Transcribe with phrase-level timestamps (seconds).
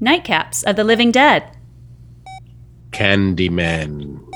[0.00, 1.44] Nightcaps of the Living Dead.
[2.90, 4.29] Candyman.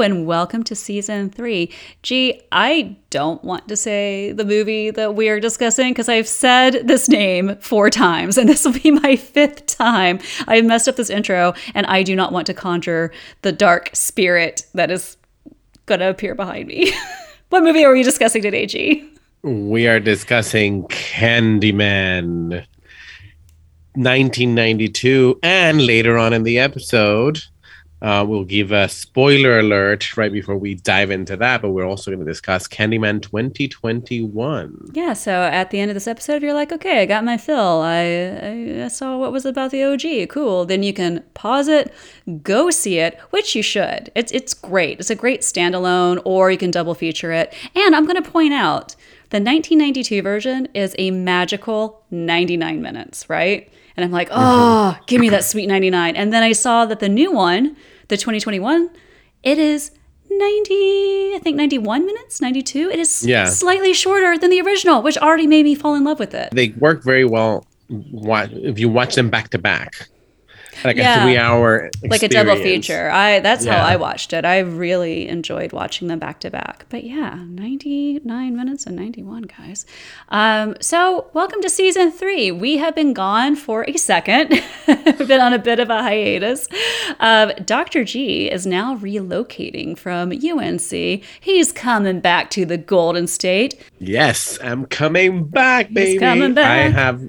[0.00, 1.70] And welcome to season three.
[2.02, 6.88] Gee, I don't want to say the movie that we are discussing because I've said
[6.88, 10.18] this name four times and this will be my fifth time.
[10.48, 14.66] I messed up this intro and I do not want to conjure the dark spirit
[14.72, 15.18] that is
[15.84, 16.92] going to appear behind me.
[17.50, 19.06] what movie are we discussing today, G?
[19.42, 22.64] We are discussing Candyman
[23.94, 27.40] 1992 and later on in the episode
[28.02, 32.10] uh, we'll give a spoiler alert right before we dive into that, but we're also
[32.10, 34.92] going to discuss Candyman 2021.
[34.94, 37.82] Yeah, so at the end of this episode, you're like, okay, I got my fill.
[37.82, 40.30] I, I saw what was about the OG.
[40.30, 40.64] Cool.
[40.64, 41.92] Then you can pause it,
[42.42, 44.10] go see it, which you should.
[44.14, 44.98] It's, it's great.
[45.00, 47.52] It's a great standalone, or you can double feature it.
[47.74, 48.96] And I'm going to point out
[49.28, 53.70] the 1992 version is a magical 99 minutes, right?
[53.96, 56.16] And I'm like, oh, give me that sweet 99.
[56.16, 57.76] And then I saw that the new one,
[58.10, 58.90] the 2021,
[59.42, 59.92] it is
[60.28, 62.90] 90, I think 91 minutes, 92.
[62.90, 63.46] It is Yeah.
[63.46, 66.50] slightly shorter than the original, which already made me fall in love with it.
[66.52, 70.08] They work very well if you watch them back to back.
[70.84, 71.20] Like Yeah.
[71.20, 73.10] a three hour Like a double feature.
[73.10, 73.78] I that's Yeah.
[73.78, 74.44] how I watched it.
[74.44, 76.86] I really enjoyed watching them back to back.
[76.88, 79.84] But yeah, 99 minutes and 91 guys.
[80.28, 82.50] Um, so welcome to season three.
[82.50, 84.50] We have been gone for a second.
[84.86, 86.66] We've been on a bit of a hiatus.
[87.18, 88.04] Um, Dr.
[88.04, 91.22] G is now relocating from UNC.
[91.40, 93.74] He's coming back to the Golden State.
[93.98, 96.18] Yes, I'm coming back, baby.
[96.18, 96.86] coming back.
[96.86, 97.22] I have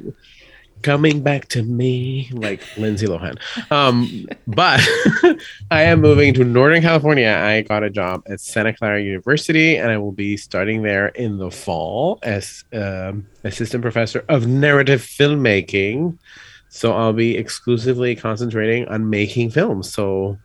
[0.81, 3.39] coming back to me, like Lindsay Lohan.
[3.71, 4.81] Um, but
[5.71, 7.29] I am moving to Northern California.
[7.29, 11.37] I got a job at Santa Clara University, and I will be starting there in
[11.37, 16.17] the fall as um, assistant professor of narrative filmmaking.
[16.69, 19.91] So I'll be exclusively concentrating on making films.
[19.91, 20.37] So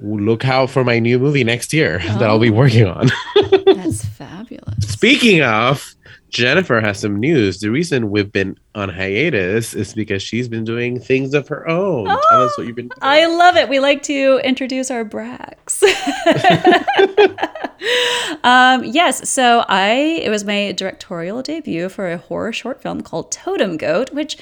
[0.00, 3.08] look out for my new movie next year that I'll be working on.
[3.66, 4.88] That's fabulous.
[4.88, 5.94] Speaking of,
[6.30, 7.60] Jennifer has some news.
[7.60, 12.06] The reason we've been on hiatus is because she's been doing things of her own.
[12.06, 12.98] Tell us what you've been doing.
[13.02, 13.68] I love it.
[13.68, 15.82] We like to introduce our bracks.
[18.44, 23.32] um, yes, so I it was my directorial debut for a horror short film called
[23.32, 24.38] Totem Goat, which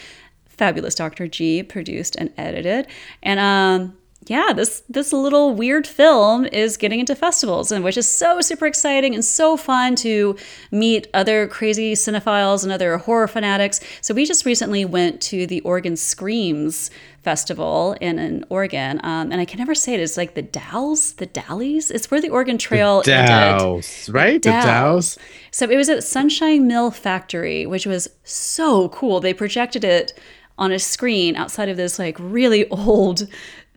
[0.47, 1.29] fabulous Dr.
[1.29, 2.87] G produced and edited.
[3.23, 3.98] And um
[4.29, 8.67] yeah, this this little weird film is getting into festivals, and which is so super
[8.67, 10.37] exciting and so fun to
[10.71, 13.81] meet other crazy cinephiles and other horror fanatics.
[14.01, 16.91] So we just recently went to the Oregon Screams
[17.23, 20.01] Festival in, in Oregon, um, and I can never say it.
[20.01, 21.91] It's like the Dalles, the Dallies.
[21.91, 23.29] It's where the Oregon Trail ended.
[23.29, 24.43] Dows, right?
[24.43, 24.51] The.
[24.51, 25.19] Dows.
[25.51, 29.21] So it was at Sunshine Mill Factory, which was so cool.
[29.21, 30.19] They projected it
[30.59, 33.29] on a screen outside of this like really old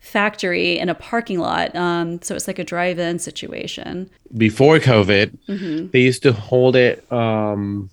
[0.02, 1.74] factory in a parking lot.
[1.74, 4.10] Um, so it's like a drive-in situation.
[4.36, 5.90] Before COVID, Mm-hmm.
[5.92, 7.10] they used to hold it.
[7.10, 7.88] Um,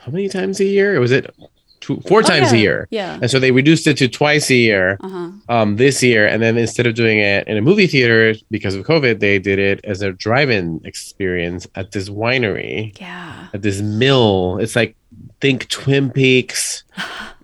[0.00, 0.98] how many times a year?
[1.00, 1.32] Was it
[1.80, 2.58] two, four times Oh, yeah.
[2.58, 2.88] a year?
[2.90, 3.18] Yeah.
[3.22, 5.30] And so they reduced it to twice a year Uh-huh.
[5.48, 6.26] um, this year.
[6.26, 9.58] And then instead of doing it in a movie theater because of COVID, they did
[9.60, 12.98] it as a drive-in experience at this winery.
[13.00, 13.46] Yeah.
[13.54, 14.58] at this mill.
[14.58, 14.96] It's like
[15.40, 16.84] think Twin Peaks,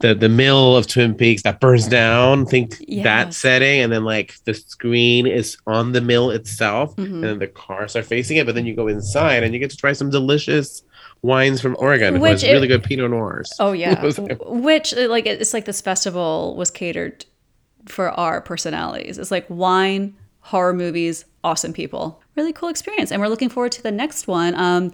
[0.00, 2.46] the the mill of Twin Peaks that burns down.
[2.46, 7.04] Think that setting, and then like the screen is on the mill itself, Mhm.
[7.06, 8.46] and then the cars are facing it.
[8.46, 10.82] But then you go inside and you get to try some delicious
[11.22, 12.14] wines from Oregon.
[12.20, 13.50] Which Which it- really good Pinot Noirs.
[13.58, 14.02] Oh yeah.
[14.46, 17.24] Which uh, like it's like this festival was catered
[17.86, 19.18] for our personalities.
[19.18, 22.20] It's like wine, horror movies, awesome people.
[22.36, 23.10] Really cool experience.
[23.12, 24.54] And we're looking forward to the next one.
[24.54, 24.92] Um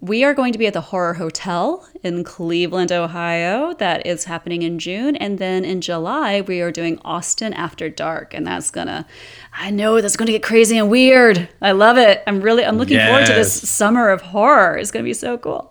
[0.00, 3.74] we are going to be at the Horror Hotel in Cleveland, Ohio.
[3.74, 5.16] That is happening in June.
[5.16, 8.34] And then in July, we are doing Austin After Dark.
[8.34, 9.06] And that's gonna,
[9.54, 11.48] I know that's gonna get crazy and weird.
[11.62, 12.22] I love it.
[12.26, 14.76] I'm really, I'm looking forward to this summer of horror.
[14.76, 15.70] It's gonna be so cool.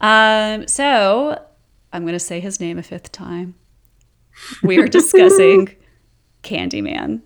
[0.00, 1.44] Um, so
[1.92, 3.54] I'm going to say his name a fifth time.
[4.62, 5.74] We are discussing
[6.42, 7.22] Candyman.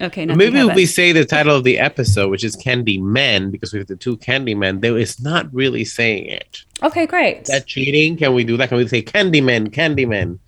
[0.00, 3.72] Okay, Maybe if we say the title of the episode, which is Candy Men, because
[3.72, 6.62] we have the two Candy Men, though it's not really saying it.
[6.84, 7.42] Okay, great.
[7.42, 8.16] Is that cheating?
[8.16, 8.68] Can we do that?
[8.68, 10.38] Can we say Candyman, Candyman?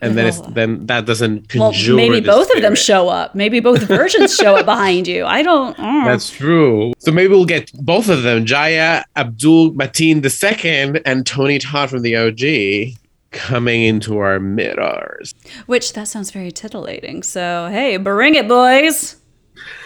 [0.00, 3.36] And then it's then that doesn't well, maybe both of them show up.
[3.36, 5.24] Maybe both versions show up behind you.
[5.24, 5.78] I don't.
[5.78, 6.04] uh.
[6.04, 6.94] That's true.
[6.98, 12.02] So maybe we'll get both of them, Jaya Abdul Mateen II and Tony Todd from
[12.02, 12.98] the OG.
[13.30, 15.34] Coming into our mirrors.
[15.66, 17.22] Which that sounds very titillating.
[17.22, 19.16] So hey, bring it, boys.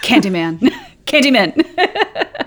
[0.03, 0.59] Candyman.
[1.07, 1.55] Candyman.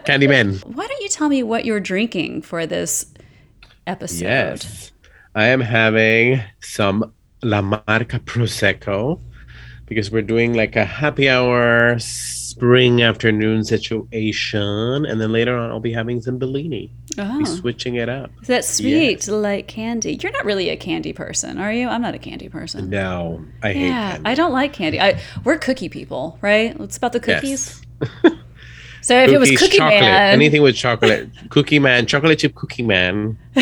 [0.06, 0.64] Candyman.
[0.66, 3.06] Why don't you tell me what you're drinking for this
[3.88, 4.26] episode?
[4.26, 4.92] Yes.
[5.36, 7.14] I am having some
[7.44, 9.20] La Marca Prosecco
[9.86, 11.98] because we're doing like a happy hour
[12.56, 15.06] spring afternoon situation.
[15.06, 16.90] And then later on, I'll be having some Bellini.
[17.18, 17.40] Oh.
[17.40, 18.32] Be switching it up.
[18.44, 20.18] That's sweet, like candy.
[20.22, 21.90] You're not really a candy person, are you?
[21.90, 22.90] I'm not a candy person.
[22.90, 24.30] No, I hate Yeah, candy.
[24.30, 25.02] I don't like candy.
[25.02, 26.80] I we're cookie people, right?
[26.80, 27.82] It's about the Yes.
[28.00, 28.32] cookies.
[29.02, 32.82] So if it was Cookie chocolate, Man, anything with chocolate, Cookie Man, chocolate chip Cookie
[32.82, 33.38] Man.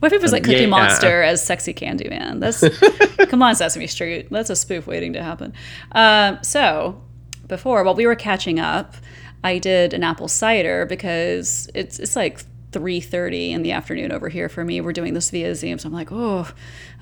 [0.00, 0.66] what if it was like Cookie Yeah.
[0.66, 2.40] Monster as Sexy Candy Man?
[2.40, 2.64] That's
[3.28, 4.26] come on, Sesame Street.
[4.28, 5.54] That's a spoof waiting to happen.
[5.92, 7.00] Um, so
[7.48, 8.94] before, while we were catching up,
[9.42, 12.40] I did an apple cider because it's it's like.
[12.70, 15.92] 3.30 in the afternoon over here for me we're doing this via zoom so i'm
[15.94, 16.46] like oh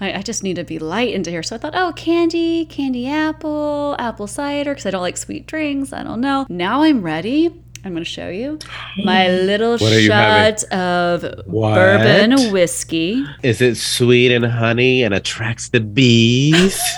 [0.00, 3.08] I, I just need to be light into here so i thought oh candy candy
[3.08, 7.46] apple apple cider because i don't like sweet drinks i don't know now i'm ready
[7.84, 8.60] i'm going to show you
[9.04, 10.56] my little What are you having?
[10.60, 11.74] shot of What?
[11.74, 16.80] bourbon whiskey Is it sweet and honey and attracts the bees?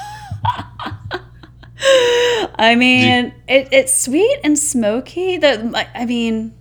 [2.59, 5.37] I mean, it, it's sweet and smoky.
[5.37, 6.55] The I- mean,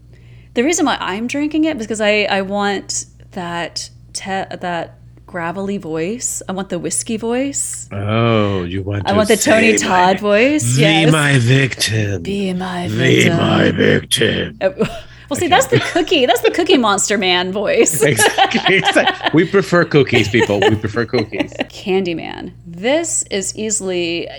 [0.53, 5.77] the reason why I'm drinking it is because I I want that te- that gravelly
[5.77, 6.41] voice.
[6.47, 7.89] I want the whiskey voice.
[7.91, 10.75] oh, you want to I want the Tony say Todd my, voice.
[10.75, 11.11] Be yes.
[11.11, 12.23] my victim.
[12.23, 13.37] Be my victim.
[13.37, 14.57] Be my victim.
[14.61, 14.69] Uh,
[15.29, 16.25] well, see, that's the cookie.
[16.25, 18.01] That's the Cookie Monster Man voice.
[18.03, 18.77] exactly.
[18.77, 19.31] exactly.
[19.33, 20.59] We prefer cookies, people.
[20.59, 21.53] We prefer cookies.
[21.53, 22.53] Candyman.
[22.65, 24.29] This is easily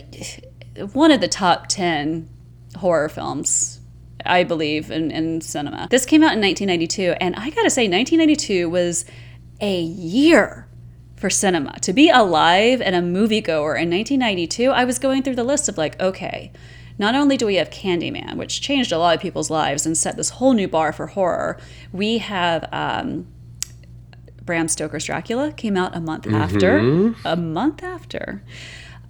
[0.92, 2.28] one of the top 10
[2.76, 3.80] horror films,
[4.24, 5.88] I believe, in, in cinema.
[5.90, 9.04] This came out in 1992, and I gotta say, 1992 was
[9.60, 10.68] a year
[11.16, 11.78] for cinema.
[11.80, 15.76] To be alive and a moviegoer in 1992, I was going through the list of
[15.76, 16.52] like, okay,
[16.98, 20.16] not only do we have Candyman, which changed a lot of people's lives and set
[20.16, 21.58] this whole new bar for horror,
[21.92, 23.26] we have um,
[24.42, 26.78] Bram Stoker's Dracula came out a month after.
[27.24, 28.42] A month after.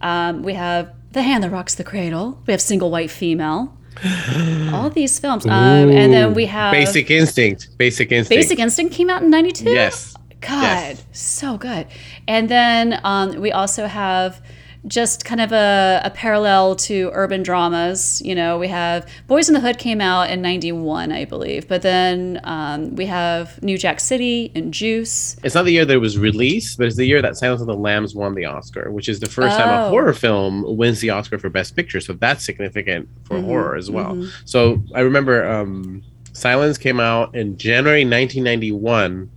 [0.00, 2.40] Um, we have The Hand That Rocks the Cradle.
[2.46, 3.74] We have Single White Female.
[4.72, 5.44] All these films.
[5.44, 5.52] Um,
[5.90, 7.76] and then we have Basic Instinct.
[7.78, 8.40] Basic Instinct.
[8.42, 9.70] Basic Instinct came out in 92.
[9.70, 10.14] Yes.
[10.40, 11.04] God, Yes.
[11.10, 11.88] so good.
[12.28, 14.40] And then um, we also have
[14.88, 18.20] just kind of a, a parallel to urban dramas.
[18.24, 21.68] You know, we have Boys in the Hood came out in 91, I believe.
[21.68, 25.36] But then um, we have New Jack City and Juice.
[25.44, 27.66] It's not the year that it was released, but it's the year that Silence of
[27.66, 29.90] the Lambs won the Oscar, which is the first time a Oh.
[29.90, 32.00] horror film wins the Oscar for Best Picture.
[32.00, 34.26] So that's significant for Mm-hmm, horror as well.
[34.44, 36.02] So I remember um,
[36.32, 39.30] Silence came out in January 1991,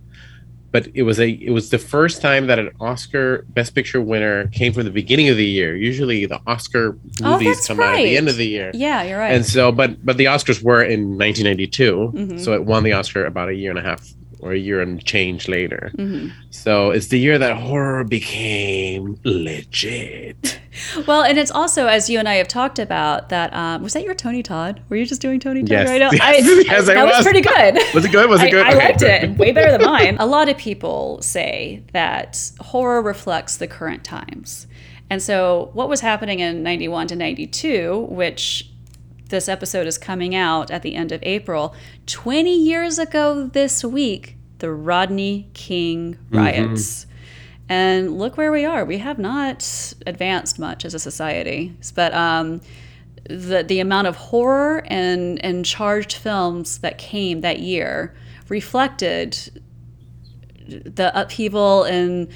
[0.72, 4.48] but it was a it was the first time that an Oscar Best Picture winner
[4.48, 5.76] came from the beginning of the year.
[5.76, 8.70] Usually the Oscar Oh, movies that's come out at the end of the year.
[8.74, 9.34] Yeah, you're right.
[9.34, 12.38] And so, but but the Oscars were in 1992, Mm-hmm.
[12.38, 14.02] so it won the Oscar about a year and a half
[14.42, 15.92] or a year and change later.
[15.96, 16.28] Mm-hmm.
[16.50, 20.58] So it's the year that horror became legit.
[21.06, 24.02] well, and it's also, as you and I have talked about, that um, was that
[24.04, 24.82] your Tony Todd?
[24.88, 25.88] Were you just doing Tony Todd Yes.
[25.88, 26.10] right now?
[26.12, 27.16] Yes, I, yes, I, I that was.
[27.16, 27.24] was.
[27.24, 27.74] pretty good.
[27.94, 28.28] Was it good?
[28.28, 28.66] Was it good?
[28.66, 29.38] I, Okay, liked it.
[29.38, 30.16] Way better than mine.
[30.18, 34.66] A lot of people say that horror reflects the current times.
[35.10, 38.70] And so, what was happening in 91 to 92, which
[39.32, 41.74] this episode is coming out at the end of April,
[42.06, 47.06] 20 years ago this week, the Rodney King riots.
[47.68, 48.84] And look where we are.
[48.84, 51.74] We have not advanced much as a society.
[51.94, 52.60] But um,
[53.28, 58.14] the the amount of horror and and charged films that came that year
[58.48, 59.62] reflected
[60.66, 62.28] the upheaval and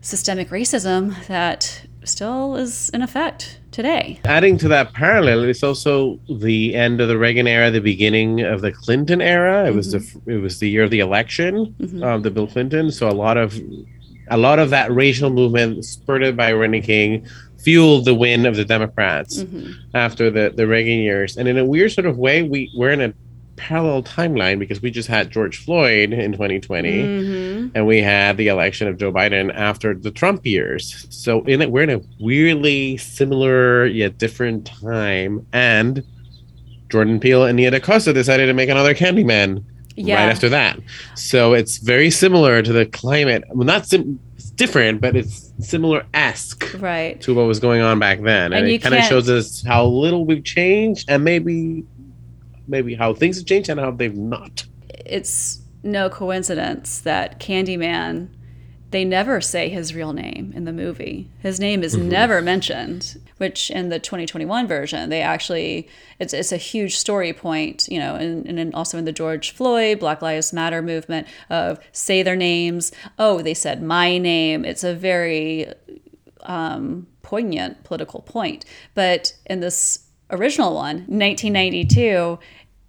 [0.00, 4.18] systemic racism that still is in effect today.
[4.24, 8.62] Adding to that parallel, it's also the end of the Reagan era, the beginning of
[8.62, 9.66] the Clinton era.
[9.68, 10.30] It was the Mm-hmm.
[10.30, 11.54] it was the year of the election
[12.02, 12.90] of the Bill Clinton.
[12.90, 13.54] So a lot of
[14.28, 17.26] a lot of that racial movement spurred by Rodney King
[17.58, 19.72] fueled the win of the Democrats Mm-hmm.
[19.94, 21.36] after the, the Reagan years.
[21.36, 23.12] And in a weird sort of way, we, we're in a
[23.56, 27.68] parallel timeline because we just had George Floyd in 2020 Mm-hmm.
[27.74, 31.06] and we had the election of Joe Biden after the Trump years.
[31.10, 35.46] So in it, we're in a weirdly similar yet different time.
[35.52, 36.04] And
[36.90, 39.64] Jordan Peele and Nia DaCosta decided to make another Candyman
[39.96, 40.16] Yeah.
[40.16, 40.78] right after that.
[41.14, 43.44] So it's very similar to the climate.
[43.52, 47.20] Well, not sim- it's different, but it's similar esque Right.
[47.22, 49.86] to what was going on back then, and, And it kind of shows us how
[49.86, 51.84] little we've changed, and maybe
[52.66, 54.64] maybe how things have changed and how they've not.
[54.88, 58.28] It's no coincidence that Candyman
[58.90, 61.28] they never say his real name in the movie.
[61.40, 65.88] His name is never mentioned, which in the 2021 version, they actually,
[66.20, 69.50] it's, it's a huge story point, you know, and, and then also in the George
[69.50, 72.92] Floyd, Black Lives Matter movement of say their names.
[73.18, 74.64] Oh, they said my name.
[74.64, 75.66] It's a very
[76.42, 78.64] um, poignant political point.
[78.94, 82.38] But in this original one, 1992,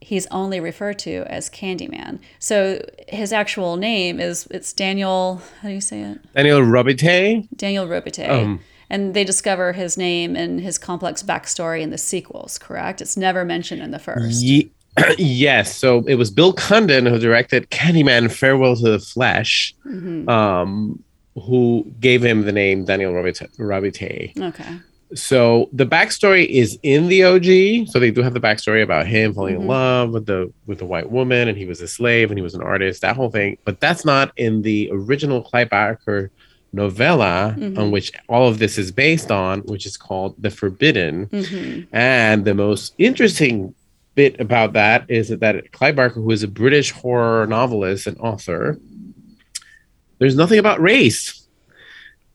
[0.07, 2.19] he's only referred to as Candyman.
[2.39, 5.41] So his actual name is it's Daniel.
[5.61, 6.19] How do you say it?
[6.33, 7.47] Daniel Robitaille.
[7.55, 8.43] Daniel Robitaille.
[8.43, 8.59] Um.
[8.89, 12.57] and they discover his name and his complex backstory in the sequels.
[12.57, 13.01] Correct?
[13.01, 14.41] It's never mentioned in the first.
[14.41, 14.71] Ye-
[15.17, 15.75] yes.
[15.75, 20.29] So it was Bill Condon who directed Candyman: Farewell to the Flesh, Mm-hmm.
[20.29, 21.03] um,
[21.35, 24.31] who gave him the name Daniel Robita- Robitaille.
[24.49, 24.73] Okay.
[25.13, 27.87] So the backstory is in the OG.
[27.89, 29.61] So they do have the backstory about him falling Mhm.
[29.61, 32.41] in love with the with the white woman, and he was a slave, and he
[32.43, 33.01] was an artist.
[33.01, 36.29] That whole thing, but that's not in the original Barker
[36.73, 37.77] novella Mhm.
[37.77, 41.23] on which all of this is based on, which is called The Forbidden.
[41.31, 43.73] hmm And the most interesting
[44.15, 48.17] bit about that is that, that Clive Barker, who is a British horror novelist and
[48.19, 48.77] author,
[50.19, 51.47] there's nothing about race.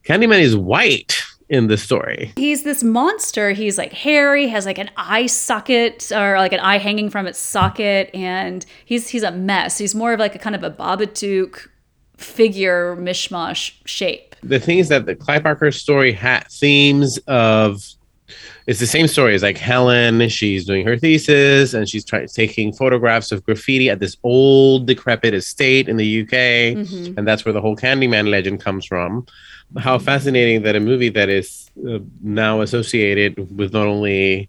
[0.09, 2.33] Candyman is white in the story.
[2.37, 3.53] He's this monster.
[3.53, 7.39] He's like hairy, has like an eye socket or like an eye hanging from its
[7.39, 9.79] socket, and he's he's a mess.
[9.79, 11.69] He's more of like a kind of a Babadook
[12.17, 14.35] figure mishmash shape.
[14.43, 17.83] The thing is that the Clive Barker story had themes of
[18.67, 20.29] it's the same story as like Helen.
[20.29, 25.35] She's doing her thesis and she's trying taking photographs of graffiti at this old decrepit
[25.35, 26.75] estate in the UK.
[26.77, 27.19] Mhm.
[27.19, 29.27] and that's where the whole Candyman legend comes from.
[29.79, 34.49] How fascinating that a movie that is uh, now associated with not only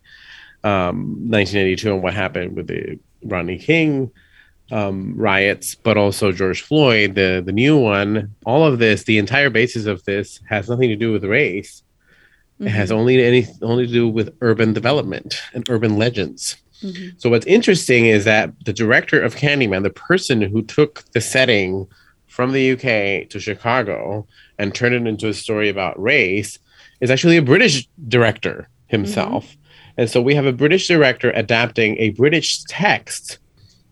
[0.64, 4.12] um, 1982 and what happened with the Rodney King
[4.72, 8.34] um, riots, but also George Floyd, the the new one.
[8.46, 11.84] All of this, the entire basis of this, has nothing to do with race.
[12.60, 16.56] It has only any only to do with urban development and urban legends.
[16.82, 17.14] Mhm.
[17.18, 21.88] So what's interesting is that the director of Candyman, the person who took the setting
[22.28, 24.28] from the UK to Chicago
[24.60, 26.60] and turned it into a story about race,
[27.02, 29.56] is actually a British director himself.
[29.98, 33.40] And so we have a British director adapting a British text,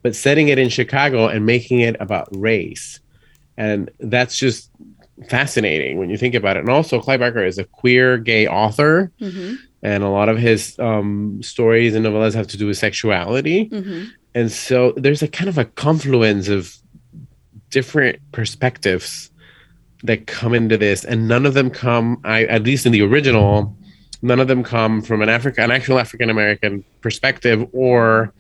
[0.01, 3.00] but setting it in Chicago and making it about race.
[3.58, 4.70] And that's just
[5.30, 6.62] fascinating when you think about it.
[6.62, 9.58] And also, Clive Barker is a queer gay author Mhm.
[9.84, 13.70] and a lot of his um, stories and novellas have to do with sexuality.
[13.70, 14.08] Mhm.
[14.34, 16.75] And so there's a kind of a confluence of
[17.70, 19.30] different perspectives
[20.03, 23.75] that come into this, and none of them come, I, at least in the original,
[24.22, 28.34] none of them come from an African, an actual African American perspective or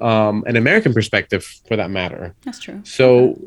[0.00, 2.34] um, an American perspective, for that matter.
[2.44, 2.80] That's true.
[2.84, 3.40] So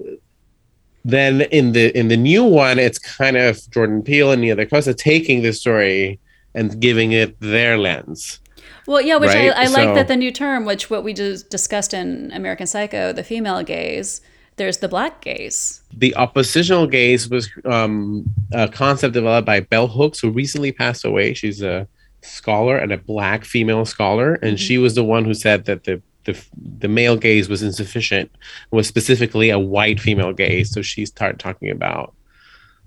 [1.04, 4.94] then in the in the new one, it's kind of Jordan Peele and Nia DaCosta
[4.94, 6.20] taking this story
[6.54, 8.40] and giving it their lens.
[8.88, 9.52] Well, yeah, which Right?
[9.52, 13.14] I, I like that the new term, which what we just discussed in American Psycho,
[13.14, 14.22] the female gaze,
[14.62, 15.82] there's the black gaze.
[15.98, 21.34] The oppositional gaze was um, a concept developed by Bell Hooks, who recently passed away.
[21.34, 21.88] She's a
[22.22, 26.02] scholar and a black female scholar, and she was the one who said that the
[26.26, 26.40] the,
[26.78, 28.30] the male gaze was insufficient,
[28.70, 30.72] was specifically a white female gaze.
[30.72, 32.14] So she started talking about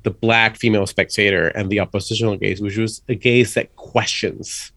[0.04, 4.70] the black female spectator and the oppositional gaze, which was a gaze that questions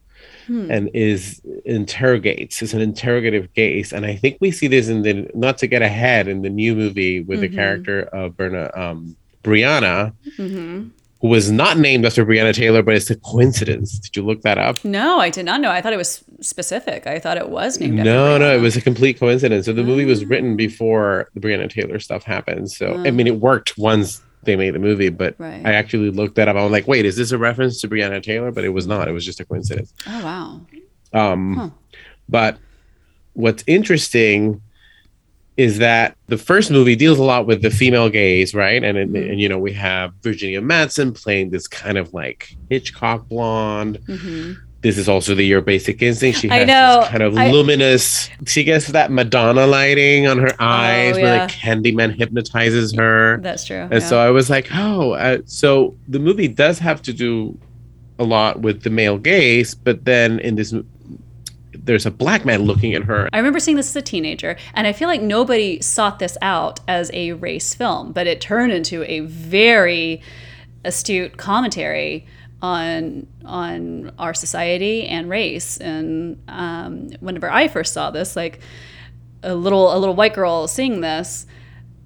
[0.47, 0.71] Hmm.
[0.71, 2.61] and is interrogates.
[2.61, 5.81] is an interrogative gaze, and I think we see this in the not to get
[5.81, 7.55] ahead in the new movie with the Mhm.
[7.55, 10.87] character of Berna um, Brianna, hmm
[11.19, 13.97] who was not named after Breonna Taylor, but it's a coincidence.
[13.97, 14.85] Did you look that up?
[14.85, 15.71] No, I did not know.
[15.71, 17.07] I thought it was specific.
[17.07, 17.99] I thought it was named.
[17.99, 19.65] after No, no, it was a complete coincidence.
[19.65, 20.27] So the movie was Ah.
[20.29, 22.69] written before the Breonna Taylor stuff happened.
[22.69, 25.61] So I mean, it worked once they made the movie, but Right.
[25.63, 26.55] I actually looked that up.
[26.55, 28.51] I'm like, wait, is this a reference to Breonna Taylor?
[28.51, 29.07] But it was not.
[29.07, 29.93] It was just a coincidence.
[30.07, 30.61] Oh wow.
[31.13, 31.69] Um, Huh.
[32.27, 32.57] But
[33.33, 34.61] what's interesting
[35.57, 38.83] is that the first movie deals a lot with the female gaze, right?
[38.83, 39.31] And and, Mhm.
[39.31, 43.99] and you know we have Virginia Madsen playing this kind of like Hitchcock blonde.
[44.07, 46.39] hmm This is also the Your Basic Instinct.
[46.39, 46.99] She I has know.
[47.01, 48.29] this kind of I- luminous.
[48.45, 51.47] She gets that Madonna lighting on her eyes, where Oh, yeah.
[51.47, 53.39] the Candyman hypnotizes her.
[53.41, 53.77] That's true.
[53.81, 53.99] And yeah.
[53.99, 57.57] so I was like, oh, uh, so the movie does have to do
[58.19, 60.73] a lot with the male gaze, but then in this,
[61.73, 63.29] there's a black man looking at her.
[63.33, 66.79] I remember seeing this as a teenager, and I feel like nobody sought this out
[66.87, 70.21] as a race film, but it turned into a very
[70.85, 72.25] astute commentary
[72.61, 75.77] on on our society and race.
[75.77, 78.59] And um, whenever I first saw this, like
[79.43, 81.45] a little a little white girl seeing this,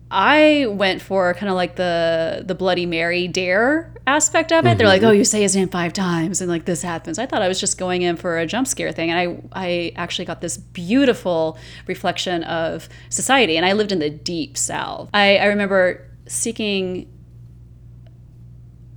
[0.09, 4.77] I went for kind of like the the Bloody Mary dare aspect of it.
[4.77, 7.41] They're like, "Oh, you say his name five times, and like this happens." I thought
[7.41, 9.17] I was just going in for a jump scare thing, and
[9.53, 13.55] I I actually got this beautiful reflection of society.
[13.55, 15.09] And I lived in the deep South.
[15.13, 17.07] I, I remember seeking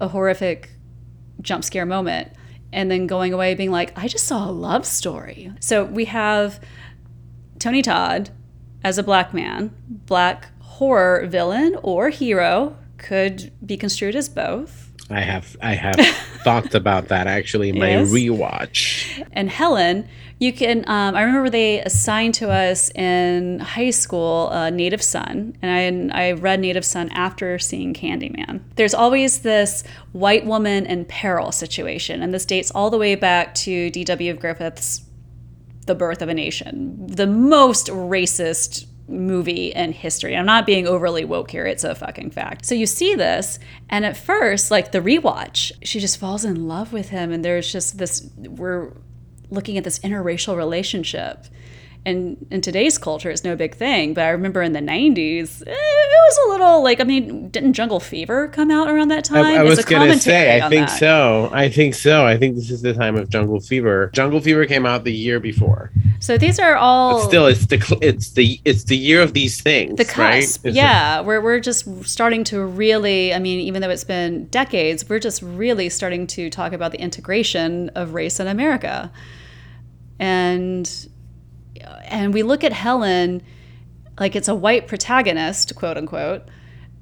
[0.01, 0.74] a horrific
[1.41, 2.33] jump scare moment,
[2.73, 6.61] and then going away being like, "I just saw a love story." So we have
[7.59, 8.31] Tony Todd
[8.83, 14.91] as a black man, black horror villain or hero could be construed as both.
[15.11, 15.97] I have I have
[16.45, 18.09] thought about that actually in my Yes.
[18.11, 19.26] rewatch.
[19.33, 20.81] And Helen, you can.
[20.88, 26.29] Um, I remember they assigned to us in high school uh, Native Son, and I,
[26.29, 28.61] I read Native Son after seeing Candyman.
[28.76, 33.55] There's always this white woman in peril situation, and this dates all the way back
[33.57, 34.35] to D.W.
[34.35, 35.03] Griffith's
[35.87, 40.37] The Birth of a Nation, the most racist movie in history.
[40.37, 42.64] I'm not being overly woke here, it's a fucking fact.
[42.64, 46.93] So you see this, and at first, like the rewatch, she just falls in love
[46.93, 48.93] with him, and there's just this we're
[49.55, 51.47] looking at this interracial relationship.
[52.07, 54.13] And in today's culture, it's no big thing.
[54.13, 57.73] But I remember in the 90s, eh, it was a little like, I mean, didn't
[57.73, 59.45] Jungle Fever come out around that time?
[59.47, 60.99] I, I was gonna commentary say, I think that.
[60.99, 61.51] so.
[61.53, 62.27] I think so.
[62.27, 64.11] I think this is the time of Jungle Fever.
[64.13, 65.91] Jungle Fever came out the year before.
[66.21, 67.21] So these are all.
[67.21, 70.43] But still, it's the it's the it's the year of these things, the right?
[70.43, 74.47] cusp It's yeah we're, we're just starting to really i mean even though it's been
[74.47, 79.11] decades we're just really starting to talk about the integration of race in america
[80.25, 81.09] and
[82.07, 83.43] and we look at helen
[84.19, 86.43] like it's a white protagonist quote unquote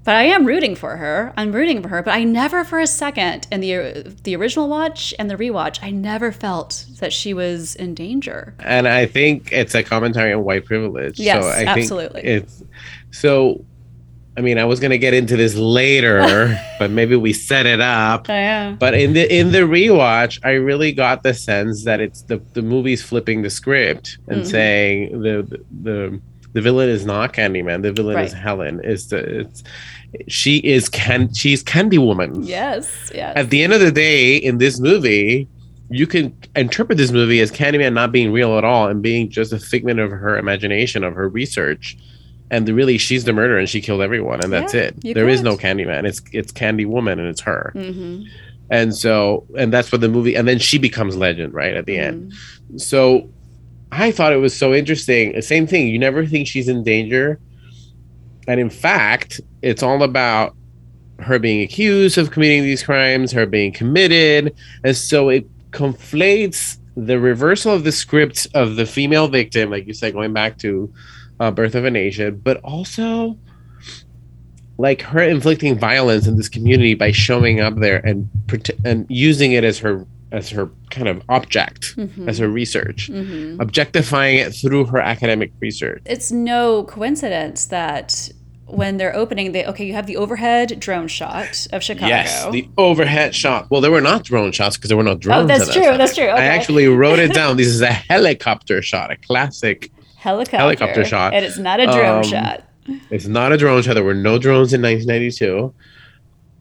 [0.05, 2.87] but i am rooting for her i'm rooting for her but i never for a
[2.87, 7.76] second in the the original watch and the rewatch i never felt that she was
[7.76, 11.19] in danger and I think it's a commentary on white privilege.
[11.19, 12.23] Yes, so I absolutely.
[12.23, 12.62] Think it's
[13.11, 13.64] so.
[14.37, 18.29] I mean, I was gonna get into this later, but maybe we set it up.
[18.29, 22.39] yeah But in the in the rewatch, I really got the sense that it's the
[22.55, 24.47] the movie's flipping the script and Mhm.
[24.47, 26.21] saying the, the the
[26.55, 27.83] the villain is not Candyman.
[27.83, 28.81] The villain is Helen.
[28.85, 29.62] Is the it's
[30.29, 32.42] she is can she's Candy Woman.
[32.42, 35.49] yes yes At the end of the day, in this movie,
[35.90, 39.53] you can interpret this movie as Candyman not being real at all and being just
[39.53, 41.97] a figment of her imagination, of her research.
[42.53, 45.15] And really, she's the murderer and she killed everyone, and that's Yeah, it.
[45.15, 45.45] There is could.
[45.47, 46.05] no Candyman.
[46.05, 47.73] It's it's Candy Woman, and it's her.
[47.75, 48.25] mm-hmm.
[48.71, 51.99] And so, and that's what the movie, and then she becomes legend, right at the
[51.99, 52.31] end.
[52.33, 52.79] Mm-hmm.
[52.79, 53.29] So,
[53.91, 55.41] I thought it was so interesting.
[55.43, 55.88] Same thing.
[55.88, 57.41] You never think she's in danger,
[58.47, 60.55] and in fact, it's all about
[61.19, 67.19] her being accused of committing these crimes, her being committed, and so it conflates the
[67.19, 70.93] reversal of the script of the female victim, like you said, going back to
[71.42, 73.37] uh, Birth of a Nation, but also
[74.78, 78.28] like her inflicting violence in this community by showing up there and
[78.85, 82.26] and using it as her as her kind of object Mhm.
[82.28, 83.61] as her research Mhm.
[83.61, 88.31] objectifying it through her academic research It's no coincidence that
[88.66, 92.07] when they're opening, they okay, you have the overhead drone shot of Chicago.
[92.07, 95.44] yes the overhead shot well there were not drone shots because there were no drones
[95.44, 95.98] oh, that's in that true.
[95.98, 96.24] That's true.
[96.24, 96.42] Okay.
[96.42, 99.90] i actually wrote it down this is a helicopter shot a classic
[100.23, 101.35] helicopter, helicopter shot.
[101.35, 102.65] and it's not a drone Um, shot.
[103.11, 103.95] It's not a drone shot.
[103.95, 105.75] There were no drones in 1992,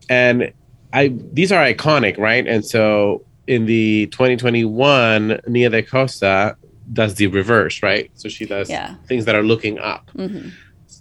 [0.09, 0.51] and
[0.93, 2.45] I these are iconic, right?
[2.47, 6.55] And so in the 2021, Nia DaCosta
[6.91, 8.11] does the reverse, right?
[8.15, 8.95] So she does Yeah.
[9.07, 10.49] things that are looking up, hmm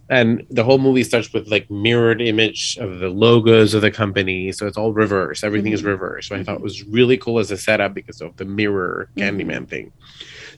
[0.09, 4.51] and the whole movie starts with like mirrored image of the logos of the company.
[4.51, 5.45] So it's all reverse.
[5.45, 5.87] Everything is Mhm.
[5.95, 6.27] reverse.
[6.29, 9.23] So I thought it was really cool as a setup because of the mirror Mhm.
[9.23, 9.93] Candyman thing.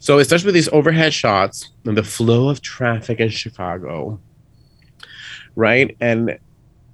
[0.02, 4.18] So it starts with these overhead shots and the flow of traffic in Chicago,
[5.54, 5.96] right?
[6.00, 6.40] And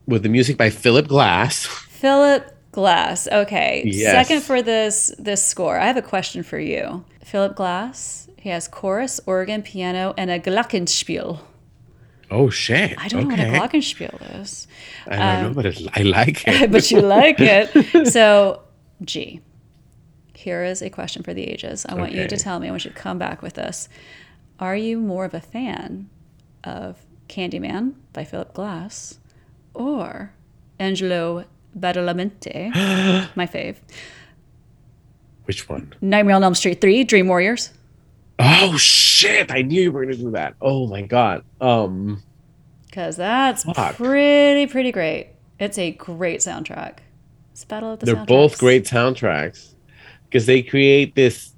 [0.06, 1.64] with the music by Philip Glass.
[1.64, 3.26] Philip Glass.
[3.26, 3.82] Okay.
[3.86, 4.12] Yes.
[4.12, 5.78] Second for this this score.
[5.78, 7.02] I have a question for you.
[7.24, 8.28] Philip Glass.
[8.36, 11.40] He has chorus, organ, piano, and a glockenspiel.
[12.30, 12.94] Oh shit!
[12.98, 13.42] I don't okay.
[13.42, 14.68] know what a glockenspiel is.
[15.06, 16.70] I don't know, um, but it, I like it.
[16.74, 17.72] but you like it.
[18.12, 18.60] So,
[19.02, 19.40] G,
[20.38, 21.84] here is a question for the ages.
[21.88, 23.88] I want you to tell me, I want you to come back with this.
[24.60, 26.08] Are you more of a fan
[26.62, 29.18] of Candyman by Philip Glass
[29.74, 30.32] or
[30.78, 31.44] Angelo
[31.76, 32.70] Badalamenti,
[33.36, 33.76] my fave?
[35.44, 35.92] Which one?
[36.00, 37.70] Nightmare on Elm Street 3, Dream Warriors.
[38.38, 39.50] Oh shit!
[39.50, 40.54] I knew you were gonna do that.
[40.60, 41.42] Oh my god.
[41.60, 42.22] Um.
[42.86, 43.96] Because that's Fuck.
[43.96, 45.30] pretty, pretty great.
[45.58, 46.98] It's a great soundtrack.
[47.50, 49.74] It's Battle of the they're both great soundtracks
[50.28, 51.52] because they create this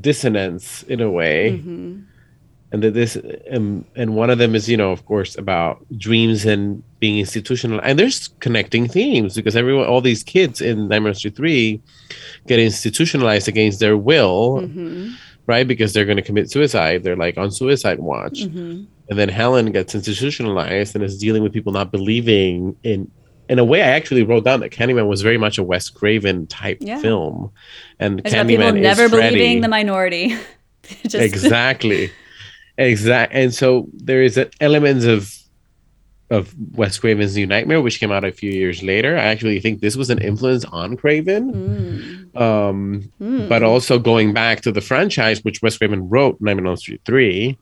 [0.00, 2.04] dissonance in a way Mhm.
[2.72, 3.18] and that this
[3.50, 7.78] um, and one of them is you know of course about dreams and being institutional
[7.82, 11.80] and there's connecting themes because everyone all these kids in Nightmare Street 3
[12.46, 15.10] get institutionalized against their will Mm-hmm.
[15.46, 18.84] right because they're going to commit suicide they're like on suicide watch Mm-hmm.
[19.10, 23.10] and then Helen gets institutionalized and is dealing with people not believing in
[23.52, 26.46] in a way I actually wrote down that Candyman was very much a Wes Craven
[26.46, 26.98] type Yeah.
[27.00, 27.50] film
[28.00, 29.36] and It's about people Candyman never is Freddy.
[29.36, 30.34] believing the minority.
[31.02, 32.10] Just, exactly
[32.78, 35.20] exact and so there is elements of
[36.30, 39.18] of Wes Craven's New Nightmare, which came out a few years later.
[39.18, 41.52] I actually think this was an influence on Craven,
[42.34, 42.40] Mm.
[42.40, 43.48] um, Mm.
[43.50, 47.02] but also going back to the franchise, which Wes Craven wrote, Nightmare on Elm Street
[47.04, 47.58] three,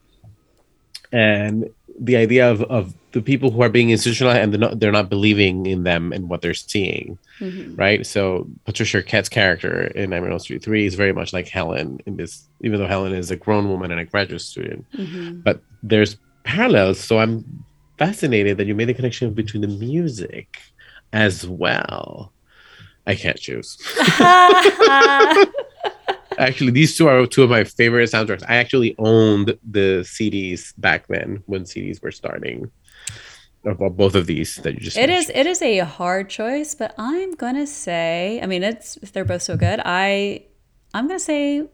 [1.13, 4.93] and the idea of, of the people who are being institutionalized and they're not, they're
[4.93, 7.77] not believing in them and what they're seeing, Mhm.
[7.79, 8.07] right?
[8.07, 11.99] So Patricia Arquette's character in Nightmare on Elm Street three is very much like Helen
[12.07, 15.43] in this, even though Helen is a grown woman and a graduate student Mhm.
[15.43, 17.45] but there's parallels so i'm
[17.99, 20.59] fascinated that you made the connection between the music
[21.13, 22.33] as well
[23.07, 23.77] i can't choose
[26.39, 31.07] actually these two are two of my favorite soundtracks i actually owned the cds back
[31.09, 32.71] then when cds were starting
[33.65, 35.37] of both of these that you just It is mentioned.
[35.37, 39.57] it is a hard choice, but I'm gonna say I mean it's they're both so
[39.57, 39.81] good.
[39.85, 40.45] I
[40.95, 41.69] I'm gonna say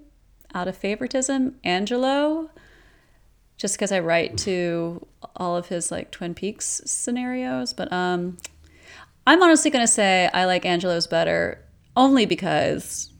[0.55, 2.51] out of favoritism, Angelo,
[3.57, 7.73] just because I write to all of his like Twin Peaks scenarios.
[7.73, 8.39] But um
[9.27, 11.63] I'm honestly gonna say I like Angelo's better
[11.97, 13.11] only because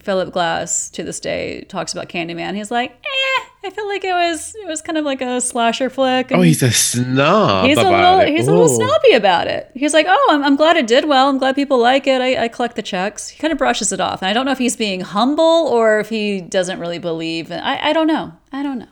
[0.00, 2.54] Philip Glass to this day talks about Candyman.
[2.54, 5.90] He's like, eh, I feel like it was it was kind of like a slasher
[5.90, 6.30] flick.
[6.32, 8.28] oh he's a snob he's a little it.
[8.28, 8.76] he's a little Ooh.
[8.76, 9.70] snobby about it.
[9.74, 11.28] He's like, oh, I'm, I'm glad it did well.
[11.28, 12.20] I'm glad people like it.
[12.20, 13.28] I, I collect the checks.
[13.28, 16.00] He kind of brushes it off, and I don't know if he's being humble or
[16.00, 17.50] if he doesn't really believe.
[17.50, 18.32] And I I don't know.
[18.52, 18.86] I don't know.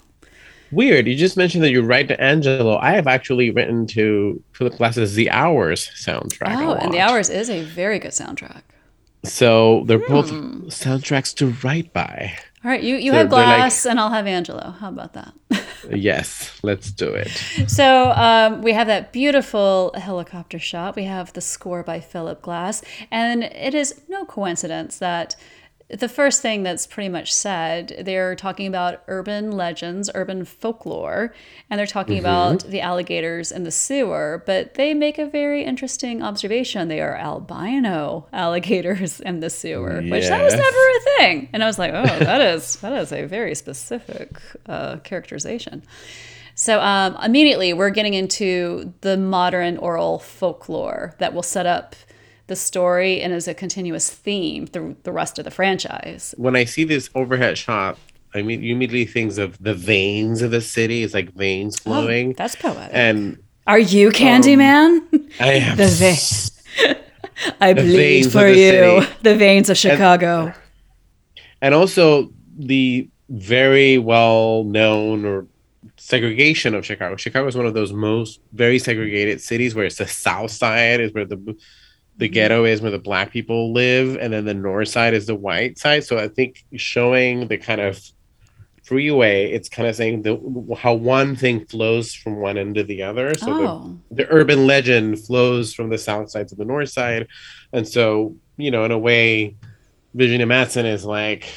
[0.73, 1.07] Weird.
[1.07, 2.77] You just mentioned that you write to Angelo.
[2.79, 6.57] I have actually written to Philip Glass's The Hours soundtrack.
[6.59, 8.63] oh, and the hours is a very good soundtrack.
[9.23, 10.67] So they're both Hmm.
[10.69, 12.35] soundtracks to write by.
[12.65, 14.75] All right, you you They're- have they're like- glass, and I'll have Angelo.
[14.81, 15.33] How about that?
[15.95, 17.29] Yes, let's do it.
[17.67, 20.97] So um, we have that beautiful helicopter shot.
[20.97, 25.37] We have the score by Philip Glass, and it is no coincidence that
[26.01, 31.33] the first thing that's pretty much said they're talking about urban legends, urban folklore,
[31.71, 34.43] and they're talking about the alligators in the sewer.
[34.47, 36.89] But they make a very interesting observation.
[36.89, 41.49] They are albino alligators in the sewer, which that was never a thing.
[41.53, 45.83] And I was like, oh, that is that is a very specific uh, characterization.
[46.57, 51.97] So um, immediately we're getting into the modern oral folklore that will set up
[52.47, 56.35] the story and as a continuous theme through the rest of the franchise.
[56.37, 57.99] When I see this overhead shot,
[58.35, 61.03] I mean, you immediately think of the veins of the city.
[61.03, 62.31] It's like veins oh, flowing.
[62.31, 62.91] Oh, that's poetic.
[62.93, 64.99] and Are you Candyman?
[65.13, 66.51] Um, I am The vein- s-
[67.61, 69.03] I bleed veins for the you.
[69.03, 69.13] city.
[69.23, 70.53] The veins of Chicago.
[71.63, 75.47] and also the very well known or
[75.97, 77.17] segregation of Chicago.
[77.17, 81.13] Chicago is one of those most very segregated cities where it's the south side is
[81.15, 81.57] where the
[82.17, 82.35] the Mm-hmm.
[82.35, 85.79] ghetto is where the black people live and then the north side is the white
[85.79, 86.05] side.
[86.05, 88.01] So I think showing the kind of
[88.85, 93.03] freeway, it's kind of saying the how one thing flows from one end to the
[93.03, 93.35] other.
[93.35, 97.27] So the oh, the urban legend flows from the south side to the north side.
[97.73, 99.57] And so, you know, in a way,
[100.15, 101.49] Virginia Madsen is like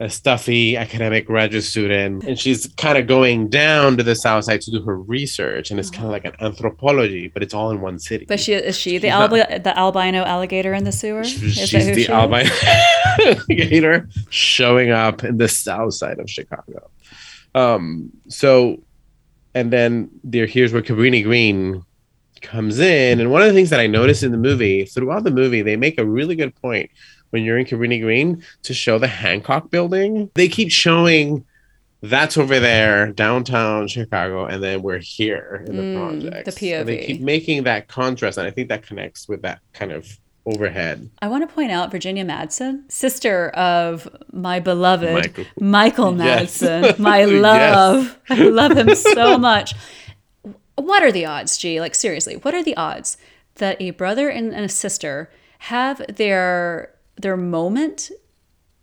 [0.00, 4.62] a stuffy academic graduate student, and she's kind of going down to the south side
[4.62, 5.70] to do her research.
[5.70, 8.24] And it's kind of like an anthropology, but it's all in one city.
[8.26, 11.22] but she is she the not- albi- the albino alligator in the sewer?
[11.22, 12.50] She's Is she's the she albino
[13.20, 16.90] alligator showing up in the south side of Chicago.
[17.54, 18.82] Um, so,
[19.54, 21.84] and then there, here's where Cabrini Green
[22.40, 23.20] comes in.
[23.20, 25.76] And one of the things that I noticed in the movie, throughout the movie, they
[25.76, 26.90] make a really good point
[27.30, 30.30] when you're in Cabrini Green to show the Hancock building.
[30.34, 31.44] They keep showing
[32.02, 36.58] that's over there, downtown Chicago, and then we're here in the Mm, project.
[36.58, 39.92] the And they keep making that contrast, and I think that connects with that kind
[39.92, 40.08] of
[40.46, 41.10] overhead.
[41.20, 45.44] I want to point out Virginia Madsen, sister of my beloved Michael.
[45.60, 46.62] Michael, Yes.
[46.62, 46.98] Madsen.
[46.98, 47.30] My Yes.
[47.42, 48.18] love.
[48.30, 49.74] I love him so much.
[50.76, 51.80] What are the odds, G?
[51.80, 53.18] Like, seriously, what are the odds
[53.56, 58.10] that a brother and a sister have their their moment?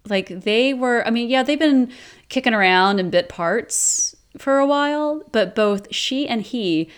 [0.07, 1.91] Like, they were, I mean, yeah, they've been
[2.29, 6.89] kicking around in bit parts for a while, but both she and he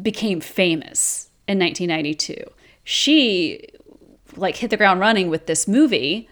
[0.00, 2.36] became famous in 1992.
[2.84, 3.68] She
[4.36, 6.28] like hit the ground running with this movie,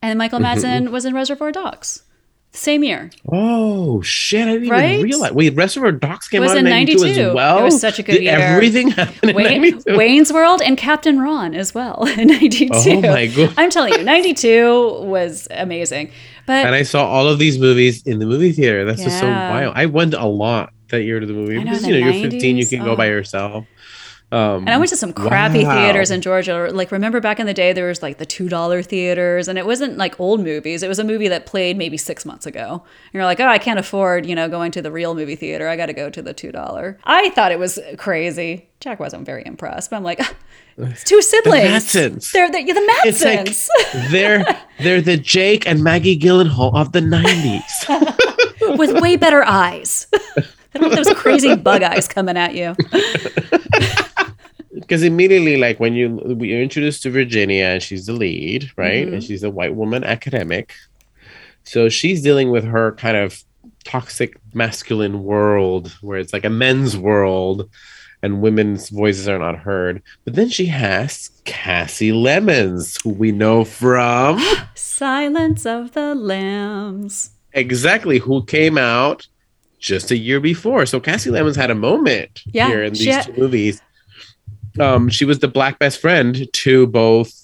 [0.00, 0.58] and Michael mm-hmm.
[0.58, 2.02] Madsen was in Reservoir Dogs.
[2.54, 3.10] Same year.
[3.28, 4.46] Oh shit!
[4.46, 4.92] I didn't Right?
[4.92, 5.32] even realize.
[5.32, 7.58] Wait, Reservoir Dogs came It was out in in '92 as well.
[7.60, 8.36] It was such a good Did year.
[8.38, 9.96] Everything happened in '92.
[9.96, 12.68] Wayne's World and Captain Ron as well in 92.
[12.74, 13.54] Oh my god!
[13.56, 16.12] I'm telling you, 92 was amazing.
[16.46, 18.84] But And I saw all of these movies in the movie theater.
[18.84, 19.72] That's just so wild.
[19.74, 22.18] I went a lot that year to the movie know, because in you know the
[22.18, 23.10] you're 15, you 90s, can go by oh.
[23.10, 23.66] yourself.
[24.32, 25.74] Um, And I went to some crappy wow.
[25.74, 26.70] theaters in Georgia.
[26.72, 29.98] Like, remember back in the day, there was like the $2 theaters, and it wasn't
[29.98, 30.82] like old movies.
[30.82, 32.82] It was a movie that played maybe six months ago.
[32.82, 35.68] And you're like, oh, I can't afford, you know, going to the real movie theater.
[35.68, 36.96] I got to go to the $2.
[37.04, 38.70] I thought it was crazy.
[38.80, 40.20] Jack wasn't very impressed, but I'm like,
[40.78, 41.68] it's two siblings.
[41.68, 42.32] Madsens.
[42.32, 44.44] They're, they're the It's like they're
[44.80, 48.76] they're the Jake and Maggie Gyllenhaal of the '90s.
[48.78, 50.08] with way better eyes.
[50.10, 52.74] they don't have those crazy bug eyes coming at you.
[54.92, 59.06] Because immediately, like when you we are introduced to Virginia, and she's the lead, right?
[59.06, 59.14] Mm-hmm.
[59.14, 60.74] And she's a white woman academic,
[61.64, 63.42] so she's dealing with her kind of
[63.84, 67.70] toxic masculine world, where it's like a men's world,
[68.22, 70.02] and women's voices are not heard.
[70.26, 77.30] But then she has Kasi Lemmons, who we know from Silence of the Lambs.
[77.54, 79.26] exactly who came out
[79.78, 80.84] just a year before.
[80.84, 83.80] So Kasi Lemmons had a moment Yeah, here in these had- two movies.
[84.80, 87.41] Um, she was the black best friend to both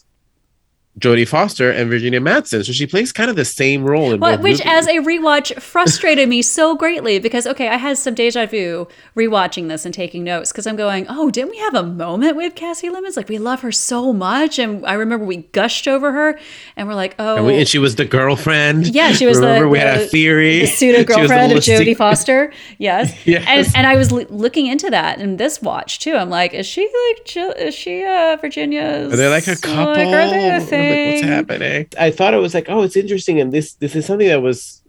[0.98, 2.64] Jodie Foster and Virginia Madsen.
[2.64, 4.72] So she plays kind of the same role in Well, both which, movies.
[4.74, 9.68] as a rewatch, frustrated me so greatly because, okay, I had some deja vu rewatching
[9.68, 12.88] this and taking notes because I'm going, oh, didn't we have a moment with Kasi
[12.88, 13.16] Lemmons?
[13.16, 14.58] Like, we love her so much.
[14.58, 16.38] And I remember we gushed over her
[16.76, 17.36] and we're like, oh.
[17.36, 18.88] and, we, and she was the girlfriend.
[18.88, 20.60] Yeah, she was the- Remember, we had the- a theory.
[20.60, 22.52] the pseudo the girlfriend of Jodie Foster.
[22.78, 23.14] Yes.
[23.28, 23.44] Yes.
[23.46, 26.14] And and I was l- looking into that in this watch too.
[26.14, 29.12] I'm like, is she like is she uh Virginia's?
[29.12, 29.92] Are they like a couple?
[29.92, 31.86] Like, are they a Like, what's happening?
[31.98, 34.82] I thought it was like, oh, it's interesting, and this this is something that was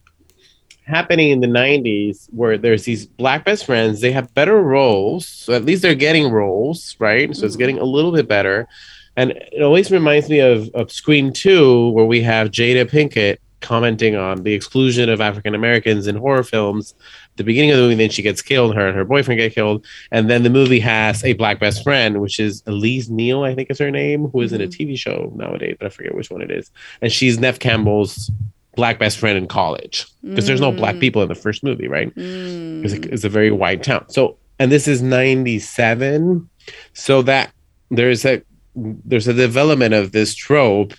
[0.86, 4.02] happening in the '90s, where there's these black best friends.
[4.02, 7.36] They have better roles, so at least they're getting roles, right?
[7.36, 7.60] So it's Mhm.
[7.60, 8.68] getting a little bit better,
[9.16, 14.16] and it always reminds me of of Scream Two, where we have Jada Pinkett commenting
[14.16, 16.94] on the exclusion of African Americans in horror films.
[17.36, 18.76] The beginning of the movie, then she gets killed.
[18.76, 22.20] Her and her boyfriend get killed, and then the movie has a black best friend,
[22.22, 24.72] which is Elise Neal, I think is her name, who is in a Mhm.
[24.78, 26.70] TV show nowadays, but I forget which one it is.
[27.02, 28.30] And she's Neve Campbell's
[28.76, 31.00] black best friend in college because there's no black Mm.
[31.02, 32.14] people in the first movie, right?
[32.16, 32.84] Mm.
[32.86, 34.06] It's, a, it's a very white town.
[34.10, 36.50] So, and this is '97,
[36.94, 37.52] so that
[37.92, 38.42] there's a
[38.76, 40.94] there's a development of this trope,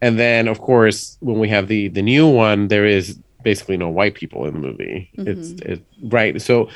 [0.00, 3.88] and then of course when we have the the new one, there is basically no
[3.88, 5.10] white people in the movie.
[5.14, 5.72] It's Mm-hmm.
[5.72, 6.40] it, right.
[6.42, 6.68] So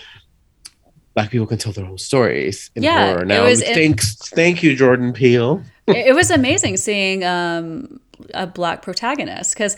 [1.14, 3.44] black people can tell their own stories in Yeah, horror it now.
[3.44, 5.62] was- it- Thanks, thank you, Jordan Peele.
[5.88, 8.00] it, it was amazing seeing um,
[8.34, 9.76] a black protagonist because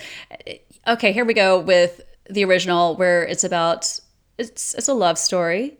[0.86, 3.98] okay here we go with the original where it's about
[4.38, 5.76] it's it's a love story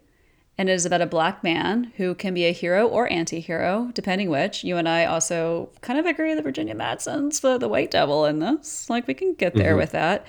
[0.57, 4.29] and it is about a black man who can be a hero or anti-hero depending
[4.31, 4.63] which.
[4.65, 8.39] You and i also kind of agree that virginia madsen's the, the white devil in
[8.39, 8.89] this.
[8.89, 9.79] Like we can get there Mhm.
[9.79, 10.27] with that.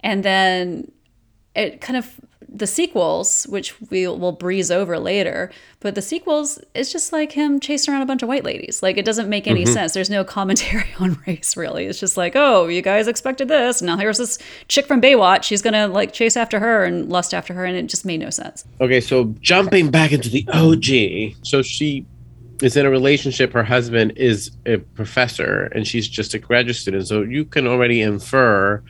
[0.00, 0.90] And then
[1.54, 6.92] it kind of the sequels, which we will breeze over later, but the sequels is
[6.92, 8.82] just like him chasing around a bunch of white ladies.
[8.82, 9.68] Like it doesn't make any Mhm.
[9.72, 9.92] sense.
[9.94, 11.86] There's no commentary on race really.
[11.86, 13.82] It's just like, oh, you guys expected this.
[13.82, 15.42] Now here's this chick from Baywatch.
[15.44, 18.30] She's gonna like chase after her and lust after her, and it just made no
[18.30, 18.64] sense.
[18.80, 21.36] Okay, so jumping back into the OG.
[21.42, 22.06] So she
[22.62, 23.52] is in a relationship.
[23.52, 27.06] Her husband is a professor, and she's just a graduate student.
[27.08, 28.82] So you can already infer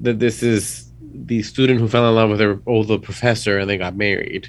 [0.00, 0.85] that this is
[1.24, 4.48] the student who fell in love with her older professor, and they got married.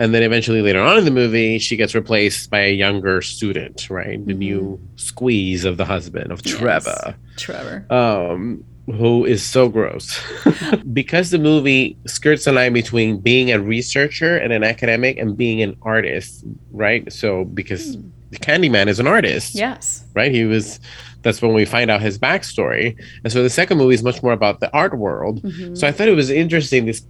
[0.00, 3.88] And then eventually, later on in the movie, she gets replaced by a younger student,
[3.90, 4.24] right?
[4.26, 4.38] The Mhm.
[4.38, 6.56] new squeeze of the husband of Yes.
[6.56, 7.86] Trevor Trevor.
[7.94, 10.20] um, who is so gross.
[10.92, 15.62] because the movie skirts the line between being a researcher and an academic and being
[15.62, 17.10] an artist, right?
[17.12, 17.96] So, because
[18.42, 20.04] Candyman is an artist, Yes.
[20.14, 20.32] right?
[20.32, 20.80] He was,
[21.24, 22.96] that's when we find out his backstory.
[23.24, 25.42] And so the second movie is much more about the art world.
[25.42, 25.76] Mhm.
[25.76, 27.02] So I thought it was interesting, this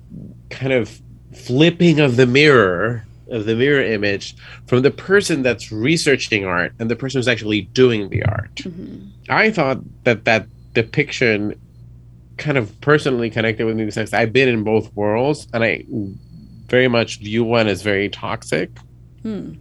[0.49, 1.01] kind of
[1.35, 6.91] flipping of the mirror of the mirror image from the person that's researching art and
[6.91, 8.55] the person who's actually doing the art.
[8.57, 9.09] Mhm.
[9.29, 11.55] I thought that that depiction
[12.37, 15.85] kind of personally connected with me because I've been in both worlds and I
[16.69, 18.71] very much view one as very toxic.
[19.23, 19.53] Hmm.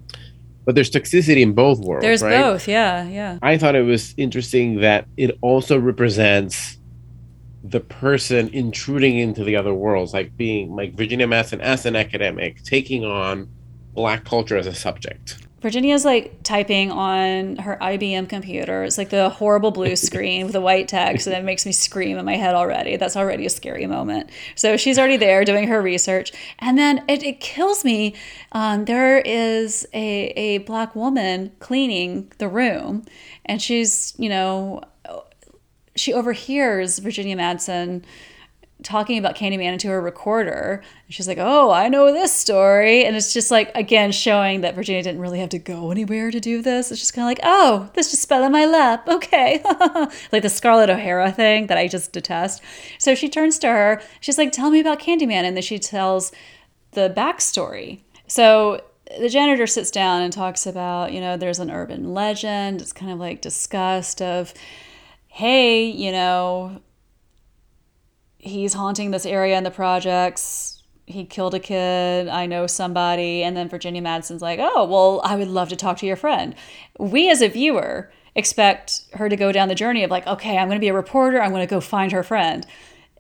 [0.65, 2.04] But there's toxicity in both worlds.
[2.04, 2.41] There's right?
[2.41, 2.67] both.
[2.67, 3.08] Yeah.
[3.08, 3.39] Yeah.
[3.41, 6.78] I thought it was interesting that it also represents
[7.63, 12.62] the person intruding into the other worlds, like being like Virginia Madsen as an academic,
[12.63, 13.49] taking on
[13.93, 15.38] black culture as a subject.
[15.63, 18.84] Virginia's like typing on her IBM computer.
[18.84, 22.17] It's like the horrible blue screen with the white text, and it makes me scream
[22.17, 22.97] in my head already.
[22.97, 24.30] That's already a scary moment.
[24.56, 26.34] So she's already there doing her research.
[26.60, 28.13] And then it, it kills me.
[28.52, 33.06] Um, there is a, a black woman cleaning the room,
[33.45, 34.82] and she's, you know,
[35.95, 38.04] she overhears Virginia Madsen
[38.82, 40.84] talking about Candyman into her recorder.
[41.06, 44.76] And she's like, "Oh, I know this story," and it's just like again showing that
[44.76, 46.92] Virginia didn't really have to go anywhere to do this.
[46.92, 49.62] It's just kind of like, "Oh, this just fell in my lap." Okay,
[50.32, 52.62] like the Scarlett O'Hara thing that I just detest.
[52.98, 54.02] So she turns to her.
[54.20, 56.32] She's like, "Tell me about Candyman," and then she tells
[56.92, 58.02] the backstory.
[58.28, 58.82] So
[59.20, 62.82] the janitor sits down and talks about, you know, there's an urban legend.
[62.82, 64.54] It's kind of like discussed of,
[65.28, 66.82] hey, you know,
[68.43, 70.84] he's haunting this area in the projects.
[71.06, 72.27] He killed a kid.
[72.27, 73.43] I know somebody.
[73.43, 76.56] And then Virginia Madsen's like, oh, well, I would love to talk to your friend.
[76.99, 80.67] We as a viewer expect her to go down the journey of like, okay, I'm
[80.67, 81.41] going to be a reporter.
[81.41, 82.65] I'm going to go find her friend.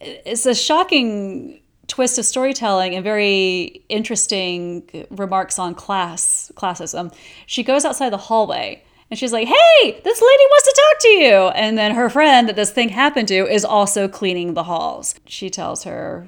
[0.01, 7.13] It's a shocking twist of storytelling and very interesting remarks on class classism.
[7.45, 8.83] She goes outside the hallway
[9.13, 11.33] and she's like, hey, this lady wants to talk to you.
[11.49, 15.13] And then her friend that this thing happened to is also cleaning the halls.
[15.27, 16.27] She tells her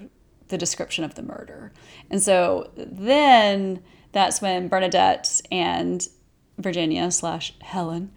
[0.49, 1.73] the description of the murder.
[2.11, 6.07] And so then that's when Bernadette and
[6.59, 8.11] Virginia slash Helen.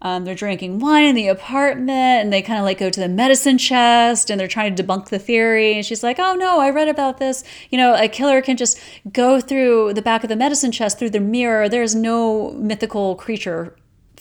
[0.00, 3.10] Um, they're drinking wine in the apartment and they kind of like go to the
[3.10, 5.74] medicine chest and they're trying to debunk the theory.
[5.74, 7.44] And she's like, Oh no, I read about this.
[7.68, 8.80] You know, a killer can just
[9.12, 11.68] go through the back of the medicine chest through the mirror.
[11.68, 13.76] There's no mythical creature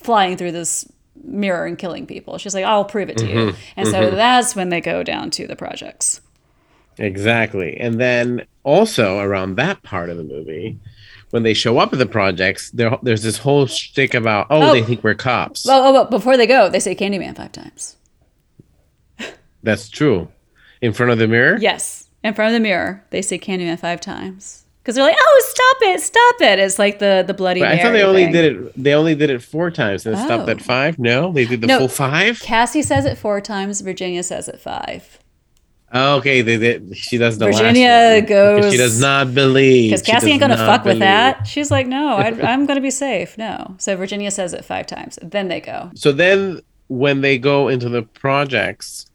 [0.05, 0.89] flying through this
[1.23, 2.37] mirror and killing people.
[2.37, 3.37] She's like, I'll prove it to mm-hmm.
[3.37, 3.53] you.
[3.75, 4.09] And mm-hmm.
[4.09, 6.21] so that's when they go down to the projects.
[6.97, 7.77] Exactly.
[7.77, 10.79] And then also around that part of the movie,
[11.31, 14.73] when they show up at the projects, there, there's this whole shtick about, oh, oh,
[14.73, 15.65] they think we're cops.
[15.65, 17.97] Well, oh, well, before they go, they say Candyman five times.
[19.63, 20.29] That's true.
[20.81, 21.57] In front of the mirror?
[21.59, 22.07] Yes.
[22.23, 25.77] In front of the mirror, they say Candyman five times because they're like, "Oh, stop
[25.89, 27.63] it, stop it!" It's like the the bloody.
[27.63, 28.33] I thought they only thing.
[28.33, 28.83] did it.
[28.83, 30.23] They only did it four times and oh.
[30.23, 30.63] stopped at oh.
[30.63, 30.99] five.
[30.99, 32.39] No, they did the no, full five.
[32.39, 33.81] Kasi says it four times.
[33.81, 35.17] Virginia says it five.
[35.91, 36.95] Oh, okay, they did.
[36.95, 38.71] She does the Virginia goes.
[38.71, 40.97] She does not believe because Kasi ain't gonna fuck believe.
[40.97, 41.47] with that.
[41.47, 43.37] She's like, no, I, I'm gonna be safe.
[43.39, 45.17] No, so Virginia says it five times.
[45.23, 45.89] Then they go.
[45.95, 49.07] So then, when they go into the projects,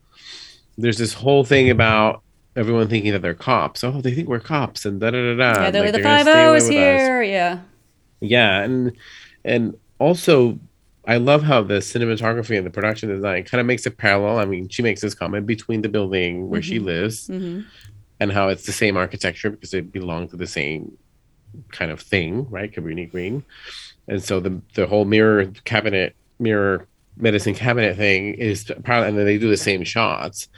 [0.77, 2.23] there's this whole thing about
[2.57, 3.85] everyone thinking that they're cops.
[3.85, 5.63] Oh, they think we're cops and da da da da.
[5.63, 7.23] Yeah, they're like, the five O is here.
[7.23, 7.29] Us.
[7.29, 7.61] Yeah.
[8.21, 8.93] Yeah, and
[9.45, 10.59] and also
[11.07, 14.39] I love how the cinematography and the production design kind of makes a parallel.
[14.39, 16.69] I mean, she makes this comment between the building where mm-hmm.
[16.69, 17.63] she lives mm-hmm.
[18.21, 20.97] and how it's the same architecture because it belonged to the same
[21.73, 22.73] kind of thing, right?
[22.73, 23.45] Cabrini Green.
[24.09, 26.87] And so the the whole mirror cabinet, mirror
[27.17, 30.49] medicine cabinet thing is probably, and then they do the same shots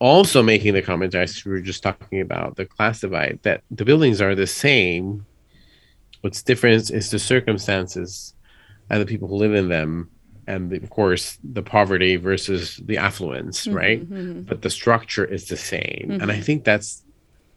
[0.00, 3.84] also making the comment as we were just talking about the class divide that the
[3.84, 5.24] buildings are the same
[6.22, 8.34] what's different is the circumstances
[8.88, 10.10] and the people who live in them
[10.46, 14.40] and the, of course the poverty versus the affluence mm-hmm, right mm-hmm.
[14.42, 16.22] but the structure is the same mm-hmm.
[16.22, 17.02] and i think that's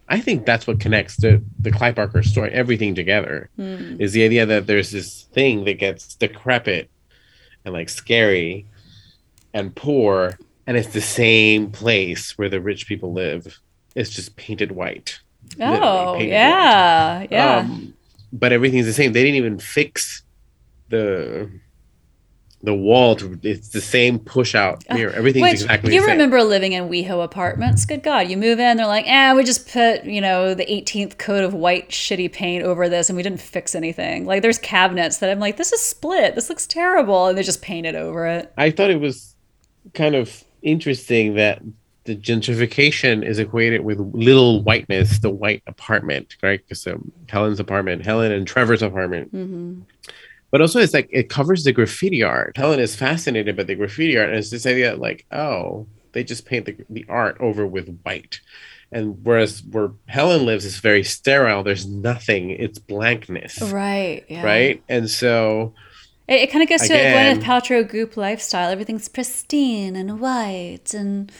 [0.08, 3.98] i think that's what connects the the Clive Barker story everything together mm.
[3.98, 6.90] is the idea that there's this thing that gets decrepit
[7.64, 8.66] and like scary
[9.54, 13.60] and poor and it's the same place where the rich people live.
[13.94, 15.20] It's just painted white.
[15.60, 17.28] Oh, yeah, white.
[17.30, 17.58] yeah.
[17.58, 17.94] Um,
[18.32, 19.12] but everything's the same.
[19.12, 20.22] They didn't even fix
[20.88, 21.50] the
[22.64, 25.12] the wall to it's the same push out uh, mirror.
[25.12, 27.84] Everything's Which, exactly you remember living in WeHo apartments.
[27.84, 28.28] Good God.
[28.30, 31.52] You move in, they're like, eh, we just put, you know, the 18th coat of
[31.52, 34.24] white shitty paint over this and we didn't fix anything.
[34.24, 36.34] Like there's cabinets that I'm like, this is split.
[36.34, 37.26] This looks terrible.
[37.26, 38.50] And they just painted over it.
[38.56, 39.34] I thought it was
[39.92, 41.62] kind of interesting that
[42.04, 46.60] the gentrification is equated with little whiteness, the white apartment, right?
[46.60, 49.34] Because um, Helen's apartment, Helen and Trevor's apartment.
[49.34, 49.80] Mm-hmm.
[50.50, 52.56] But also, it's like it covers the graffiti art.
[52.56, 56.46] Helen is fascinated by the graffiti art, and it's this idea like, oh, they just
[56.46, 58.40] paint the, the art over with white.
[58.92, 63.60] And whereas where Helen lives is very sterile, there's nothing, it's blankness.
[63.60, 64.24] Right.
[64.28, 64.44] Yeah.
[64.44, 64.82] Right.
[64.88, 65.74] And so
[66.28, 68.70] it, it kind of goes Again, to Gwyneth Paltrow goop lifestyle.
[68.70, 71.30] Everything's pristine and white and,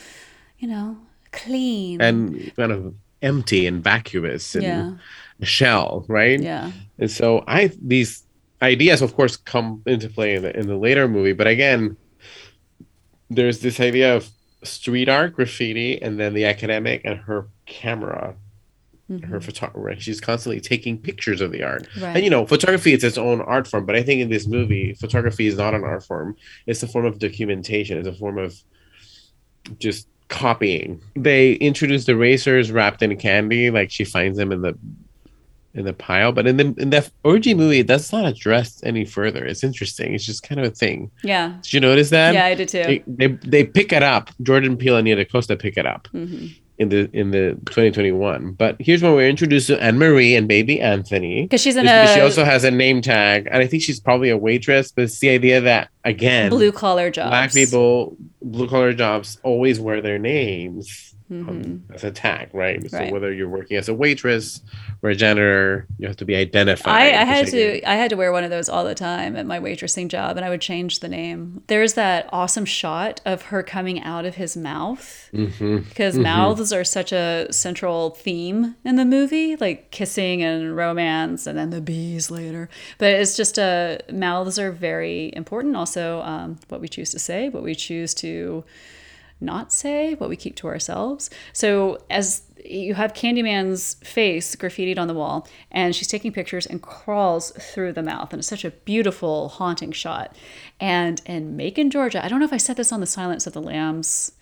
[0.59, 0.99] you know,
[1.33, 2.01] clean.
[2.01, 4.93] And kind of empty and vacuous and yeah.
[5.41, 6.41] a shell, right?
[6.41, 6.73] Yeah.
[6.99, 8.23] And so I these
[8.63, 11.33] ideas, of course, come into play in the, in the later movie.
[11.33, 11.97] But again,
[13.31, 14.29] there's this idea of
[14.63, 18.35] street art, graffiti, and then the academic and her camera
[19.23, 20.01] her photography.
[20.01, 21.87] She's constantly taking pictures of the art.
[22.01, 22.17] Right.
[22.17, 24.95] And you know, photography is its own art form, but I think in this movie,
[24.95, 26.37] photography is not an art form.
[26.67, 27.99] It's a form of documentation.
[27.99, 28.63] It's a form of
[29.79, 31.03] just copying.
[31.17, 34.77] They introduce the racers wrapped in candy, like she finds them in the
[35.75, 36.33] in the pile.
[36.33, 39.45] But in the in the orgy movie, that's not addressed any further.
[39.45, 40.15] It's interesting.
[40.15, 41.11] It's just kind of a thing.
[41.23, 41.59] Yeah.
[41.63, 42.33] Did you notice that?
[42.33, 42.83] Yeah, I did too.
[42.85, 44.31] They, they they pick it up.
[44.43, 46.47] Jordan Peele and Nia DaCosta pick it up hmm
[46.79, 48.53] in the in the 2021.
[48.53, 51.43] But here's when we're introduced to Anne Marie and baby Anthony.
[51.43, 54.31] Because she's in a she also has a name tag, and I think she's probably
[54.31, 54.93] a waitress.
[54.93, 57.31] But it's the idea that again, blue collar jobs.
[57.31, 61.49] black people, blue collar jobs always wear their names Mhm.
[61.49, 62.89] um, as a tag, right?
[62.91, 63.13] So Right.
[63.13, 64.61] whether you're working as a waitress
[65.03, 66.93] or a janitor, you have to be identified.
[66.93, 69.47] I, I had to I had to wear one of those all the time at
[69.47, 71.63] my waitressing job, and I would change the name.
[71.67, 75.89] There's that awesome shot of her coming out of his mouth Mhm.
[75.89, 81.59] because mouths are such a central theme in the movie, like kissing and romance, and
[81.59, 82.69] then the bees later.
[82.99, 85.77] But it's just a mouths are very important.
[85.77, 88.65] Also, um, what we choose to say, what we choose to
[89.45, 91.31] not say, what we keep to ourselves.
[91.53, 96.81] So as you have Candyman's face graffitied on the wall, and she's taking pictures and
[96.81, 100.35] crawls through the mouth, and it's such a beautiful, haunting shot.
[100.81, 103.53] And in Macon, Georgia, I don't know if I said this on the Silence of
[103.53, 104.33] the Lambs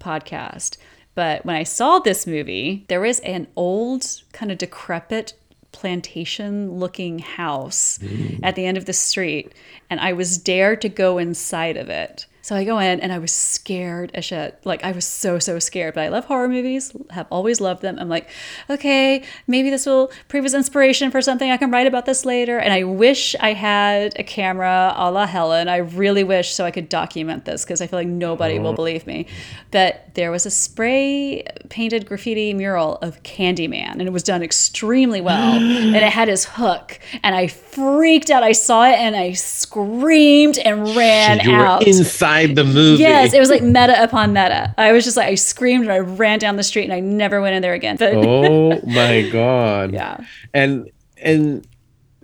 [0.00, 0.76] podcast,
[1.14, 5.34] but when I saw this movie, there was an old, kind of decrepit
[5.72, 7.98] plantation looking house
[8.42, 9.52] at the end of the street
[9.90, 12.26] and I was dared to go inside of it.
[12.48, 14.58] So I go in and I was scared as shit.
[14.64, 15.92] Like I was so so scared.
[15.92, 16.94] But I love horror movies.
[17.10, 17.98] Have always loved them.
[17.98, 18.30] I'm like,
[18.70, 22.58] okay, maybe this will prove as inspiration for something I can write about this later.
[22.58, 25.68] And I wish I had a camera a la Helen.
[25.68, 28.76] I really wish so I could document this because I feel like nobody will uh-huh.
[28.76, 29.26] believe me.
[29.70, 35.20] But there was a spray painted graffiti mural of Candyman, and it was done extremely
[35.20, 35.52] well.
[35.52, 37.48] and it had his hook, and I
[37.78, 38.42] freaked out.
[38.42, 41.80] I saw it and I screamed and ran you out.
[41.82, 43.02] were inside the movie.
[43.02, 44.74] Yes, it was like meta upon meta.
[44.76, 47.40] I was just like, I screamed and I ran down the street and I never
[47.40, 47.96] went in there again.
[47.96, 49.92] But oh my god.
[49.92, 50.18] yeah,
[50.52, 50.90] and
[51.22, 51.66] and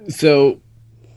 [0.08, 0.60] so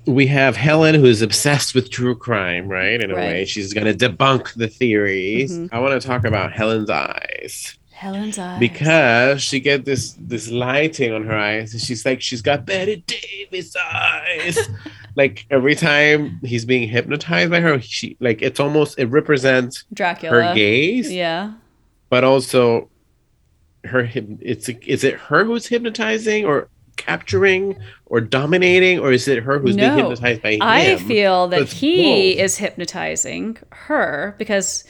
[0.05, 3.01] we have Helen who's obsessed with true crime, right?
[3.01, 3.27] In a Right.
[3.27, 5.51] way, she's going to debunk the theories.
[5.57, 5.69] Mhm.
[5.71, 8.59] I want to talk about Helen's eyes Helen's eyes.
[8.59, 13.03] because she get this this lighting on her eyes, and she's like, she's got Bette
[13.07, 14.57] Davis eyes.
[15.15, 20.31] like every time he's being hypnotized by her, she like it's almost it represents Dracula.
[20.43, 21.53] her gaze, Yeah.
[22.09, 22.89] but also
[23.83, 26.67] her it's is it her who's hypnotizing or
[26.97, 27.77] capturing
[28.07, 31.73] or dominating or is it her who's being hypnotized by him I feel that It's
[31.73, 32.43] he both.
[32.43, 34.83] is hypnotizing her because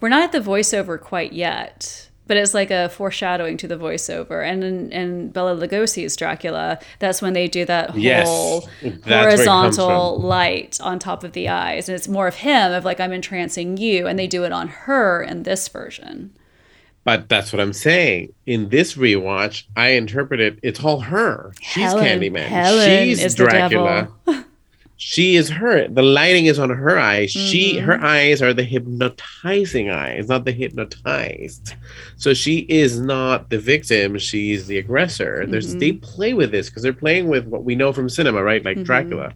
[0.00, 2.10] we're not at the voiceover quite yet.
[2.26, 4.42] But it's like a foreshadowing to the voiceover.
[4.42, 8.28] And in, in Bela Lugosi's Dracula, that's when they do that whole Yes,
[8.82, 11.88] that's where it comes horizontal light on top of the eyes.
[11.88, 14.06] And it's more of him, of like, I'm entrancing you.
[14.06, 16.32] And they do it on her in this version.
[17.04, 20.58] but that's what i'm saying in this rewatch i interpret it.
[20.62, 24.08] it's all her she's Helen- candyman Helen she's dracula
[24.96, 27.30] she is her the lighting is on her eyes.
[27.30, 27.86] She Mm-hmm.
[27.86, 31.74] her eyes are the hypnotizing eyes not the hypnotized.
[32.16, 35.44] So she is not the victim she's the aggressor.
[35.46, 35.78] Mm-hmm.
[35.78, 38.64] they play with this because they're playing with what we know from cinema right?
[38.64, 38.84] Like Mhm.
[38.84, 39.32] dracula.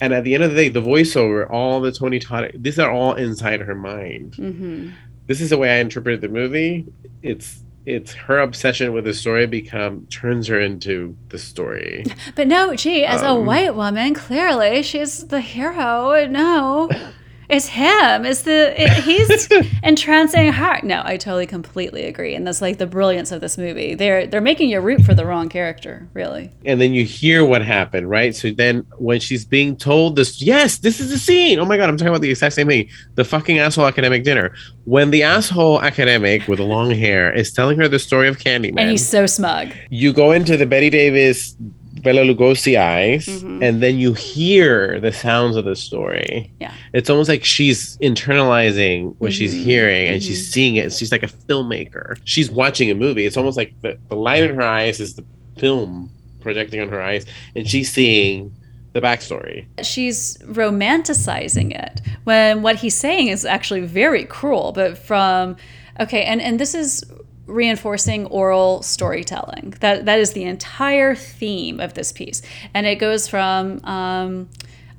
[0.00, 2.90] And at the end of the day the voiceover all the tony todd these are
[2.90, 4.34] all inside her mind.
[4.36, 4.88] Hmm
[5.26, 6.84] this is the way i interpreted the movie.
[7.22, 12.04] It's it's her obsession with the story become turns her into the story
[12.34, 16.26] But no, gee, as a Um, white woman, clearly she's the hero.
[16.26, 16.88] No,
[17.48, 18.24] it's him.
[18.24, 19.48] It's the it, he's
[19.82, 20.84] entrancing heart.
[20.84, 23.94] No, I totally, completely agree, and that's like the brilliance of this movie.
[23.94, 26.50] They're they're making you root for the wrong character, really.
[26.64, 28.34] and then you hear what happened, right?
[28.34, 31.58] So then when she's being told this, yes, this is the scene.
[31.58, 32.88] Oh my god, I'm talking about the exact same thing.
[33.14, 34.54] The fucking asshole academic dinner.
[34.84, 38.80] When the asshole academic with the long hair is telling her the story of Candyman,
[38.80, 39.68] And he's so smug.
[39.90, 41.56] you go into the Bette Davis
[42.04, 43.62] Bela Lugosi eyes, Mhm.
[43.64, 46.50] and then you hear the sounds of the story.
[46.60, 46.72] Yeah.
[46.92, 49.64] It's almost like she's internalizing what she's Mhm.
[49.64, 50.26] hearing and Mhm.
[50.26, 50.92] she's seeing it.
[50.92, 52.16] She's like a filmmaker.
[52.24, 53.24] She's watching a movie.
[53.26, 55.24] It's almost like the, the light in her eyes is the
[55.58, 57.24] film projecting on her eyes,
[57.56, 58.52] and she's seeing
[58.92, 59.64] the backstory.
[59.82, 64.72] She's romanticizing it when what he's saying is actually very cruel.
[64.72, 65.56] But from
[65.98, 67.02] okay, and and this is
[67.46, 69.74] reinforcing oral storytelling.
[69.80, 72.42] That that is the entire theme of this piece,
[72.72, 73.84] and it goes from.
[73.84, 74.48] Um,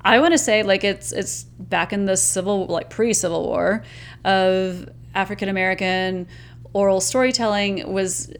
[0.01, 3.83] I want to say like it's it's back in the civil like pre Civil War
[4.23, 6.27] of African American
[6.73, 8.31] oral storytelling was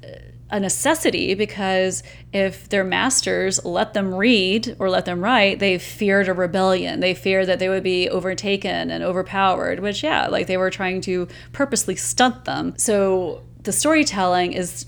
[0.51, 6.27] a necessity because if their masters let them read or let them write, they feared
[6.27, 6.99] a rebellion.
[6.99, 11.01] They feared that they would be overtaken and overpowered, which, yeah, like they were trying
[11.01, 12.73] to purposely stunt them.
[12.77, 14.85] So the storytelling is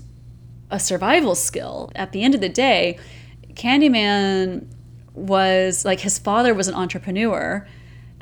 [0.70, 1.90] a survival skill.
[1.94, 2.98] At the end of the day,
[3.54, 4.66] Candyman
[5.14, 7.66] was like his father was an entrepreneur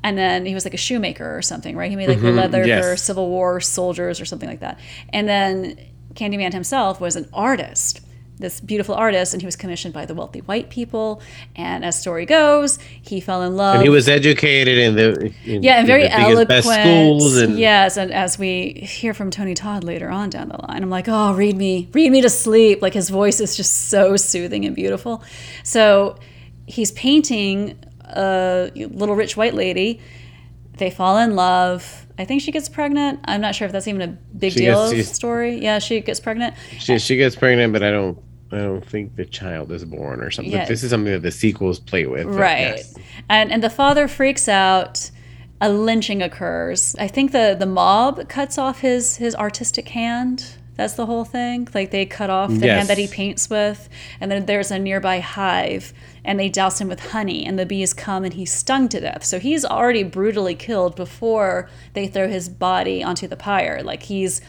[0.02, 1.90] and then he was like a shoemaker or something, right?
[1.90, 2.96] He made like Mhm, leather for.
[2.96, 4.78] Civil War soldiers or something like that.
[5.12, 5.78] And then
[6.14, 8.00] Candyman himself was an artist,
[8.38, 11.22] this beautiful artist, and he was commissioned by the wealthy white people.
[11.54, 13.76] And as story goes, he fell in love.
[13.76, 16.48] and he was educated in the in, yeah, and in very the biggest, eloquent.
[16.48, 20.58] best schools and yes, and as we hear from Tony Todd later on down the
[20.68, 22.82] line, I'm like, oh, read me, read me to sleep.
[22.82, 25.22] Like his voice is just so soothing and beautiful.
[25.62, 26.18] So
[26.66, 30.00] he's painting a little rich white lady.
[30.76, 32.06] They fall in love.
[32.18, 33.20] I think she gets pregnant.
[33.24, 35.56] I'm not sure if that's even a big She deal gets- story.
[35.62, 36.54] Yeah, she gets pregnant.
[36.78, 38.18] she, she gets pregnant, but I don't
[38.52, 40.52] I don't think the child is born or something.
[40.52, 40.66] Yeah.
[40.66, 42.26] This is something that the sequels play with.
[42.26, 42.94] right yes.
[43.28, 45.10] and and the father freaks out
[45.60, 50.92] a lynching occurs i think the the mob cuts off his his artistic hand that's
[50.94, 53.88] the whole thing like they cut off the hand that he paints with
[54.20, 55.94] and then there's a nearby hive
[56.24, 59.24] and they douse him with honey and the bees come and he's stung to death
[59.24, 64.42] so he's already brutally killed before they throw his body onto the pyre like he's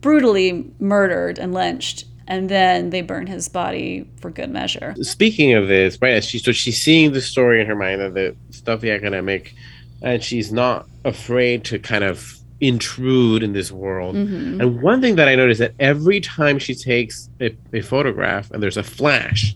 [0.00, 5.68] brutally murdered and lynched and then they burn his body for good measure Speaking of
[5.68, 6.22] this, right?
[6.24, 9.54] She so she's seeing the story in her mind of the stuff the academic,
[10.02, 14.14] and she's not afraid to kind of intrude in this world.
[14.16, 14.60] Mhm.
[14.60, 18.62] And one thing that I noticed that every time she takes a, a photograph and
[18.62, 19.54] there's a flash,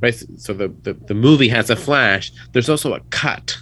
[0.00, 0.14] right?
[0.38, 2.32] So the, the the movie has a flash.
[2.52, 3.58] There's also a cut,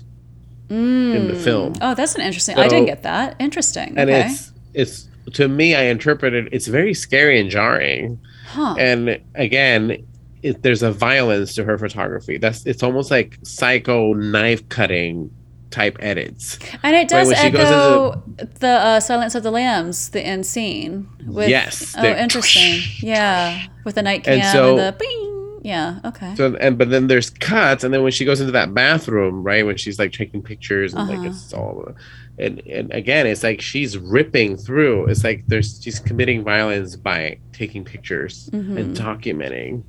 [0.70, 1.44] in the Mm.
[1.44, 1.72] film.
[1.80, 2.57] Oh, that's an interesting.
[2.59, 3.36] I didn't get that.
[3.40, 3.94] Interesting.
[3.96, 4.26] and okay.
[4.28, 8.18] it's it's to me I interpreted it's very scary and jarring.
[8.55, 8.74] Huh.
[8.78, 10.07] and again
[10.42, 15.30] it, there's a violence to her photography that's it's almost like psycho knife cutting
[15.70, 18.22] type edits And it does echo
[18.61, 21.09] the uh, Silence of the Lambs, the end scene.
[21.26, 22.80] With, Yes, Oh, the- interesting.
[23.00, 25.61] Yeah, with the night cam And and, the bing.
[25.64, 25.98] Yeah.
[26.05, 26.34] Okay.
[26.36, 29.64] so and but then there's cuts and then when she goes into that bathroom right
[29.66, 31.20] when she's like taking pictures and Uh-huh.
[31.22, 31.94] like it's all
[32.39, 35.07] and and again it's like she's ripping through.
[35.07, 38.78] It's like there's she's committing violence by taking pictures Mhm.
[38.78, 39.82] and documenting.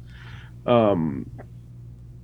[0.65, 1.29] Um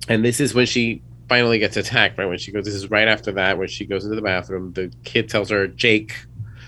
[0.08, 2.26] and this is when she finally gets attacked right?
[2.26, 4.92] When she goes this is right after that when she goes into the bathroom the
[5.04, 6.14] kid tells her jake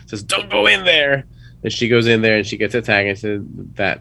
[0.07, 1.25] says don't go in there.
[1.63, 3.09] And she goes in there and she gets attacked.
[3.09, 3.41] And says
[3.77, 4.01] that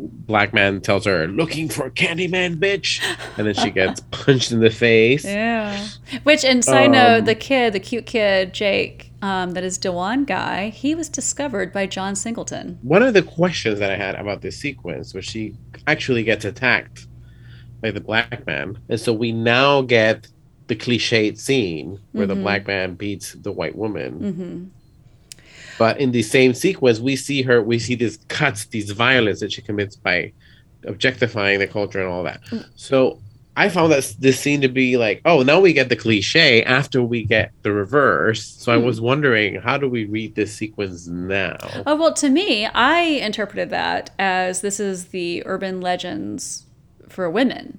[0.00, 3.02] black man tells her looking for a Candyman bitch
[3.36, 5.86] and then she gets punched in the face Yeah.
[6.22, 10.26] Which, and side note, Um, the kid, the cute kid, Jake, um, that is DeJuan
[10.26, 12.78] Guy, he was discovered by John Singleton.
[12.82, 15.54] one of the questions that I had about this sequence was she
[15.86, 17.06] actually gets attacked
[17.82, 20.28] by the black man, and so we now get
[20.68, 22.42] the cliched scene where the Mhm.
[22.42, 24.12] black man beats the white woman.
[24.12, 24.64] hmm
[25.78, 29.52] But in the same sequence, we see her, we see these cuts, these violence that
[29.52, 30.32] she commits by
[30.86, 32.40] objectifying the culture and all that.
[32.74, 33.22] So
[33.56, 37.02] I found that this scene to be like, oh, now we get the cliche after
[37.02, 38.46] we get the reverse.
[38.46, 38.84] So I Hmm.
[38.84, 41.82] was wondering, how do we read this sequence now?
[41.86, 46.66] Oh, well, to me, I interpreted that as this is the urban legends
[47.08, 47.78] for women.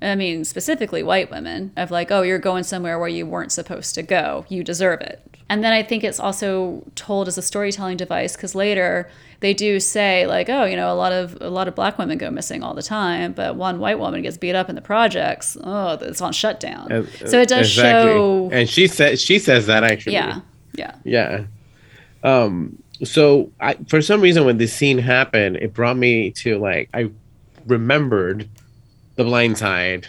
[0.00, 3.94] I mean, specifically white women, of like, oh, you're going somewhere where you weren't supposed
[3.94, 4.44] to go.
[4.48, 5.31] You deserve it.
[5.52, 9.80] And then I think it's also told as a storytelling device because later they do
[9.80, 12.62] say like, oh, you know, a lot of a lot of black women go missing
[12.62, 15.58] all the time, but one white woman gets beat up in the projects.
[15.62, 16.90] Oh, it's on shutdown.
[16.90, 18.48] And- so it does show.
[18.50, 20.40] and she says she says that actually yeah,
[20.72, 20.94] yeah.
[21.04, 21.44] yeah
[22.24, 26.88] um so i for some reason when this scene happened it brought me to like
[26.94, 27.10] i
[27.66, 28.48] remembered
[29.16, 30.06] the blind side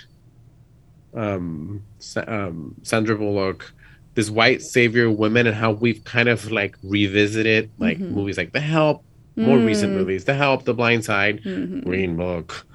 [1.15, 1.83] um,
[2.27, 3.73] um sandra bullock
[4.15, 8.11] this white savior women and how we've kind of like revisited like Mhm.
[8.11, 9.03] movies like the help
[9.35, 9.97] more recent Mm.
[9.97, 11.83] movies the help the blind side Mhm.
[11.83, 12.65] green book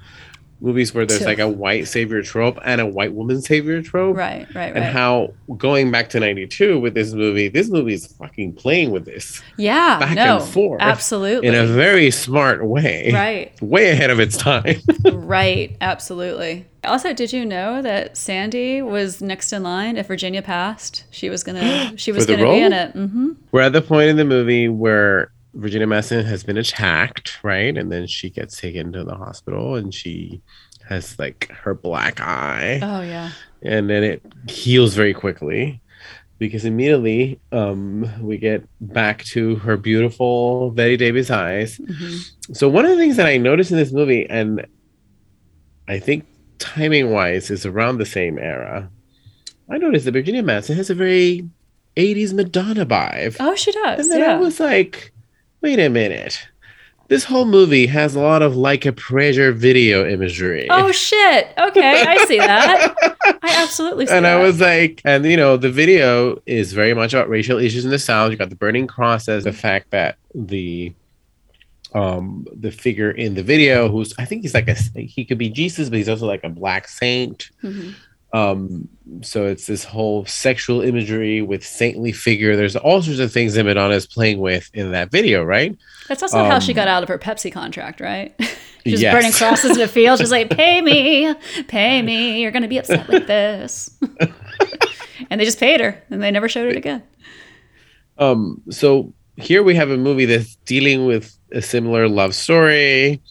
[0.61, 4.47] movies where there's like a white savior trope and a white woman savior trope Right,
[4.53, 8.91] right, and how going back to 92 with this movie this movie is fucking playing
[8.91, 11.47] with this yeah, back no, and forth absolutely.
[11.47, 14.75] in a very smart way right, way ahead of its time
[15.11, 16.65] right, absolutely.
[16.85, 21.03] Also, did you know that Sandy was next in line if Virginia passed?
[21.11, 22.81] She was gonna, she was gonna be in role?
[22.81, 22.91] it.
[22.91, 27.77] hmm we're at the point in the movie where virginia madsen has been attacked right
[27.77, 30.41] and then she gets taken to the hospital and she
[30.87, 33.31] has like her black eye Oh yeah,
[33.61, 35.81] and then it heals very quickly
[36.39, 41.77] because immediately um, we get back to her beautiful Bette Davis eyes.
[41.77, 42.53] Mm-hmm.
[42.53, 44.65] So one of the things that I noticed in this movie, and
[45.87, 46.25] I think
[46.57, 48.89] timing wise is around the same era,
[49.69, 51.47] I noticed that Virginia Madsen has a very
[51.97, 53.35] 80s Madonna vibe.
[53.39, 53.99] Oh, she does.
[53.99, 54.35] and then yeah.
[54.35, 55.11] I was like,
[55.61, 56.47] wait a minute.
[57.07, 60.67] This whole movie has a lot of like a Prayer video imagery.
[60.69, 61.47] oh shit.
[61.57, 62.93] Okay, I see that.
[63.41, 64.37] I absolutely see and that.
[64.37, 67.89] I was like, and you know, the video is very much about racial issues in
[67.89, 68.29] the South.
[68.31, 70.93] You got the burning crosses, the fact that the
[71.95, 75.49] um the figure in the video who's I think he's like a he could be
[75.49, 77.49] Jesus, but he's also like a black saint.
[77.63, 77.95] Mhm.
[78.31, 78.87] Um,
[79.21, 82.55] so it's this whole sexual imagery with saintly figure.
[82.55, 85.75] There's all sorts of things that Madonna is playing with in that video, right?
[86.07, 88.35] That's also how she um, got out of her Pepsi contract, right?
[88.85, 89.13] She's Yes.
[89.13, 90.19] burning crosses in a field.
[90.19, 91.33] She's like, "Pay me,
[91.67, 92.41] pay me.
[92.41, 93.89] You're gonna be upset with this."
[95.29, 97.03] and they just paid her, and they never showed it again.
[98.17, 103.21] Um, so here we have a movie that's dealing with a similar love story,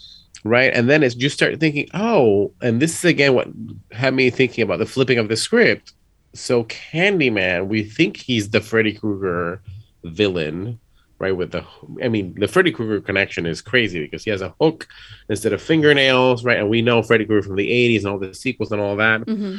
[0.44, 0.72] right?
[0.72, 3.48] And then it's you start thinking, oh, and this is again what
[3.92, 5.92] had me thinking about the flipping of the script.
[6.34, 9.62] So Candyman, we think he's the Freddy Krueger
[10.04, 10.78] villain,
[11.18, 11.36] right?
[11.36, 11.64] With the,
[12.02, 14.86] I mean, the Freddy Krueger connection is crazy because he has a hook
[15.28, 16.58] instead of fingernails, right?
[16.58, 19.22] And we know Freddy Krueger from the '80s and all the sequels and all that.
[19.22, 19.56] hmm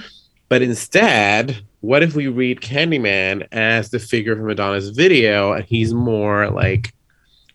[0.47, 5.93] But instead, what if we read Candyman as the figure from Madonna's video and he's
[5.93, 6.93] more like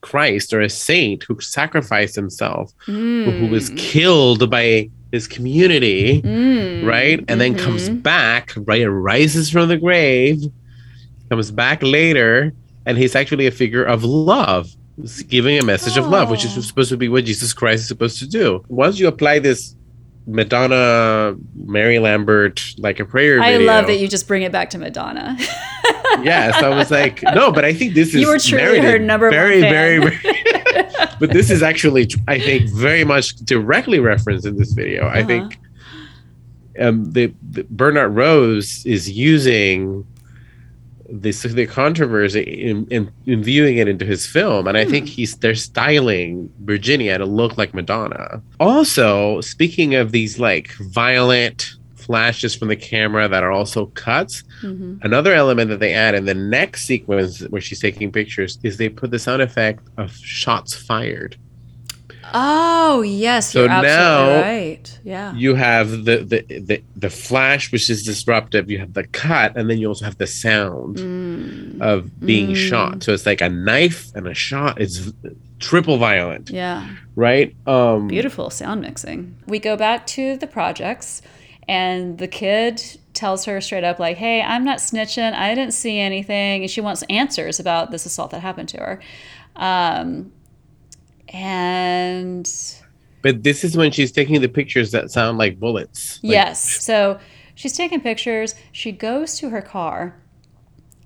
[0.08, 3.76] Christ or a saint who sacrificed himself, who- who was Mm.
[3.78, 6.84] killed by his community, Mm.
[6.94, 7.18] right?
[7.28, 8.02] And then comes Mhm.
[8.02, 8.84] back, right?
[8.84, 10.38] Rises from the grave,
[11.30, 12.52] comes back later,
[12.86, 14.64] and he's actually a figure of love,
[15.28, 16.60] giving a message of love, which is Oh.
[16.60, 18.46] supposed to be what Jesus Christ is supposed to do.
[18.68, 19.74] Once you apply this
[20.26, 23.66] Madonna, Mary Lambert, like a prayer I video.
[23.66, 25.36] love that you just bring it back to Madonna.
[26.22, 28.84] Yes, I was like, no, but I think this is You were truly merited.
[28.84, 30.16] her number one very, very, very.
[31.18, 35.06] but this is actually, I think, very much directly referenced in this video.
[35.06, 35.26] I Uh-huh.
[35.26, 35.58] think
[36.78, 40.06] um, the, the Bernard Rose is using
[41.20, 45.12] this the controversy in, in, in viewing it into his film, and I think Hmm.
[45.14, 48.42] he's they're styling Virginia to look like Madonna.
[48.58, 54.98] Also, speaking of these like violent flashes from the camera that are also cuts, Mhm.
[55.02, 58.88] Another element that they add in the next sequence where she's taking pictures is they
[58.88, 61.36] put the sound effect of shots fired.
[62.36, 64.98] Oh yes, So you're absolutely now- right.
[65.04, 65.34] Yeah.
[65.34, 68.68] You have the, the the the flash, which is disruptive.
[68.70, 71.80] You have the cut, and then you also have the sound Mm.
[71.80, 72.56] of being Mm.
[72.68, 73.02] shot.
[73.04, 74.80] So it's like a knife and a shot.
[74.80, 75.12] It's
[75.60, 76.86] triple violent, Yeah.
[77.14, 77.54] right?
[77.66, 79.36] Um, Beautiful sound mixing.
[79.46, 81.22] We go back to the projects,
[81.68, 82.82] and the kid
[83.12, 85.32] tells her straight up, like, hey, I'm not snitching.
[85.34, 86.62] I didn't see anything.
[86.62, 89.00] And she wants answers about this assault that happened to her.
[89.54, 90.32] Um,
[91.34, 92.48] and
[93.22, 96.20] But this is when she's taking the pictures that sound like bullets.
[96.22, 97.18] Like, yes, so
[97.56, 98.54] she's taking pictures.
[98.70, 100.16] She goes to her car.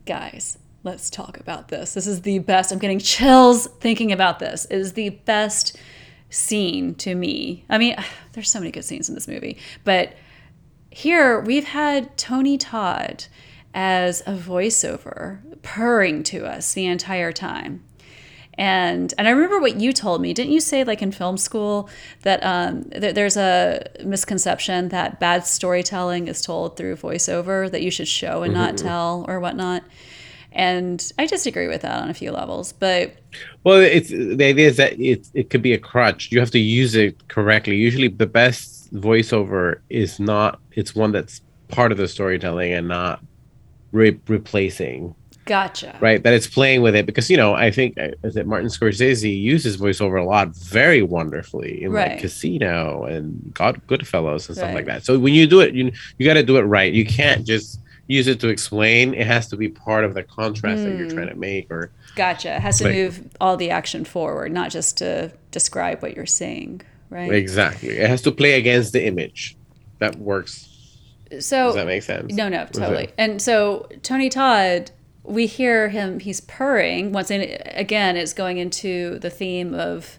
[0.05, 1.95] Guys, let's talk about this.
[1.95, 2.70] This is the best.
[2.70, 4.66] I'm getting chills thinking about this.
[4.66, 5.76] It is the best
[6.29, 7.64] scene to me.
[7.70, 7.97] I mean,
[8.35, 10.14] there's so many good scenes in this movie, but
[10.91, 13.24] here we've had Tony Todd
[13.72, 17.83] as a voiceover purring to us the entire time.
[18.59, 20.35] And and I remember what you told me.
[20.35, 21.89] Didn't you say like in film school
[22.23, 27.93] that um, th- there's a misconception that bad storytelling is told through voiceover that you
[27.93, 29.85] should show and not tell or whatnot.
[30.51, 33.15] And I disagree with that on a few levels, but
[33.63, 36.33] Well, it's the idea is that it it could be a crutch.
[36.33, 37.77] You have to use it correctly.
[37.77, 40.59] Usually, the best voiceover is not.
[40.73, 43.23] It's one that's part of the storytelling and not
[43.93, 45.15] re- replacing.
[45.49, 45.96] Gotcha.
[46.01, 48.68] Right, that it's playing with it because you know I think uh, is that Martin
[48.68, 52.12] Scorsese uses voiceover a lot, very wonderfully in Right.
[52.12, 55.05] like Casino and God Goodfellas and stuff like that.
[55.05, 56.92] So when you do it, you you got to do it right.
[56.92, 59.12] You can't just use it to explain.
[59.14, 61.16] It has to be part of the contrast that you're Hmm.
[61.16, 62.57] trying to make or Gotcha.
[62.57, 66.26] It has to Like- move all the action forward, not just to describe what you're
[66.26, 66.82] saying.
[67.11, 67.32] right?
[67.32, 67.90] Exactly.
[67.90, 69.57] It has to play against the image.
[69.99, 70.68] That works.
[71.40, 72.32] So Does that make sense?
[72.34, 73.09] No, no, totally.
[73.18, 74.90] And so Tony Todd,
[75.29, 77.12] we hear him, he's purring.
[77.12, 80.18] Once in, again, it's going into the theme of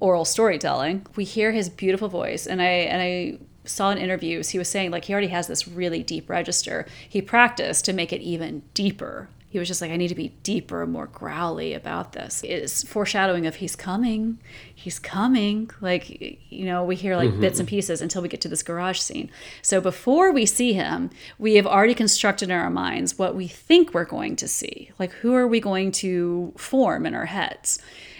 [0.00, 1.06] oral storytelling.
[1.16, 4.90] We hear his beautiful voice, and I and I saw in interviews he was saying
[4.90, 6.86] like he already has this really deep register.
[7.08, 10.30] He practiced to make it even deeper, he was just like, I need to be
[10.42, 12.42] deeper, more growly about this.
[12.42, 14.40] It's foreshadowing of he's coming,
[14.74, 15.70] he's coming.
[15.80, 17.40] Like, you know, we hear like mm-hmm.
[17.40, 19.30] bits and pieces until we get to this garage scene.
[19.62, 23.94] So before we see him, we have already constructed in our minds what we think
[23.94, 24.90] we're going to see.
[24.98, 27.78] Like, who are we going to form in our heads?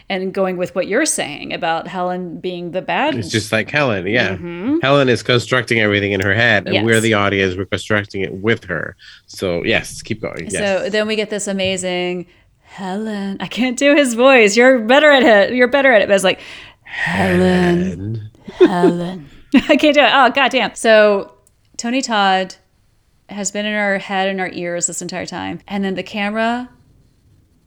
[0.08, 3.14] And going with what you're saying about Helen being the bad.
[3.14, 4.34] It's just like Helen, yeah.
[4.34, 4.80] Mm-hmm.
[4.80, 6.84] Helen is constructing everything in her head, and yes.
[6.84, 7.56] we're the audience.
[7.56, 8.96] We're constructing it with her.
[9.26, 10.48] So yes, keep going.
[10.50, 10.54] Yes.
[10.54, 12.26] So then we get this amazing
[12.62, 13.38] Helen.
[13.40, 14.56] I can't do his voice.
[14.56, 15.54] You're better at it.
[15.54, 16.08] You're better at it.
[16.08, 16.40] But it's like
[16.82, 19.28] Helen, Helen.
[19.54, 20.10] I can't do it.
[20.12, 20.74] Oh goddamn.
[20.74, 21.34] So
[21.76, 22.56] Tony Todd
[23.30, 26.68] has been in our head and our ears this entire time, and then the camera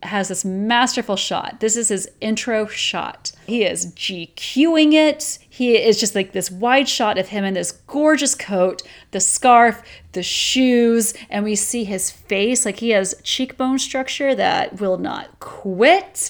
[0.03, 1.59] has this masterful shot.
[1.59, 3.31] This is his intro shot.
[3.47, 5.39] He is GQing it.
[5.49, 9.81] He is just like this wide shot of him in this gorgeous coat, the scarf,
[10.11, 12.63] the shoes, and we see his face.
[12.65, 16.29] Like he has cheekbone structure that will not quit.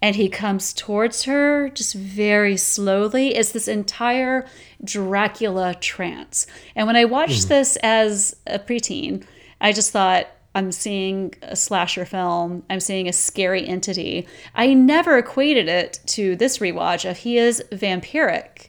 [0.00, 3.34] And he comes towards her just very slowly.
[3.34, 4.46] It's this entire
[4.82, 6.46] Dracula trance.
[6.76, 7.48] And when I watched mm.
[7.48, 9.24] this as a preteen,
[9.60, 14.26] I just thought, I'm seeing a slasher film, I'm seeing a scary entity.
[14.54, 18.68] I never equated it to this rewatch of he is vampiric.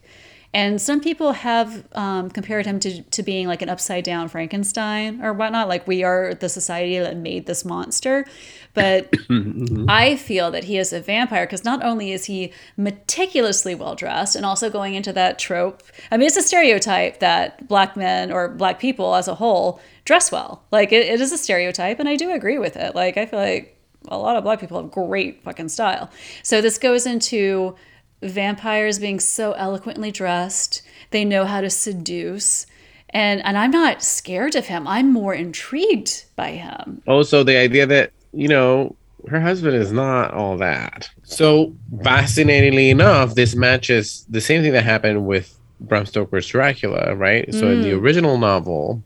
[0.55, 5.21] And some people have um, compared him to, to being like an upside down Frankenstein
[5.21, 8.25] or whatnot, like we are the society that made this monster.
[8.73, 9.85] But mm-hmm.
[9.89, 14.37] I feel that he is a vampire because not only is he meticulously well dressed
[14.37, 15.83] and also going into that trope.
[16.09, 20.31] I mean, it's a stereotype that black men or black people as a whole dress
[20.31, 20.63] well.
[20.71, 22.95] Like it, it is a stereotype, and I do agree with it.
[22.95, 23.77] Like I feel like
[24.07, 26.09] a lot of black people have great fucking style.
[26.43, 27.75] So this goes into
[28.21, 30.81] vampires being so eloquently dressed.
[31.11, 32.65] They know how to seduce.
[33.09, 34.87] And and I'm not scared of him.
[34.87, 37.01] I'm more intrigued by him.
[37.07, 38.95] Also the idea that, you know,
[39.29, 41.09] her husband is not all that.
[41.23, 47.51] So fascinatingly enough, this matches the same thing that happened with Bram Stoker's Dracula, right?
[47.53, 47.73] So mm.
[47.73, 48.01] in the mm.
[48.01, 49.03] original novel,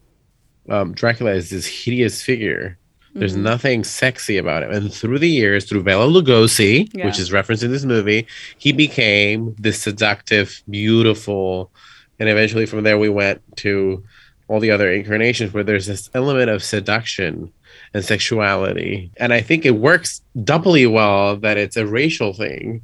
[0.70, 2.78] um, Dracula is this hideous figure.
[3.16, 3.44] There's mm-hmm.
[3.44, 4.72] nothing sexy about him.
[4.72, 7.06] And through the years, through Bela Lugosi, yeah.
[7.06, 11.72] which is referenced in this movie, he became this seductive, beautiful,
[12.20, 14.04] and eventually from there we went to
[14.48, 17.52] all the other incarnations where there's this element of seduction
[17.94, 19.12] and sexuality.
[19.18, 22.82] And I think it works doubly well that it's a racial thing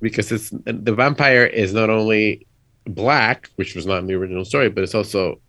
[0.00, 2.46] because it's the vampire is not only
[2.86, 5.40] black, which was not in the original story, but it's also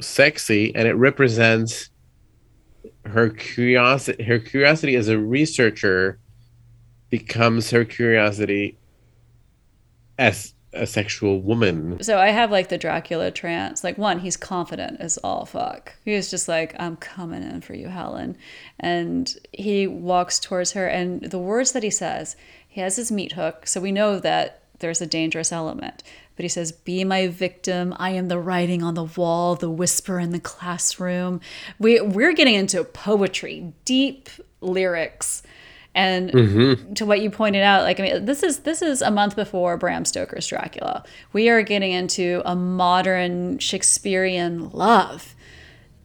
[0.00, 1.90] sexy and it represents
[3.06, 6.18] her curiosity her curiosity as a researcher
[7.08, 8.78] becomes her curiosity
[10.18, 12.00] as a sexual woman.
[12.02, 13.82] So I have like the Dracula trance.
[13.82, 15.94] Like one, he's confident as all fuck.
[16.04, 18.36] He's just like, I'm coming in for you, Helen.
[18.78, 22.36] And he walks towards her and the words that he says,
[22.68, 23.66] he has his meat hook.
[23.66, 26.02] So we know that there's a dangerous element
[26.40, 27.94] but he says, Be my victim.
[27.98, 31.42] I am the writing on the wall, the whisper in the classroom.
[31.78, 34.30] We, we're getting into poetry, deep
[34.62, 35.42] lyrics.
[35.94, 36.94] And mm-hmm.
[36.94, 39.76] to what you pointed out, like I mean, this is this is a month before
[39.76, 41.04] Bram Stoker's Dracula.
[41.34, 45.34] We are getting into a modern Shakespearean love.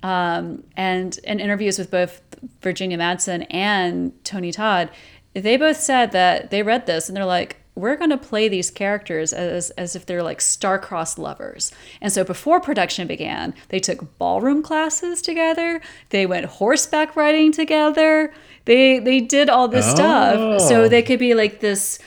[0.03, 2.21] Um, and in interviews with both
[2.61, 4.91] Virginia Madsen and Tony Todd,
[5.33, 8.71] they both said that they read this and they're like, we're going to play these
[8.71, 11.71] characters as, as if they're like star-crossed lovers.
[12.01, 15.81] And so before production began, they took ballroom classes together.
[16.09, 18.33] They went horseback riding together.
[18.63, 19.95] They they did all this oh.
[19.95, 20.87] stuff so oh.
[20.87, 21.99] they could be like this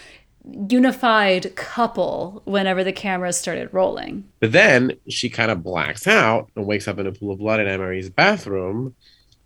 [0.68, 4.26] unified couple whenever the cameras started rolling.
[4.40, 7.60] But then she kind of blacks out and wakes up in a pool of blood
[7.60, 8.94] in Anne-Marie's bathroom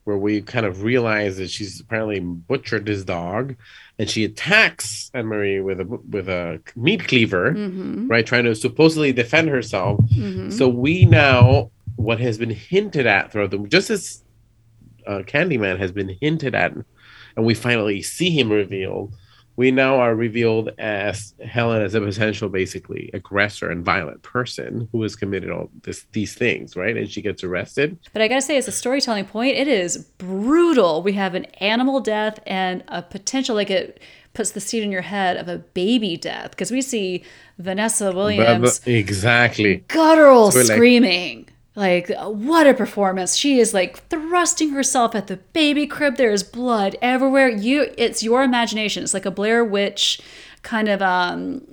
[0.05, 3.55] where we kind of realize that she's apparently butchered his dog
[3.99, 8.09] and she attacks Anne Marie with a with a meat cleaver, mm-hmm.
[8.09, 10.01] right, trying to supposedly defend herself.
[10.15, 10.51] Mm-hmm.
[10.51, 14.25] So we now what has been hinted at throughout the just as
[15.07, 16.73] uh, Candyman has been hinted at,
[17.37, 19.15] and we finally see him revealed
[19.57, 25.03] we now are revealed as Helen as a potential basically aggressor and violent person who
[25.03, 26.97] has committed all this these things, right?
[26.97, 27.99] And she gets arrested.
[28.13, 31.03] But I gotta say, as a storytelling point, it is brutal.
[31.03, 34.01] We have an animal death and a potential like it
[34.35, 37.23] puts the seed in your head of a baby death because we see
[37.59, 41.49] Vanessa Williams exactly guttural so screaming.
[41.75, 43.35] Like, what a performance.
[43.35, 46.17] She is like thrusting herself at the baby crib.
[46.17, 47.49] There is blood everywhere.
[47.49, 49.03] You it's your imagination.
[49.03, 50.21] It's like a Blair Witch
[50.63, 51.67] kind of um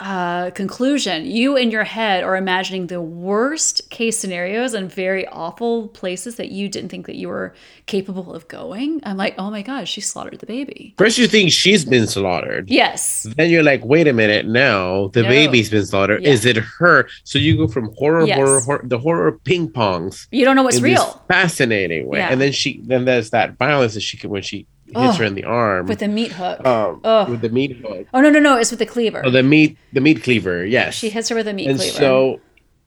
[0.00, 1.26] uh, conclusion.
[1.26, 6.50] You in your head are imagining the worst case scenarios and very awful places that
[6.50, 7.54] you didn't think that you were
[7.86, 9.00] capable of going.
[9.04, 10.94] I'm like, oh my gosh, she slaughtered the baby.
[10.98, 12.70] First, you think she's been slaughtered.
[12.70, 13.26] Yes.
[13.36, 15.28] Then you're like, wait a minute, now the No.
[15.28, 16.22] baby's been slaughtered.
[16.22, 16.30] Yeah.
[16.30, 17.08] Is it her?
[17.24, 18.36] So you go from horror, Yes.
[18.36, 22.18] horror, horror, the horror ping pongs You don't know what's real fascinating way.
[22.18, 22.28] Yeah.
[22.30, 25.16] And then she, then there's that violence that she can when she hits Ugh.
[25.16, 26.64] her in the arm with the meat hook.
[26.66, 27.28] um, Ugh.
[27.28, 28.06] with the meat hook.
[28.14, 28.56] oh no, no, no!
[28.58, 29.22] It's with the cleaver.
[29.24, 30.64] Oh, the meat, the meat cleaver.
[30.64, 30.94] Yes.
[30.94, 31.96] she hits her with a meat and cleaver.
[31.96, 32.40] so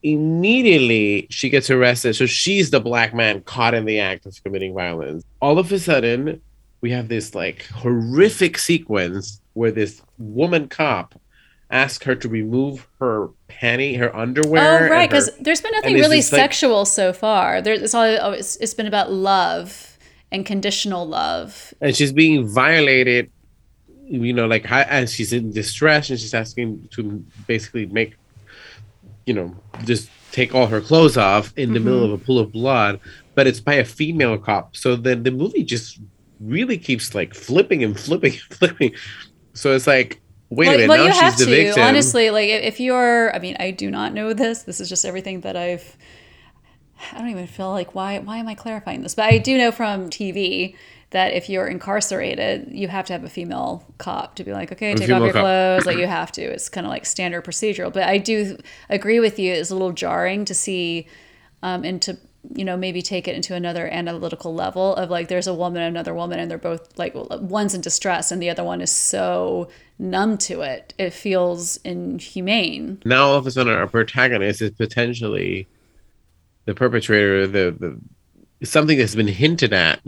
[0.03, 2.15] immediately she gets arrested.
[2.15, 5.23] So she's the black man caught in the act of committing violence.
[5.41, 6.41] All of a sudden,
[6.81, 11.19] we have this like horrific sequence where this woman cop
[11.71, 14.87] asks her to remove her panty, her underwear.
[14.87, 17.61] Oh right, because there's been nothing really just like- sexual so far.
[17.61, 19.84] There, it's all oh, it's, it's been about love
[20.35, 21.73] and conditional love.
[21.81, 23.31] and she's being violated.
[24.07, 28.13] You know, like hi- and she's in distress, and she's asking to basically make,
[29.25, 32.13] you know, just take all her clothes off in the middle Mm-hmm.
[32.13, 32.99] of a pool of blood.
[33.33, 35.99] But it's by a female cop, so then the movie just
[36.39, 38.93] really keeps like flipping and flipping and flipping.
[39.53, 40.21] So it's like,
[40.51, 41.83] wait a minute, well, now you she's have the to victim.
[41.83, 42.29] honestly.
[42.29, 44.63] Like if if you're, I mean, I do not know this.
[44.63, 45.97] This is just everything that I've.
[47.13, 49.15] I don't even feel like why why am I clarifying this?
[49.15, 50.75] But I do know from TV
[51.11, 54.93] that if you're incarcerated, you have to have a female cop to be like, okay,
[54.95, 55.41] take off your cop.
[55.41, 55.85] clothes.
[55.85, 56.41] Like you have to.
[56.41, 57.93] It's kind of like standard procedural.
[57.93, 58.57] But I do
[58.89, 59.53] agree with you.
[59.53, 61.07] It's a little jarring to see,
[61.63, 62.17] um, and to
[62.53, 65.95] you know maybe take it into another analytical level of like there's a woman and
[65.95, 69.69] another woman and they're both like one's in distress and the other one is so
[69.97, 75.67] numb to it it feels inhumane now all of a sudden our protagonist is potentially
[76.65, 77.99] the perpetrator the,
[78.59, 80.01] the something that's been hinted at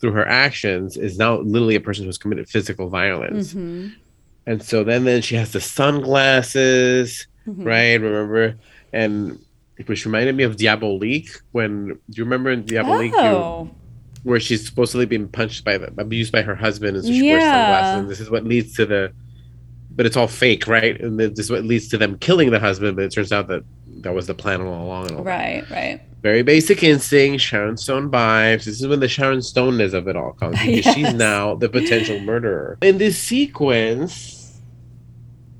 [0.00, 3.54] through her actions is now literally a person who's committed physical violence.
[3.54, 3.94] Mm-hmm.
[4.46, 7.64] And so then then she has the sunglasses mm-hmm.
[7.64, 8.00] right?
[8.00, 8.56] Remember?
[8.92, 9.38] And
[9.86, 13.70] which reminded me of Diabolique when do you remember in Diabolique you- oh.
[14.22, 17.42] where she's supposedly been punched by the abused by her husband and so she wears
[17.42, 19.12] sunglasses and this is what leads to the
[19.90, 21.00] but it's all fake right?
[21.00, 23.64] And this is what leads to them killing the husband but it turns out that
[24.02, 25.30] that was the plan all along and all that.
[25.30, 26.00] right right.
[26.22, 28.64] Very basic instinct sharon stone vibes.
[28.64, 32.20] This is when the sharon stoneness of it all comes because she's now the potential
[32.20, 32.78] murderer.
[32.82, 34.60] In this sequence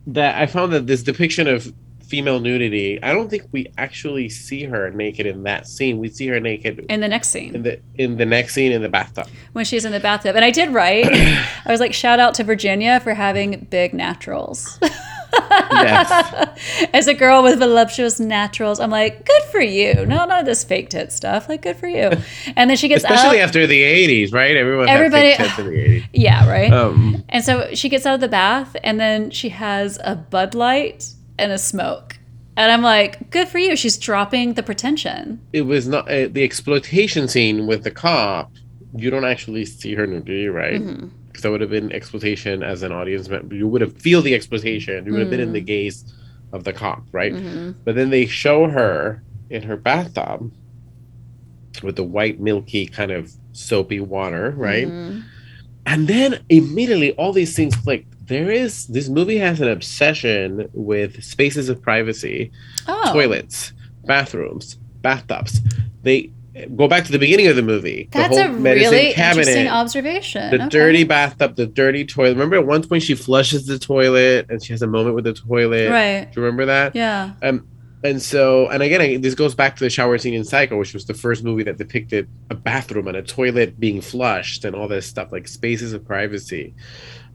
[0.06, 1.72] that i found that this depiction of
[2.04, 5.98] female nudity i don't think we actually see her naked in that scene.
[5.98, 7.54] We see her naked in the next scene.
[7.54, 9.28] in the in the next scene in the bathtub.
[9.52, 10.36] When she's in the bathtub.
[10.36, 11.06] And i did write
[11.64, 14.78] i was like shout out to virginia for having big naturals
[15.32, 16.88] yes.
[16.94, 19.94] As a girl with voluptuous naturals i'm like good for you.
[20.06, 21.48] No none of this fake tit stuff.
[21.48, 22.10] Like good for you.
[22.56, 23.44] And then she gets especially out.
[23.46, 24.56] after the 80s right?
[24.56, 26.72] Everyone Everybody- had fake tits in the 80s yeah right?
[26.72, 30.54] Um And so she gets out of the bath and then she has a Bud
[30.54, 31.08] Light
[31.38, 32.18] and a smoke.
[32.56, 33.74] And I'm like, good for you.
[33.76, 35.40] She's dropping the pretension.
[35.54, 38.52] it was not uh, the exploitation scene with the cop
[38.94, 40.80] you don't actually see her nudity right?
[40.82, 41.08] Mm-hmm.
[41.42, 45.04] That would have been exploitation as an audience member you would have feel the exploitation
[45.06, 45.66] you would have been in the Mm.
[45.66, 46.14] gaze
[46.52, 47.72] of the cop right Mm-hmm.
[47.84, 50.50] but then they show her in her bathtub
[51.82, 55.20] with the white milky kind of soapy water right Mm-hmm.
[55.86, 61.22] and then immediately all these things click there is this movie has an obsession with
[61.24, 62.50] spaces of privacy
[62.86, 63.72] Oh, toilets,
[64.04, 65.60] bathrooms, bathtubs.
[66.02, 66.30] They
[66.76, 68.08] go back to the beginning of the movie.
[68.12, 70.50] That's the a really cabinet, interesting observation.
[70.50, 70.68] the Okay.
[70.68, 72.30] dirty bathtub, the dirty toilet.
[72.34, 75.32] Remember at one point she flushes the toilet and she has a moment with the
[75.32, 75.90] toilet.
[75.90, 76.24] Right.
[76.32, 76.94] Do you remember that?
[76.94, 77.32] Yeah.
[77.42, 77.66] Um,
[78.04, 80.92] and so, and again, I, this goes back to the shower scene in Psycho, which
[80.92, 84.88] was the first movie that depicted a bathroom and a toilet being flushed and all
[84.88, 86.74] this stuff, like spaces of privacy.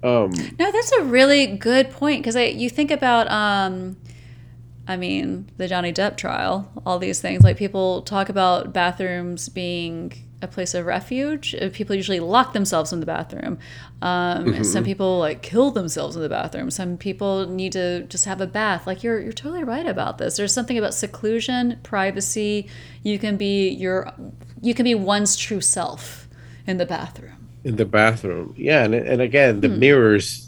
[0.03, 3.95] Um, No, that's a really good point because you think about, um,
[4.87, 7.43] I mean, the Johnny Depp trial, all these things.
[7.43, 11.55] Like people talk about bathrooms being a place of refuge.
[11.55, 13.57] Uh, People usually lock themselves in the bathroom.
[14.03, 16.69] Um, Some people like kill themselves in the bathroom.
[16.69, 18.85] Some people need to just have a bath.
[18.85, 20.37] Like you're you're totally right about this.
[20.37, 22.67] There's something about seclusion, privacy.
[23.03, 24.13] You can be your
[24.61, 26.27] you can be one's true self
[26.67, 27.33] in the bathroom.
[27.63, 28.53] in the bathroom.
[28.57, 29.61] Yeah, and, and again, Hmm.
[29.61, 30.46] the mirrors,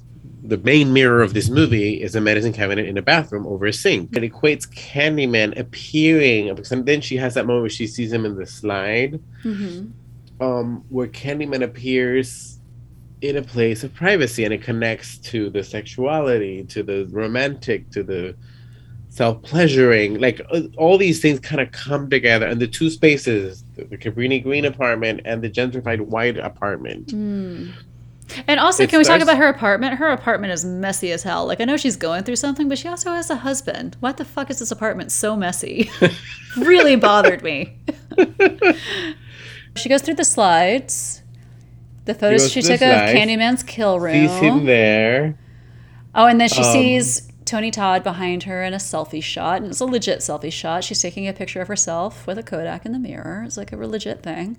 [0.50, 3.74] the main mirror of this movie is a medicine cabinet in a bathroom over a
[3.74, 4.16] sink.
[4.18, 8.36] It equates Candyman appearing, because then she has that moment where she sees him in
[8.36, 9.20] the slide,
[10.42, 12.60] um, where Candyman appears
[13.22, 18.02] in a place of privacy and it connects to the sexuality, to the romantic, to
[18.02, 18.36] the
[19.10, 20.20] self pleasuring.
[20.20, 23.98] Like uh, all these things kind of come together, and the two spaces, the, the
[23.98, 27.12] Cabrini Green apartment and the gentrified white apartment
[28.48, 29.96] And also, It can we talk about her apartment?
[29.96, 31.46] Her apartment is messy as hell.
[31.46, 33.98] Like, I know she's going through something, but she also has a husband.
[34.00, 35.90] What the fuck is this apartment so messy?
[36.58, 37.78] really bothered me.
[39.76, 41.22] she goes through the slides.
[42.06, 44.66] The photos she took of Candyman's kill Sees him room.
[44.66, 45.38] there.
[46.16, 49.68] Oh, and then she Um, sees Tony Todd behind her in a selfie shot, and
[49.72, 50.84] it's a legit selfie shot.
[50.84, 53.44] She's taking a picture of herself with a Kodak in the mirror.
[53.46, 54.58] It's like a legit thing.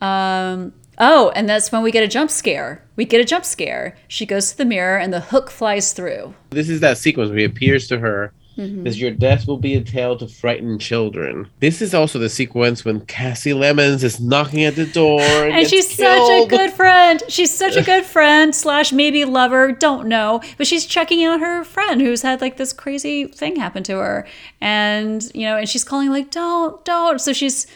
[0.00, 2.82] Um, oh, and that's when we get a jump scare.
[2.96, 3.96] We get a jump scare.
[4.08, 6.34] She goes to the mirror, and the hook flies through.
[6.50, 8.32] This is that sequence where he appears to her.
[8.56, 8.86] Mm-hmm.
[8.86, 11.46] As your death will be a tale to frighten children.
[11.60, 15.68] This is also the sequence when Kasi Lemmons is knocking at the door and, And
[15.68, 17.22] she's such a good friend.
[17.28, 19.72] She's such a good friend slash maybe lover.
[19.72, 23.82] Don't know, but she's checking out her friend who's had like this crazy thing happen
[23.84, 24.26] to her,
[24.60, 27.66] and you know, and she's calling like, "Don't, don't." So she's.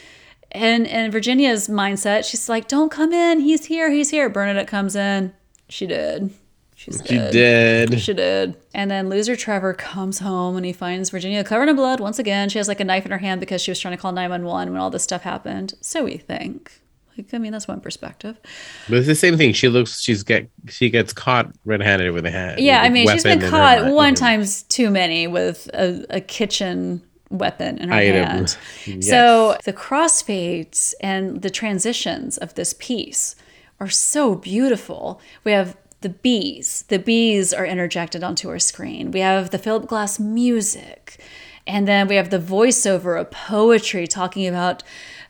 [0.52, 3.40] And in Virginia's mindset, she's like, "Don't come in.
[3.40, 3.90] He's here.
[3.90, 5.32] He's here." Bernadette comes in.
[5.68, 6.30] She did.
[6.74, 7.90] She's She dead.
[7.90, 8.00] did.
[8.00, 8.56] She did.
[8.72, 12.48] And then loser Trevor comes home and he finds Virginia covered in blood once again.
[12.48, 14.72] She has like a knife in her hand because she was trying to call 911
[14.72, 15.74] when all this stuff happened.
[15.82, 16.72] So we think.
[17.18, 18.40] Like, I mean, that's one perspective.
[18.88, 19.52] But it's the same thing.
[19.52, 20.00] She looks.
[20.00, 20.48] She's get.
[20.68, 22.60] She gets caught red-handed with a hand.
[22.60, 27.78] Yeah, I mean, she's been caught one times too many with a, a kitchen weapon
[27.78, 28.24] in her Item.
[28.24, 28.56] hand.
[28.86, 29.08] Yes.
[29.08, 33.36] So the crossfades and the transitions of this piece
[33.78, 35.20] are so beautiful.
[35.44, 36.84] We have the bees.
[36.88, 39.10] The bees are interjected onto our screen.
[39.10, 41.22] We have the Philip Glass music.
[41.66, 44.82] And then we have the voiceover of poetry talking about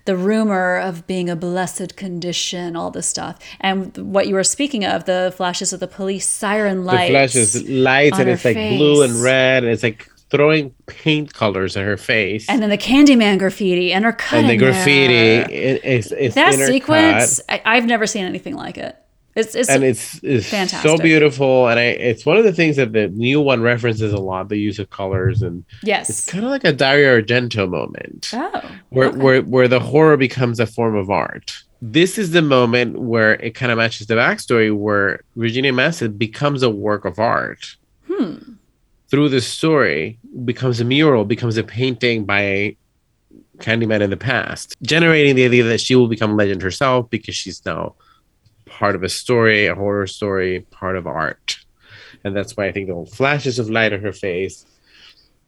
[0.06, 3.38] the rumor of being a blessed condition, all this stuff.
[3.60, 7.08] And what you were speaking of, the flashes of the police siren light.
[7.08, 11.76] The flashes lights and it's like blue and red and it's like throwing paint colors
[11.76, 12.48] at her face.
[12.48, 15.50] And then the Candyman graffiti and her cut and the graffiti there.
[15.50, 18.96] it, it's, it's That sequence, I, I've never seen anything like it.
[19.36, 20.48] It's, it's, and it's, it's
[20.82, 24.18] so beautiful and I, it's one of the things that the new one references a
[24.18, 28.30] lot the use of colors and yes, it's kind of like a Dario Argento moment
[28.32, 29.16] Oh, where, okay.
[29.18, 33.54] where where the horror becomes a form of art this is the moment where it
[33.54, 37.76] kind of matches the backstory where Virginia Madsen becomes a work of art
[38.08, 38.54] Hmm.
[39.10, 42.76] Through the story becomes a mural becomes a painting by
[43.58, 47.34] Candyman in the past generating the idea that she will become a legend herself because
[47.34, 47.94] she's now
[48.66, 51.58] part of a story a horror story part of art.
[52.24, 54.64] And that's why I think the flashes of light on her face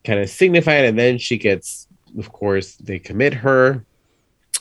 [0.04, 0.88] kind of signify it.
[0.88, 1.86] And then she gets
[2.18, 3.84] of course they commit her.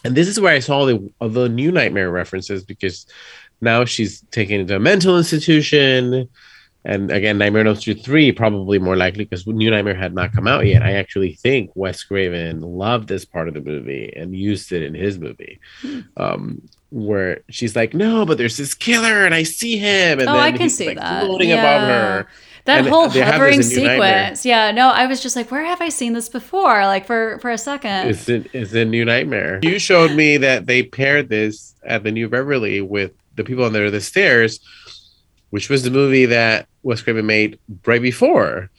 [0.04, 3.06] And this is where I saw the the new nightmare references because
[3.60, 6.30] now she's taken into a mental institution
[6.84, 10.34] and again Nightmare on Elm Street 3 probably more likely because New Nightmare had not
[10.34, 14.36] come out yet I actually think Wes Craven loved this part of the movie and
[14.36, 15.60] used it in his movie
[16.18, 20.34] um where she's like no but there's this killer and I see him and oh,
[20.34, 21.26] then I can see like, that.
[21.26, 22.28] floating above her
[22.66, 24.46] That And whole hovering sequence.
[24.46, 26.86] Yeah, no, I was just like, where have I seen this before?
[26.86, 28.10] Like for for a second.
[28.10, 29.60] It's in, it's in New Nightmare.
[29.64, 33.90] You showed me that they paired this at the New Beverly with the people under
[33.90, 34.60] the stairs,
[35.52, 38.70] which was the movie that Wes Craven made right before,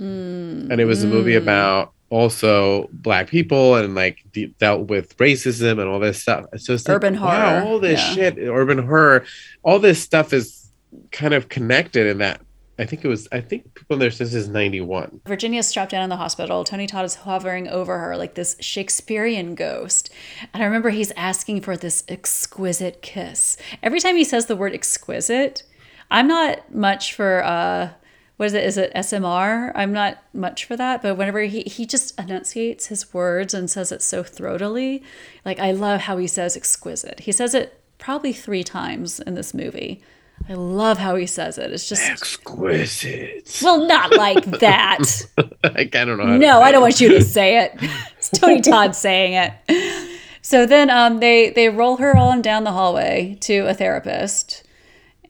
[0.00, 1.42] Mm, and it was a movie mm.
[1.42, 6.46] about also black people and like de- dealt with racism and all this stuff.
[6.56, 8.14] So it's like, Urban wow, horror, all this yeah.
[8.14, 9.24] shit, urban horror,
[9.62, 10.72] all this stuff is
[11.12, 12.40] kind of connected in that.
[12.78, 13.28] I think it was.
[13.30, 15.20] I think people in their is ninety one.
[15.26, 16.64] Virginia's strapped down in the hospital.
[16.64, 20.08] Tony Todd is hovering over her like this Shakespearean ghost.
[20.54, 23.58] And I remember he's asking for this exquisite kiss.
[23.82, 25.62] Every time he says the word exquisite,
[26.10, 27.90] I'm not much for uh
[28.36, 28.64] what is it?
[28.64, 29.70] Is it SMR?
[29.74, 33.92] I'm not much for that, but whenever he he just enunciates his words and says
[33.92, 35.02] it so throatily,
[35.44, 37.20] like I love how he says exquisite.
[37.20, 40.02] He says it probably 3 times in this movie.
[40.48, 41.70] I love how he says it.
[41.70, 43.60] It's just Exquisite.
[43.62, 45.26] well, not like that.
[45.62, 46.38] I don't know.
[46.38, 47.72] No, I don't want you to say it.
[48.16, 50.18] It's Tony Todd saying it.
[50.40, 54.62] So then um, they they roll her on down the hallway to a therapist,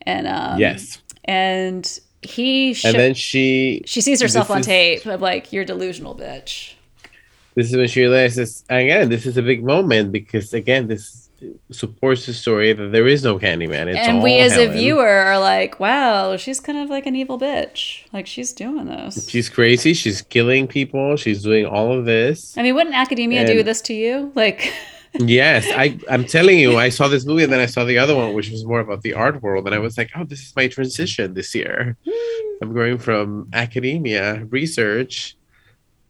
[0.02, 1.00] and um, Yes.
[1.24, 5.64] and he sho- and then she she sees herself on is- tape of like you're
[5.64, 6.74] delusional bitch.
[7.54, 11.28] this is when she realizes again this is a big moment because again this
[11.70, 13.86] supports the story that there is no Candyman.
[13.86, 17.38] It's and we as a viewer are like, wow, she's kind of like an evil
[17.38, 18.02] bitch.
[18.12, 19.26] Like she's doing this.
[19.26, 19.94] She's crazy.
[19.94, 21.16] She's killing people.
[21.16, 22.58] She's doing all of this.
[22.58, 24.32] I mean, wouldn't academia do this to you?
[24.34, 24.70] Like,
[25.14, 28.14] yes, I I'm telling you, I saw this movie and then I saw the other
[28.14, 30.54] one, which was more about the art world, and I was like, oh, this is
[30.56, 31.96] my transition this year.
[32.06, 32.62] Hmm.
[32.62, 35.36] I'm going from academia research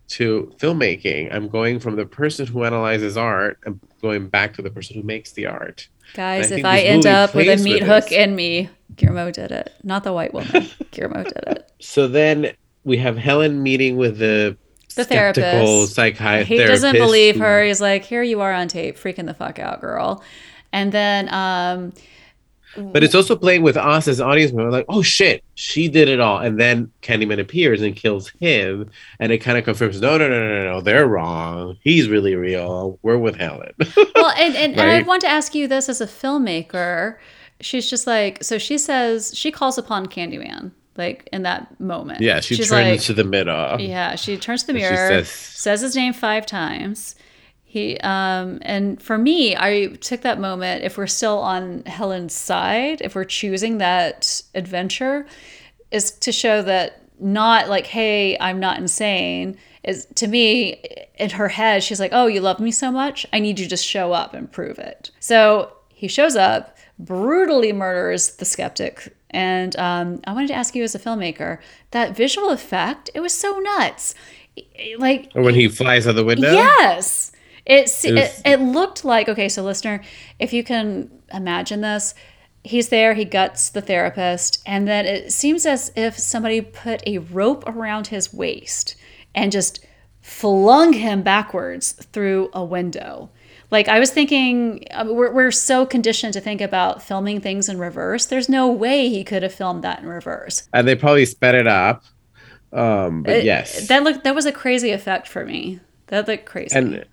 [0.09, 1.33] to filmmaking.
[1.33, 5.03] I'm going from the person who analyzes art and going back to the person who
[5.03, 5.89] makes the art.
[6.15, 8.13] Guys, I if I end up with a meat with hook this.
[8.13, 9.73] in me, Guillermo did it.
[9.85, 10.67] Not the white woman.
[10.91, 11.71] Guillermo did it.
[11.81, 14.57] So then we have Helen meeting with the
[14.95, 15.95] The therapist.
[15.95, 16.49] psychiatrist.
[16.49, 17.65] He doesn't believe her.
[17.65, 20.23] He's like, here you are on tape, freaking the fuck out, girl.
[20.73, 21.93] And then um
[22.77, 26.21] But it's also playing with us as audience member, like, oh shit, she did it
[26.21, 26.39] all.
[26.39, 28.91] And then Candyman appears and kills him.
[29.19, 31.77] And it kind of confirms, no, no, no, no, no, they're wrong.
[31.83, 32.99] He's really real.
[33.03, 33.73] We're with Helen.
[34.15, 37.17] well and, and, and I want to ask you this as a filmmaker.
[37.61, 42.21] She's just like so she says she calls upon Candyman, like in that moment.
[42.21, 43.77] yeah, she She's turns like, to the mirror.
[43.81, 47.17] Yeah, she turns to the mirror, says- says his name five times.
[47.65, 53.01] He um and for me, I took that moment if we're still on Helen's side,
[53.01, 55.27] if we're choosing that adventure,
[55.91, 59.57] is to show that not like, hey, I'm not insane.
[59.85, 60.83] Is to me,
[61.19, 63.71] in her head, she's like, Oh, you love me so much, I need you to
[63.71, 65.11] just show up and prove it.
[65.21, 69.15] So he shows up, brutally murders the skeptic.
[69.31, 71.59] And um, I wanted to ask you as a filmmaker,
[71.93, 74.15] that visual effect, it was so nuts.
[74.99, 76.53] Like when he flies out the window.
[76.53, 77.33] Yes.
[77.67, 80.03] It, It it, it, looked like, okay, so listener,
[80.39, 82.15] if you can imagine this,
[82.65, 87.19] he's there, he guts the therapist, and then it seems as if somebody put a
[87.19, 88.97] rope around his waist
[89.35, 89.87] and just
[90.21, 93.31] flung him backwards through a window.
[93.71, 97.79] Like I was thinking, uh, we're, we're so conditioned to think about filming things in
[97.79, 98.27] reverse.
[98.27, 100.69] There's no way he could have filmed that in reverse.
[100.73, 102.05] And they probably sped it up.
[102.73, 103.89] Um, but It- yes.
[103.89, 105.81] that looked that was a crazy effect for me.
[106.09, 106.75] That looked crazy.
[106.77, 107.05] And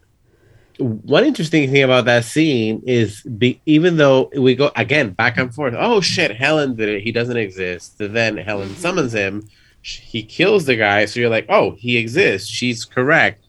[0.79, 5.53] one interesting thing about that scene is be, even though we go again back and
[5.53, 7.95] forth, oh shit, Helen did it, he doesn't exist.
[7.97, 9.47] Then Helen summons him,
[9.81, 13.43] he kills the guy, so you're like, oh, he exists, she's correct.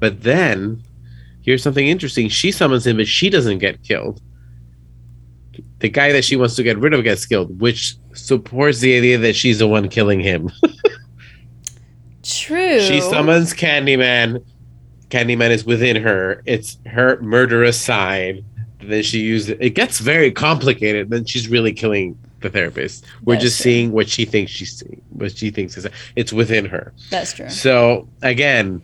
[0.00, 0.82] But then
[1.44, 4.20] here's something interesting she summons him, but she doesn't get killed.
[5.78, 9.18] The guy that she wants to get rid of gets killed, which supports the idea
[9.18, 10.50] that she's the one killing him.
[12.22, 12.80] True.
[12.80, 14.44] She summons Candyman.
[15.08, 16.42] Candyman is within her.
[16.46, 18.44] It's her murderous side.
[18.80, 19.70] Then she uses it.
[19.70, 21.10] gets very complicated.
[21.10, 23.04] Then she's really killing the therapist.
[23.22, 23.64] We're That's just true.
[23.64, 25.02] seeing what she thinks she's seeing.
[25.10, 25.86] What she thinks is
[26.16, 26.92] it's within her.
[27.10, 27.48] That's true.
[27.50, 28.82] So again,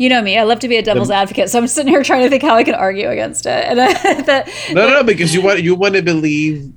[0.00, 0.38] You know me.
[0.38, 2.54] I love to be a devil's advocate, so I'm sitting here trying to think how
[2.54, 3.66] I can argue against it.
[3.66, 3.92] And I,
[4.22, 6.72] that, no, no, because you want you want to believe.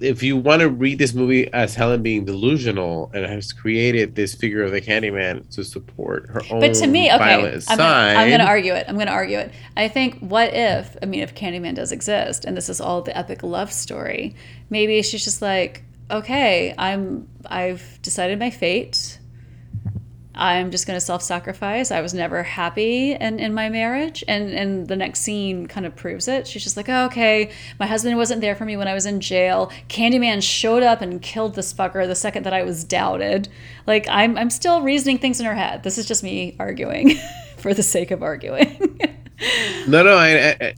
[0.00, 4.34] If you want to read this movie as Helen being delusional and has created this
[4.34, 7.78] figure of the Candyman to support her own but to me, okay, violent I'm side,
[7.78, 8.86] gonna, I'm gonna argue it.
[8.88, 9.52] I'm gonna argue it.
[9.76, 10.96] I think, what if?
[11.02, 14.34] I mean, if Candyman does exist, and this is all the epic love story,
[14.70, 19.20] maybe she's just like, okay, I'm, I've decided my fate.
[20.34, 21.90] I'm just going to self-sacrifice.
[21.90, 25.94] I was never happy in, in my marriage, and and the next scene kind of
[25.94, 26.46] proves it.
[26.46, 29.20] She's just like, oh, okay, my husband wasn't there for me when I was in
[29.20, 29.70] jail.
[29.88, 33.48] Candyman showed up and killed this fucker the second that I was doubted.
[33.86, 35.82] Like I'm I'm still reasoning things in her head.
[35.82, 37.16] This is just me arguing
[37.58, 38.98] for the sake of arguing.
[39.88, 40.74] No, no, I, I,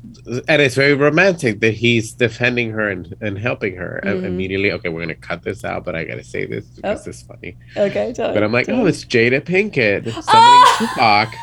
[0.49, 4.25] and it's very romantic that he's defending her and, and helping her Mhm.
[4.25, 4.73] immediately.
[4.73, 7.11] Okay, we're gonna cut this out, but I gotta say this because Oh.
[7.11, 7.57] it's funny.
[7.77, 8.89] okay, tell But I'm like, oh, me.
[8.89, 11.27] it's Jada Pinkett summoning Ah!
[11.29, 11.35] Tupac,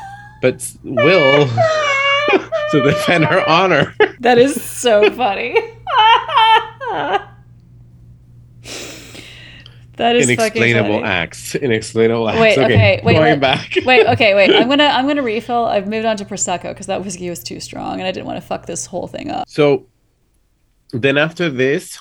[0.41, 1.47] but Will
[2.71, 3.93] to defend her honor.
[4.19, 5.55] that is so funny.
[10.01, 11.53] that is Inexplainable acts.
[11.55, 12.39] Inexplainable acts.
[12.41, 13.73] Wait, okay, wait, going let- back.
[13.85, 14.53] wait, okay, wait.
[14.55, 15.65] I'm gonna I'm gonna refill.
[15.65, 18.37] I've moved on to prosecco because that whiskey was too strong, and I didn't want
[18.37, 19.47] to fuck this whole thing up.
[19.47, 19.85] So
[20.91, 21.99] then after this,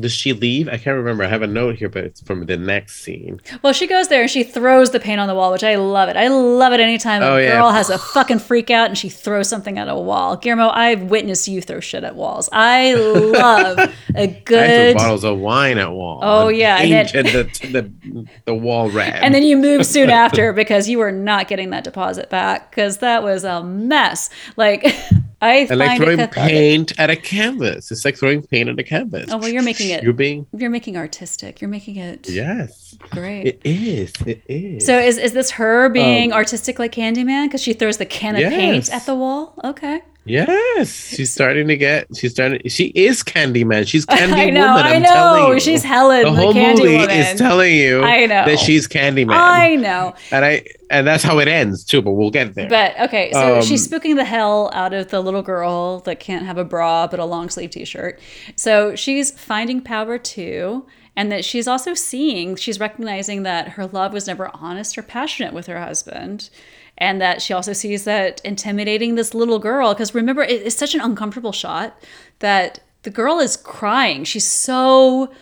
[0.00, 0.68] does she leave?
[0.68, 1.24] I can't remember.
[1.24, 3.40] I have a note here, but it's from the next scene.
[3.62, 6.08] Well, she goes there and she throws the paint on the wall, which I love
[6.08, 6.16] it.
[6.16, 7.52] I love it anytime a Oh, yeah.
[7.52, 10.36] girl has a fucking freak out and she throws something at a wall.
[10.36, 12.48] Guillermo, I've witnessed you throw shit at walls.
[12.52, 14.96] I love a I threw good.
[14.96, 16.20] bottles of wine at wall.
[16.22, 19.14] Oh, yeah, and then- the, the the wall red.
[19.14, 22.98] And then you move soon after because you were not getting that deposit back because
[22.98, 24.30] that was a mess.
[24.56, 24.84] Like
[25.42, 27.90] I and like throwing paint at a canvas.
[27.90, 29.26] It's like throwing paint at a canvas.
[29.30, 30.02] Oh well, you're making it.
[30.02, 31.60] You're being You're making artistic.
[31.60, 32.96] You're making it yes.
[33.10, 33.46] great.
[33.46, 34.12] It is.
[34.26, 34.86] It is.
[34.86, 38.34] So is, is this her being Um, artistic like Candyman because she throws the can
[38.36, 39.54] of paint at the wall?
[39.62, 40.00] Okay.
[40.26, 42.06] Yes, she's starting to get.
[42.16, 42.60] She's starting.
[42.68, 43.86] She is Candyman.
[43.86, 44.66] She's Candy I know.
[44.66, 44.82] Woman.
[44.86, 45.08] I I'm know.
[45.08, 45.60] telling you.
[45.60, 47.10] She's Helen, the the, whole Candy movie Woman.
[47.10, 48.44] is telling you I know.
[48.44, 49.34] that she's Candyman.
[49.36, 50.14] I know.
[50.30, 52.02] and I and that's how it ends too.
[52.02, 52.68] But we'll get there.
[52.68, 56.44] But okay, so Um, she's spooking the hell out of the little girl that can't
[56.44, 58.20] have a bra but a long sleeve t shirt.
[58.56, 60.86] So she's finding power too.
[61.18, 65.54] and that she's also seeing, she's recognizing that her love was never honest or passionate
[65.54, 66.50] with her husband.
[66.98, 69.92] And that she also sees that intimidating this little girl.
[69.92, 72.00] Because remember, it's such an uncomfortable shot
[72.38, 74.24] that the girl is crying.
[74.24, 75.32] She's so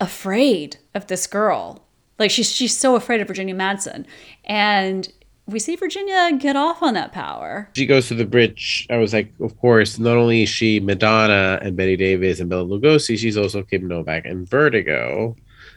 [0.00, 1.84] afraid of this girl.
[2.18, 4.06] Like she's she's so afraid of Virginia Madsen.
[4.44, 5.12] And
[5.46, 7.68] we see Virginia get off on that power.
[7.74, 8.86] She goes to the bridge.
[8.88, 12.64] I was like, of course, not only is she Madonna and Bette Davis and Bela
[12.64, 15.36] Lugosi, she's also Kim Novak and Vertigo.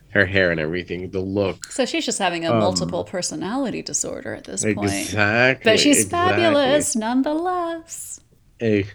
[0.10, 1.66] Her hair and everything, the look.
[1.66, 4.80] So she's just having a um, multiple personality disorder at this point.
[4.84, 5.72] Exactly.
[5.72, 6.44] But she's exactly.
[6.44, 8.22] fabulous nonetheless.
[8.60, 8.88] Hey.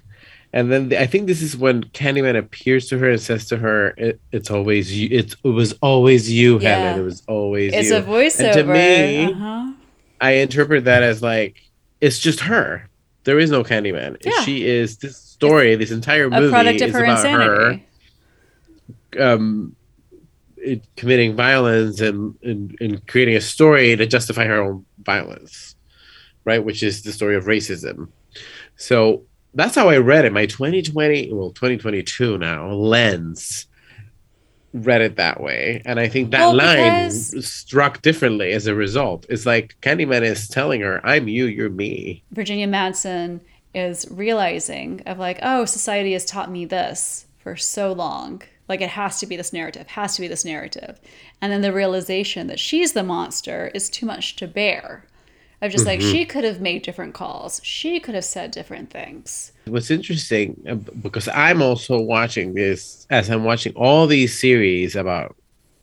[0.55, 3.57] And then the, I think this is when Candyman appears to her and says to
[3.57, 5.09] her, it, "It's always you.
[5.11, 6.77] It's, it was always you, yeah.
[6.77, 7.01] Helen.
[7.01, 8.45] It was always it's you." It's a voiceover.
[8.45, 9.73] And to me, uh-huh
[10.23, 11.61] I interpret that as like
[12.01, 12.89] it's just her.
[13.25, 14.25] There is no Candyman.
[14.25, 14.41] Yeah.
[14.43, 17.87] She is this story, this entire movie a product of is her about insanity.
[19.15, 19.77] her um,
[20.97, 25.75] committing violence and, and, and creating a story to justify her own violence,
[26.45, 26.65] right?
[26.65, 28.09] Which is the story of racism.
[28.77, 29.25] So
[29.55, 30.33] that's how I read it.
[30.33, 33.67] My 2020, well, 2022 now lens
[34.73, 35.83] read it that way.
[35.85, 39.27] And I think that well, line struck differently as a result.
[39.29, 42.23] It's like Candyman is telling her, I'm you, you're me.
[42.31, 43.41] Virginia Madsen
[43.75, 48.43] is realizing of like, oh, society has taught me this for so long.
[48.73, 50.99] Like it has to be this narrative, has to be this narrative.
[51.43, 55.05] And then the realization that she's the monster is too much to bear.
[55.61, 56.01] Of just mm-hmm.
[56.03, 57.61] like she could have made different calls.
[57.63, 59.53] She could have said different things.
[59.67, 65.37] What's interesting uh, because i'm also watching this as i'm watching all these series about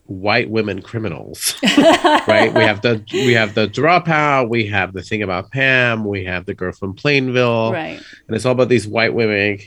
[0.10, 2.52] white women criminals right?
[2.52, 6.46] We have the we have the dropout we have the thing about pam we have
[6.46, 8.02] the girl from plainville right.
[8.28, 9.60] and it's all about these white women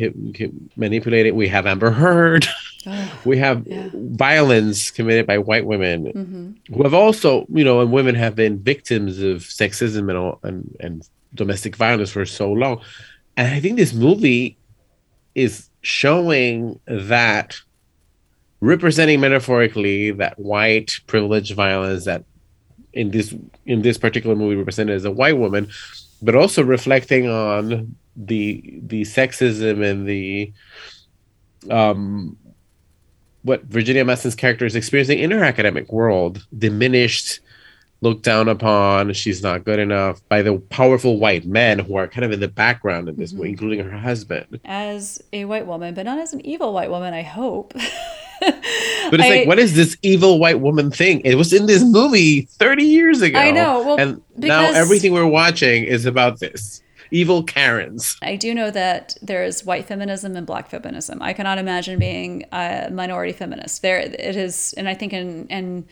[0.77, 2.47] manipulated we have amber heard
[3.25, 3.89] we have yeah.
[3.95, 6.75] violence committed by white women mm-hmm.
[6.75, 11.09] who have also you know and women have been victims of sexism and, and and
[11.35, 12.81] domestic violence for so long
[13.37, 14.57] and i think this movie
[15.35, 17.61] is showing that
[18.61, 22.25] representing metaphorically that white privilege violence that
[22.93, 23.35] in this
[23.67, 25.69] in this particular movie represented as a white woman
[26.21, 30.53] but also reflecting on the the sexism and the
[31.71, 32.37] um
[33.43, 37.41] what Virginia Madsen's character is experiencing in her academic world diminished
[38.01, 42.25] looked down upon she's not good enough by the powerful white men who are kind
[42.25, 43.39] of in the background in this mm-hmm.
[43.39, 47.15] movie including her husband as a white woman but not as an evil white woman
[47.15, 47.73] i hope
[48.43, 51.21] but it's I, like, what is this evil white woman thing?
[51.21, 53.39] It was in this movie 30 years ago.
[53.39, 53.83] I know.
[53.83, 56.83] Well, and now everything we're watching is about this
[57.13, 58.17] evil Karens.
[58.23, 61.23] I do know that there is white feminism and black feminism.
[61.23, 63.83] I cannot imagine being a minority feminist.
[63.83, 65.87] There, it is, and I think in in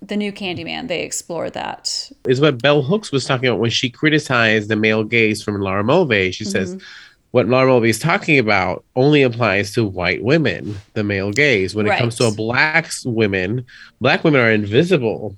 [0.00, 2.10] the new Candyman, they explore that.
[2.26, 5.82] Is what Bell Hooks was talking about when she criticized the male gaze from Laura
[5.82, 6.30] Mulvey.
[6.30, 6.52] She mm-hmm.
[6.52, 6.78] says
[7.32, 11.74] what Laura Mulvey is talking about only applies to white women, the male gaze.
[11.74, 13.66] When it comes to a black women,
[14.00, 15.36] black women are invisible.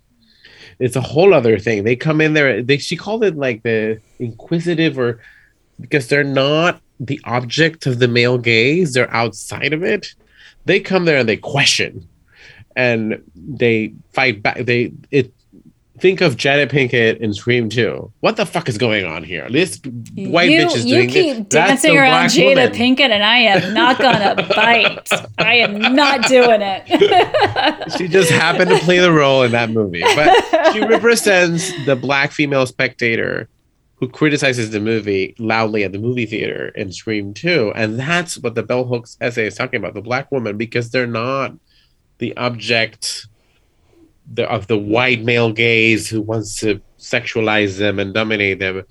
[0.81, 1.85] It's a whole other thing.
[1.85, 2.63] They come in there.
[2.63, 5.21] They she called it like the inquisitive, or
[5.79, 8.95] because they're not the object of the male gaze.
[8.95, 10.15] They're outside of it.
[10.65, 12.09] They come there and they question,
[12.75, 14.65] and they fight back.
[14.65, 15.33] They it
[16.01, 18.13] think of Jada Pinkett in Scream 2.
[18.21, 19.49] What the fuck is going on here?
[19.51, 19.81] This
[20.17, 21.15] white you, bitch is doing it.
[21.15, 22.73] You keep dancing around Jada woman.
[22.73, 25.09] Pinkett, and I am not gonna bite.
[25.39, 27.93] I am not doing it.
[27.99, 32.33] she just happened to play the role in that movie, but she represents the black
[32.33, 33.49] female spectator
[33.97, 37.73] who criticizes the movie loudly at the movie theater in Scream 2.
[37.77, 41.07] And that's what the Bell Hooks essay is talking about the black woman, because they're
[41.07, 41.53] not
[42.17, 43.27] the object
[44.33, 48.85] the of the white male gaze who wants to sexualize them and dominate them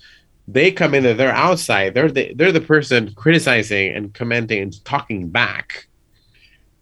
[0.52, 1.94] they come in and they're outside.
[1.94, 5.88] They're the, they're the person criticizing and commenting and talking back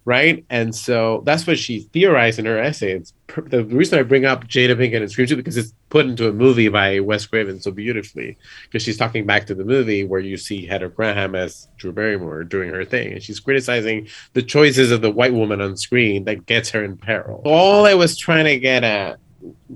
[0.08, 0.46] right?
[0.50, 2.94] And so that's what she theorized in her essay.
[2.94, 6.06] It's per- the reason I bring up Jada Pinkett and Scream 2 because it's put
[6.06, 10.06] into a movie by Wes Craven so beautifully because she's talking back to the movie
[10.06, 14.42] where you see Heather Graham as Drew Barrymore doing her thing and she's criticizing the
[14.42, 17.42] choices of the white woman on screen that gets her in peril.
[17.44, 19.20] All I was trying to get at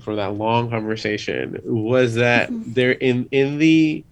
[0.01, 2.71] from that long conversation was that mm-hmm.
[2.71, 4.05] there in in the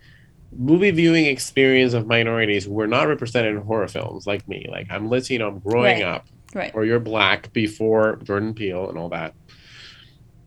[0.58, 4.66] movie viewing experience of minorities who were not represented in horror films like me.
[4.70, 6.08] Like I'm Latino, I'm growing right.
[6.08, 6.72] up, right.
[6.74, 9.34] or you're black before Jordan Peele and all that.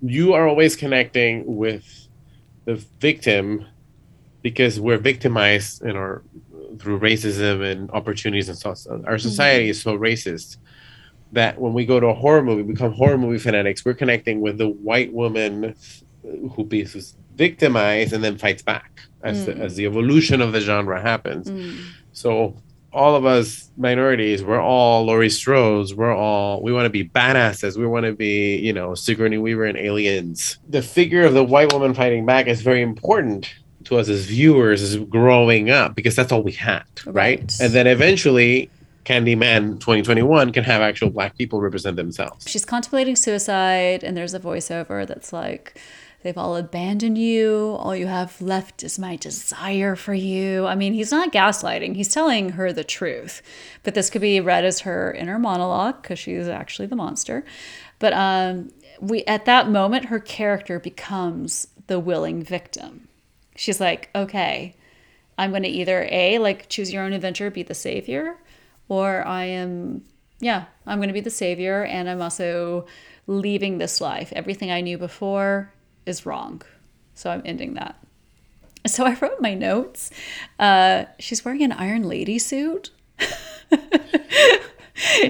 [0.01, 2.09] You are always connecting with
[2.65, 3.67] the victim
[4.43, 6.23] because we're victimized in our
[6.79, 9.05] through racism and opportunities and so on.
[9.05, 9.71] Our society mm-hmm.
[9.71, 10.57] is so racist.
[11.33, 14.59] that when we go to a horror movie, become horror movie fanatics, we're connecting with
[14.59, 15.75] the white woman
[16.23, 19.47] who is victimized and then fights back as, mm.
[19.47, 21.51] the, as the evolution of the genre happens.
[21.51, 21.85] Mm.
[22.13, 22.57] So
[22.93, 25.95] all of us minorities, we're all Laurie Strodes.
[25.95, 27.77] We're all we want to be badasses.
[27.77, 30.59] We want to be, you know, Sigourney Weaver and aliens.
[30.69, 33.55] The figure of the white woman fighting back is very important
[33.85, 37.41] to us as viewers as growing up because that's all we had, right?
[37.41, 37.61] right?
[37.61, 38.71] And then eventually
[39.05, 42.49] Candyman 2021 can have actual black people represent themselves.
[42.49, 45.81] She's contemplating suicide, and there's a voiceover that's like,
[46.23, 47.77] They've all abandoned you.
[47.81, 50.67] All you have left is my desire for you.
[50.67, 53.43] I mean, he's not gaslighting, he's telling her the truth.
[53.83, 57.45] But this could be read as her inner monologue because she's actually the monster.
[57.99, 58.71] But um,
[59.01, 63.09] we at that moment, her character becomes the willing victim.
[63.57, 64.77] She's like, okay,
[65.37, 68.37] I'm going to either A, like choose your own adventure, be the savior,
[68.89, 70.05] or I am,
[70.39, 72.87] yeah, I'm going to be the savior and I'm also
[73.27, 74.33] leaving this life.
[74.35, 75.73] Everything I knew before
[76.07, 76.63] is wrong.
[77.15, 77.97] So I'm ending that.
[78.87, 80.11] So I wrote my notes.
[80.59, 82.91] Uh, she's wearing an Iron Lady suit.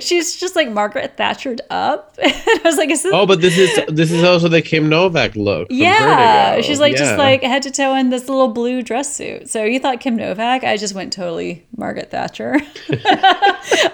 [0.01, 2.17] she's just like Margaret Thatchered up.
[2.23, 3.13] and I was like, is this...
[3.15, 5.69] Oh, but this is this is also the Kim Novak look.
[5.71, 6.51] Yeah.
[6.51, 6.67] Vertigo.
[6.67, 6.99] She's like yeah.
[6.99, 9.51] just like head to toe in this little blue dress suit.
[9.51, 10.65] So you thought Kim Novak?
[10.65, 12.61] I just went totally Margaret Thatcher.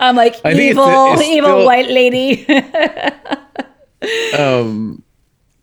[0.01, 1.67] I'm like evil, it's, it's evil still...
[1.67, 2.47] white lady.
[4.39, 5.03] um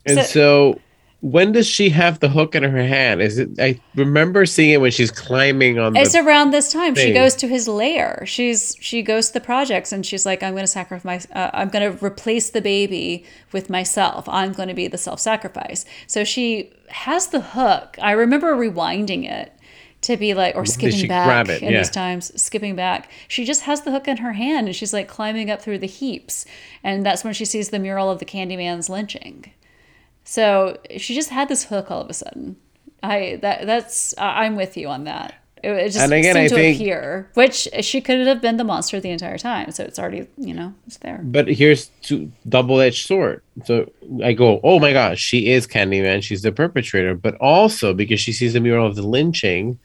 [0.05, 0.81] and so, so
[1.25, 3.19] when does she have the hook in her hand?
[3.19, 3.59] Is it?
[3.59, 5.95] I remember seeing it when she's climbing on.
[5.95, 6.93] It's around this time.
[6.93, 7.07] Thing.
[7.07, 8.23] She goes to his lair.
[8.27, 11.25] She's she goes to the projects and she's like, I'm going to sacrifice.
[11.31, 14.29] Uh, I'm going to replace the baby with myself.
[14.29, 15.83] I'm going to be the self-sacrifice.
[16.05, 17.97] So she has the hook.
[17.99, 19.51] I remember rewinding it
[20.01, 21.79] to be like or skipping back in yeah.
[21.79, 25.07] these times skipping back she just has the hook in her hand and she's like
[25.07, 26.45] climbing up through the heaps
[26.83, 29.51] and that's when she sees the mural of the candyman's lynching
[30.25, 32.57] so she just had this hook all of a sudden.
[33.01, 35.35] I that that's I'm with you on that.
[35.63, 38.57] It, it just and again, seemed I to think, appear, which she could have been
[38.57, 39.71] the monster the entire time.
[39.71, 41.21] So it's already you know it's there.
[41.23, 43.43] But here's two double edged sword.
[43.65, 43.91] So
[44.23, 46.23] I go, oh my gosh, she is Candyman.
[46.23, 49.79] She's the perpetrator, but also because she sees the mural of the lynching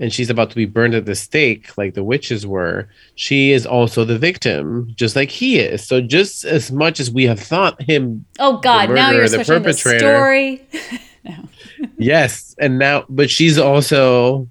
[0.00, 3.66] and she's about to be burned at the stake like the witches were she is
[3.66, 7.80] also the victim just like he is so just as much as we have thought
[7.82, 10.66] him oh god murderer, now you're the perpetrator the story
[11.24, 11.48] no.
[11.98, 14.48] yes and now but she's also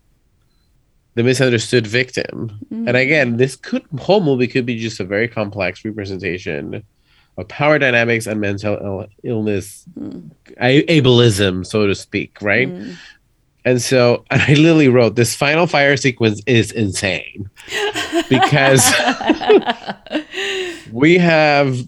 [1.15, 2.87] the misunderstood victim mm-hmm.
[2.87, 6.83] and again this could whole movie could be just a very complex representation
[7.37, 10.29] of power dynamics and mental illness mm.
[10.61, 12.95] ableism so to speak right mm.
[13.65, 17.49] And so and I literally wrote this final fire sequence is insane
[18.29, 18.81] because
[20.91, 21.87] we have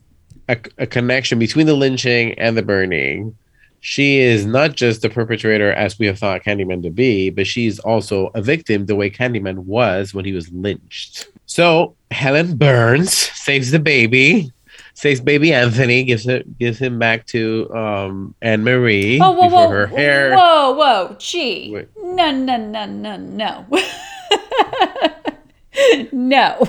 [0.49, 3.35] a, a, connection between the lynching and the burning.
[3.79, 7.79] She is not just the perpetrator as we have thought Candyman to be, but she's
[7.79, 11.27] also a victim the way Candyman was when he was lynched.
[11.47, 14.51] So Helen Burns saves the baby
[14.93, 19.69] saves baby Anthony, gives it gives him back to um Anne Marie oh, whoa, whoa,
[19.69, 20.35] her hair.
[20.35, 21.71] Whoa, whoa, gee.
[21.73, 21.89] Wait.
[22.01, 23.65] No, no, no, no, no.
[26.11, 26.67] no.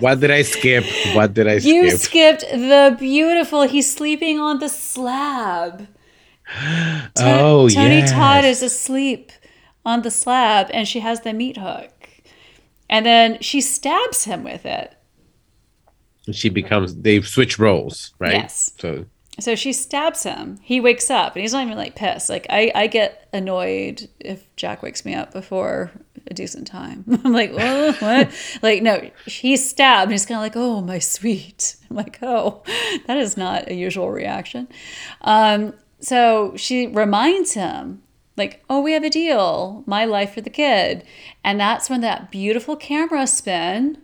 [0.00, 0.84] what did I skip?
[1.14, 1.72] What did I skip?
[1.72, 3.62] You skipped the beautiful.
[3.62, 5.88] He's sleeping on the slab.
[7.18, 7.74] oh, yeah.
[7.74, 8.12] Tony yes.
[8.12, 9.32] Todd is asleep
[9.84, 12.08] on the slab, and she has the meat hook,
[12.88, 14.94] and then she stabs him with it
[16.30, 18.34] she becomes they switch roles, right?
[18.34, 18.72] Yes.
[18.78, 19.06] So
[19.40, 20.58] so she stabs him.
[20.62, 22.28] He wakes up and he's not even like pissed.
[22.28, 25.90] Like I, I get annoyed if Jack wakes me up before
[26.26, 27.04] a decent time.
[27.24, 28.30] I'm like, oh, what?
[28.62, 30.04] like, no, he's stabbed.
[30.04, 31.76] And he's kind of like, oh, my sweet.
[31.90, 32.62] I'm like, oh,
[33.06, 34.68] that is not a usual reaction.
[35.22, 38.02] Um, so she reminds him,
[38.36, 39.82] like, oh, we have a deal.
[39.86, 41.04] My life for the kid.
[41.44, 43.98] And that's when that beautiful camera spin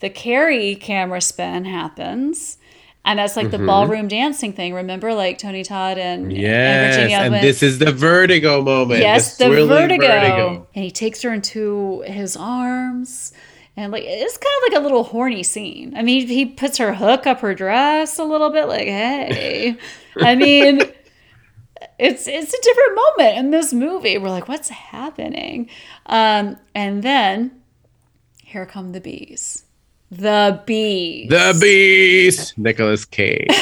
[0.00, 2.58] the Carrie camera spin happens.
[3.04, 3.62] And that's like mm-hmm.
[3.62, 4.74] the ballroom dancing thing.
[4.74, 7.16] Remember, like Tony Todd and, yes, and Virginia.
[7.16, 9.00] And this is the vertigo moment.
[9.00, 10.06] Yes, the, the vertigo.
[10.06, 10.66] vertigo.
[10.74, 13.32] And he takes her into his arms.
[13.76, 15.96] And like it's kind of like a little horny scene.
[15.96, 19.76] I mean, he puts her hook up her dress a little bit, like, hey.
[20.16, 20.80] I mean,
[21.98, 24.18] it's it's a different moment in this movie.
[24.18, 25.70] We're like, what's happening?
[26.06, 27.62] Um, and then
[28.42, 29.64] here come the bees.
[30.10, 31.30] The Beast.
[31.30, 32.56] The Beast.
[32.58, 33.46] Nicolas Cage.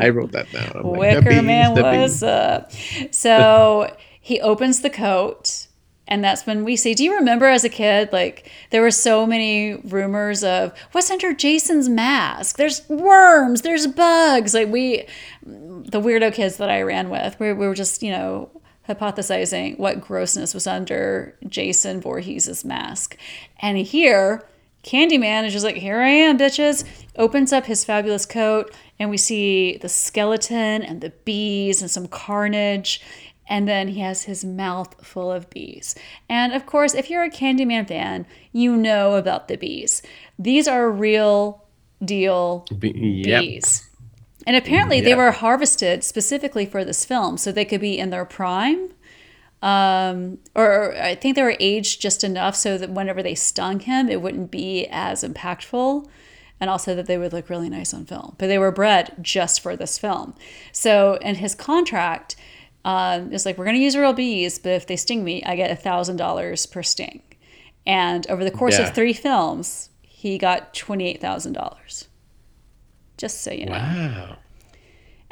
[0.00, 0.72] I wrote that down.
[0.74, 2.70] I'm Wicker like, Man was up.
[2.70, 5.66] Uh, so he opens the coat
[6.06, 6.94] And that's when we see.
[6.94, 11.34] Do you remember as a kid, like there were so many rumors of what's under
[11.34, 12.56] Jason's mask?
[12.56, 14.54] There's worms, there's bugs.
[14.54, 15.04] Like we,
[15.42, 18.50] the weirdo kids that I ran with, we, we were just you know
[18.88, 23.16] hypothesizing what grossness was under Jason Voorhees' mask.
[23.60, 24.44] And here,
[24.82, 26.84] Candyman is just like, here I am, bitches.
[27.16, 32.06] Opens up his fabulous coat, and we see the skeleton and the bees and some
[32.06, 33.02] carnage.
[33.50, 35.94] And then he has his mouth full of bees.
[36.28, 40.02] And of course, if you're a Candyman fan, you know about the bees.
[40.38, 41.64] These are real
[42.04, 42.90] deal Be-
[43.24, 43.40] yep.
[43.40, 43.87] bees.
[44.48, 48.24] And apparently, they were harvested specifically for this film, so they could be in their
[48.24, 48.94] prime.
[49.60, 54.08] Um, or I think they were aged just enough so that whenever they stung him,
[54.08, 56.08] it wouldn't be as impactful.
[56.60, 58.36] And also that they would look really nice on film.
[58.38, 60.34] But they were bred just for this film.
[60.72, 62.34] So in his contract,
[62.86, 65.56] um, it's like, we're going to use real bees, but if they sting me, I
[65.56, 67.20] get $1,000 per sting.
[67.86, 68.88] And over the course Yeah.
[68.88, 72.07] of three films, he got $28,000.
[73.18, 73.72] Just so you know.
[73.72, 74.36] Wow.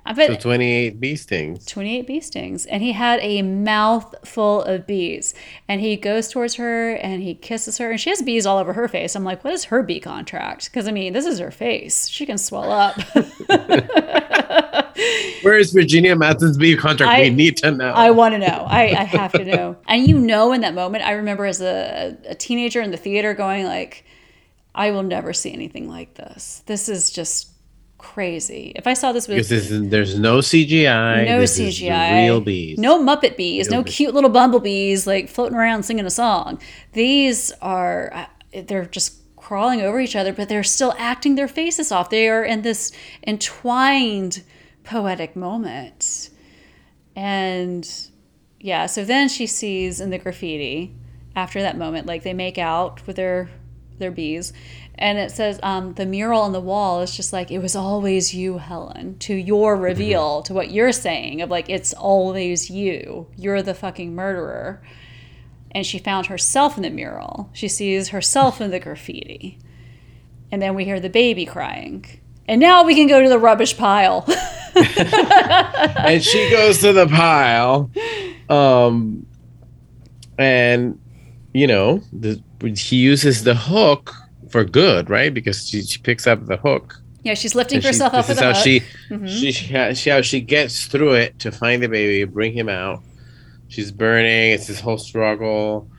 [0.09, 1.67] I bet So 28 bee stings.
[1.67, 5.35] 28 bee stings and he had a mouth full of bees
[5.67, 8.73] and he goes towards her and he kisses her and she has bees all over
[8.75, 11.51] her face i'm like what is her bee contract because i mean this is her
[11.51, 12.97] face she can swell up
[15.43, 17.13] Where is Virginia Madsen's bee contract?
[17.13, 17.93] I- we need to know.
[17.93, 21.05] i want to know I, I have to know and you know in that moment
[21.05, 24.05] i remember as a, a teenager in the theater going like
[24.75, 27.49] i will never see anything like this this is just
[28.15, 31.27] crazy if i saw this with because this there's no CGI.
[31.27, 32.78] no this is the CGI, real bees.
[32.78, 33.97] no Muppet bees, no bees.
[33.97, 36.61] cute little bumblebees like floating around singing a song.
[36.93, 41.93] These are uh, they're just crawling over each other, but they're still acting their faces
[41.93, 42.11] off.
[42.11, 42.93] They are in this
[43.27, 44.43] entwined
[44.85, 46.31] poetic moment,
[47.15, 47.89] and
[48.61, 48.87] yeah.
[48.87, 50.95] So then she sees in the graffiti
[51.35, 53.51] after that moment, like they make out with their
[53.99, 54.53] their bees.
[54.98, 58.35] And it says um, the mural on the wall is just like it was always
[58.35, 59.18] you, Helen.
[59.20, 63.27] To your reveal, to what you're saying of like it's always you.
[63.36, 64.82] You're the fucking murderer.
[65.70, 67.51] And she found herself in the mural.
[67.52, 69.59] She sees herself in the graffiti.
[70.51, 72.06] And then we hear the baby crying.
[72.48, 74.24] And now we can go to the rubbish pile.
[74.77, 77.90] and she goes to the pile.
[78.48, 79.27] Um,
[80.39, 80.98] and
[81.52, 84.14] you know, the, he uses the hook
[84.51, 85.32] for good, right?
[85.32, 87.01] Because she, she picks up the hook.
[87.23, 88.82] yeah, she's lifting she- herself up this is how hook.
[89.10, 89.27] Mm-hmm.
[89.27, 92.68] she, she, she, she how she gets through it to find the baby, bring him
[92.68, 93.02] out.
[93.68, 94.52] She's burning.
[94.52, 95.90] It's this whole struggle,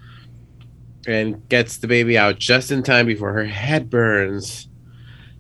[1.06, 4.68] and gets the baby out just in time before her head burns.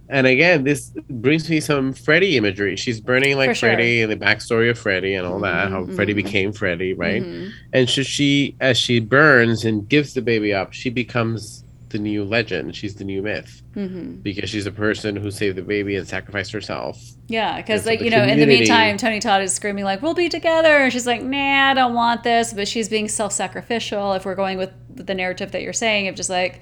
[0.09, 2.77] And again, this brings me some Freddy imagery.
[2.77, 3.69] She's burning like sure.
[3.69, 5.69] Freddy and the backstory of Freddy and all that.
[5.69, 6.17] How Mhm, Freddy mhm.
[6.23, 7.21] became Freddy, right?
[7.21, 7.51] Mhm.
[7.73, 12.23] And so she, as she burns and gives the baby up, she becomes the new
[12.23, 12.75] legend.
[12.75, 14.21] She's the new myth Mhm.
[14.21, 17.01] because she's a person who saved the baby and sacrificed herself.
[17.27, 20.29] Yeah, because like you know, in the meantime, Tony Todd is screaming like, "We'll be
[20.29, 24.13] together," and she's like, "Nah, I don't want this." But she's being self-sacrificial.
[24.13, 26.61] If we're going with the narrative that you're saying, of just like,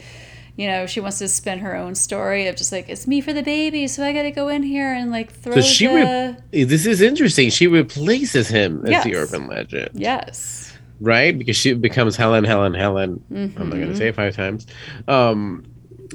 [0.57, 3.33] you know, she wants to spin her own story of just like, "It's me for
[3.33, 6.37] the baby," so I got to go in here and like throw So she the
[6.51, 7.49] re- this is interesting.
[7.49, 11.37] She replaces him as the urban legend, yes, right?
[11.37, 13.23] Because she becomes Helen, Helen, Helen.
[13.31, 13.91] I'm not going Mhm.
[13.91, 14.65] to say it five times.
[15.07, 15.63] Um,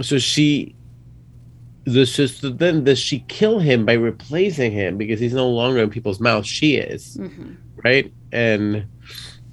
[0.02, 0.74] so she,
[1.84, 5.90] the so then does she kill him by replacing him because he's no longer in
[5.90, 6.46] people's mouths?
[6.48, 7.56] She is, Mhm.
[7.84, 8.12] right?
[8.32, 8.84] And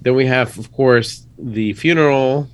[0.02, 2.48] then we have, of course, the funeral.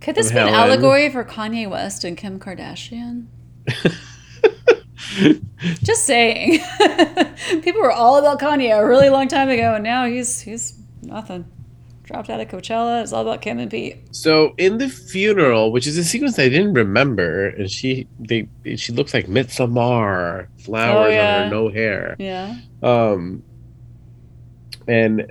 [0.00, 3.26] Could this be an allegory for Kanye West and Kim Kardashian?
[5.82, 6.60] Just saying.
[7.62, 11.44] People were all about Kanye a really long time ago, and now he's he's nothing.
[12.08, 13.02] Dropped out of Coachella.
[13.02, 13.98] It's all about Kim and Pete.
[14.12, 18.92] So in the funeral, which is a sequence I didn't remember, and she they she
[18.94, 21.36] looks like Midsommar, flowers Oh, yeah.
[21.36, 22.16] on her no hair.
[22.18, 22.56] Yeah.
[22.82, 23.42] Um,
[24.86, 25.30] and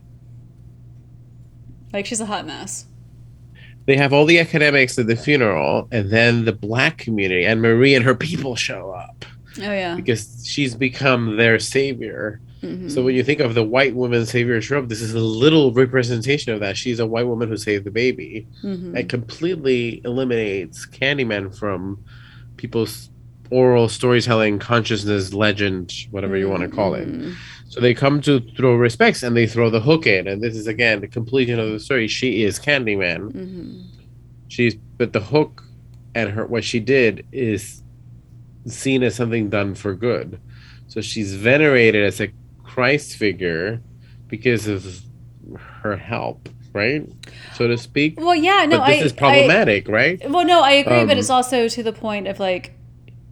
[1.93, 2.85] Like she's a hot mess.
[3.87, 7.95] they have all the academics at the funeral, and then the black community and Marie
[7.95, 9.25] and her people show up
[9.57, 9.95] Oh yeah.
[9.95, 12.39] because she's become their savior.
[12.63, 12.89] Mhm.
[12.91, 16.53] So when you think of the white woman savior trope, this is a little representation
[16.53, 16.75] of that.
[16.77, 18.47] She's a white woman who saved the baby.
[18.63, 18.97] Mhm.
[18.97, 21.99] It completely eliminates Candyman from
[22.57, 23.09] people's
[23.49, 27.07] oral storytelling, consciousness, legend, whatever you want to call it.
[27.07, 27.33] Mhm.
[27.69, 30.67] So they come to throw respects and they throw the hook in, and this is
[30.67, 32.07] again the completion of the story.
[32.07, 33.31] She is Candyman.
[33.31, 33.81] Mhm.
[34.47, 35.63] She's but the hook
[36.15, 37.83] and her what she did is
[38.65, 40.39] seen as something done for good.
[40.87, 42.29] So she's venerated as a
[42.77, 43.81] Christ figure
[44.27, 45.01] because of
[45.81, 47.01] her help, right?
[47.55, 48.19] So to speak.
[48.19, 50.29] Well, yeah, no, but this I, is problematic, I, right?
[50.29, 52.73] Well, no, I agree, Um, but it's also to the point of like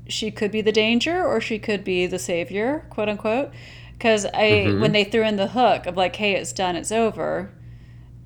[0.07, 3.51] she could be the danger or she could be the savior, quote unquote.
[3.93, 4.81] Because I, Mhm.
[4.81, 7.51] when they threw in the hook of like, "Hey, it's done, it's over,"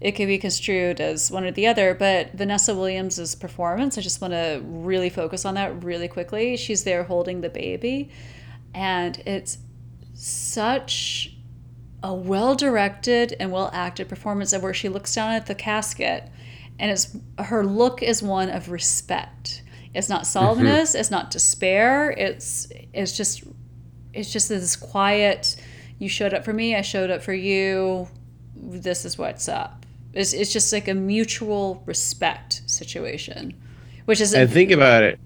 [0.01, 1.93] it could be construed as one or the other.
[1.93, 6.55] But Vanessa Williams's performance, I just want to really focus on that really quickly.
[6.57, 8.09] She's there holding the baby,
[8.73, 9.57] and it's
[10.19, 11.33] such
[12.03, 16.29] a well directed and well acted performance of where she looks down at the casket
[16.77, 19.63] and it's her look is one of respect.
[19.93, 20.65] It's not mm-hmm.
[20.65, 23.43] salviness, it's not despair, it's it's just
[24.13, 25.55] it's just this quiet
[25.99, 28.07] you showed up for me, I showed up for you.
[28.55, 29.85] This is what's up.
[30.13, 33.53] It's, it's just like a mutual respect situation,
[34.05, 35.19] which is And think about it.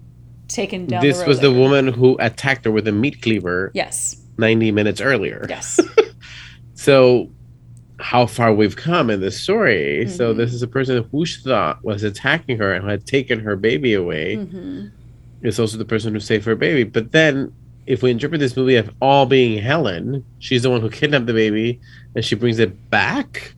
[0.48, 1.02] taken down.
[1.02, 4.20] This the was the woman who attacked her with a meat cleaver Yes.
[4.38, 5.46] 90 minutes earlier.
[5.48, 5.80] Yes.
[6.76, 7.30] So,
[7.98, 10.06] how far we've come in this story.
[10.08, 10.36] So, Mhm.
[10.36, 13.94] this is a person who she thought was attacking her and had taken her baby
[13.94, 14.34] away.
[14.36, 14.86] hmm
[15.40, 16.82] It's also the person who saved her baby.
[16.84, 17.52] But then,
[17.86, 21.32] if we interpret this movie as all being Helen, she's the one who kidnapped the
[21.32, 21.80] baby
[22.14, 23.54] and she brings it back.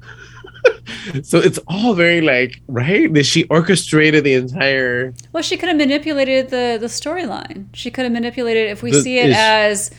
[1.23, 3.13] so, it's all very like, right?
[3.15, 5.15] That she orchestrated the entire.
[5.33, 7.67] Well, she could have manipulated the the storyline.
[7.73, 9.91] She could have manipulated if we The- see it as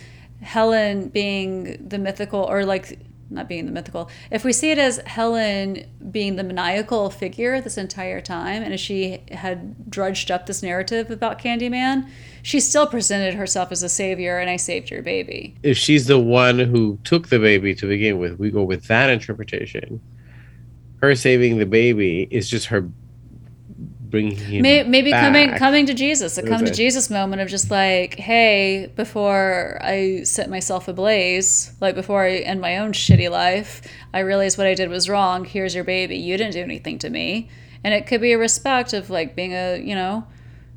[0.48, 3.00] Helen being the mythical or like
[3.30, 4.10] not being the mythical.
[4.32, 8.80] If we see it as Helen being the maniacal figure this entire time and if
[8.80, 12.08] she had drudged up this narrative about Candyman,
[12.44, 15.54] she still presented herself as a savior and I saved your baby.
[15.64, 19.10] If she's the one who took the baby to begin with, we go with that
[19.10, 20.00] interpretation.
[21.02, 22.90] Her saving the baby is just her
[24.10, 26.72] bringing him Maybe, maybe coming coming to Jesus, a come to?
[26.72, 32.62] Jesus moment of just like, hey, before I set myself ablaze, like before I end
[32.62, 33.82] my own shitty life,
[34.14, 35.46] I realized what I did was wrong.
[35.46, 36.18] Here's your baby.
[36.18, 37.50] You didn't do anything to me,
[37.84, 40.26] and it could be a respect of like being a you know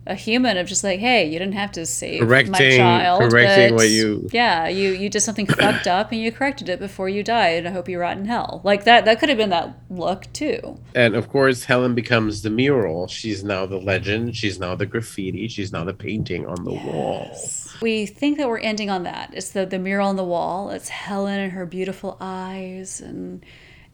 [0.06, 3.20] a human of just like, hey, you didn't have to save my Correcting- child.
[3.30, 6.78] correcting but what you- yeah, you you did something fucked up and you corrected it
[6.78, 7.58] before you died.
[7.58, 8.62] And I hope you rot in hell.
[8.64, 9.04] Like that.
[9.04, 10.78] That could have been that look too.
[10.94, 13.08] And of course, Helen becomes the mural.
[13.08, 14.34] She's now the legend.
[14.36, 15.48] She's now the graffiti.
[15.48, 17.36] She's now the painting on the wall.
[17.82, 19.30] We think that we're ending on that.
[19.34, 20.70] It's the, the mural on the wall.
[20.70, 23.44] It's Helen and her beautiful eyes and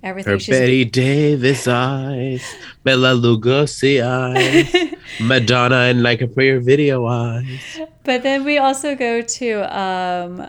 [0.02, 0.32] everything.
[0.32, 2.54] Her Bette Davis eyes,
[2.84, 7.80] Bela Lugosi eyes, Madonna and Like a Prayer video eyes.
[8.04, 10.48] but then we also go to um,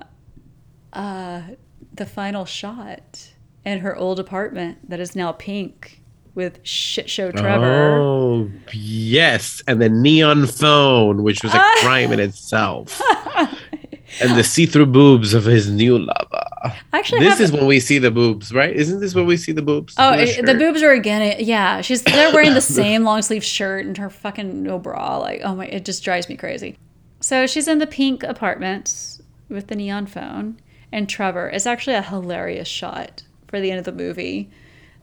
[0.94, 1.42] uh,
[1.94, 3.34] the final shot
[3.66, 6.02] in her old apartment that is now pink
[6.36, 7.98] with shit show Trevor.
[8.00, 9.64] Oh, yes.
[9.68, 13.02] And the neon phone, which was a crime in itself.
[14.22, 16.47] and the see through boobs of his new lover.
[16.94, 18.76] Actually, This is when we see the boobs, right?
[18.76, 19.96] Isn't this when we see the boobs?
[19.98, 21.38] Oh, it- the boobs are again.
[21.40, 25.18] Yeah, she's they're wearing the same long sleeve shirt and her fucking no bra.
[25.18, 26.78] Like, oh my, it just drives me crazy.
[27.20, 29.20] So she's in the pink apartment
[29.50, 30.60] with the neon phone,
[30.92, 31.50] and Trevor.
[31.50, 34.50] It's actually a hilarious shot for the end of the movie.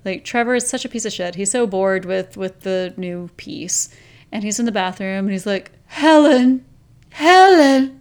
[0.05, 1.35] Like Trevor is such a piece of shit.
[1.35, 3.89] He's so bored with with the new piece,
[4.31, 6.65] and he's in the bathroom and he's like, Helen,
[7.11, 8.01] Helen.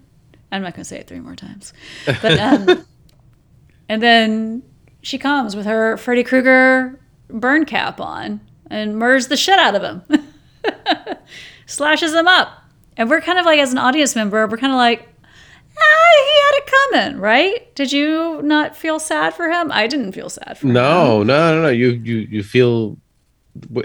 [0.52, 1.74] I'm not gonna say it three more times,
[2.06, 2.86] but um,
[3.94, 4.64] and then
[5.04, 7.00] she comes with her Freddy Krueger
[7.30, 8.42] burn cap on
[8.72, 10.26] and murders the shit out of him,
[11.68, 12.64] slashes him up,
[12.98, 16.42] and we're kind of like as an audience member, we're kind of like, ah, he
[16.42, 17.76] had it coming, right?
[17.76, 19.72] Did you not feel sad for him?
[19.72, 20.74] I didn't feel sad for him.
[20.74, 21.70] No, no, no, no.
[21.70, 22.98] You you you feel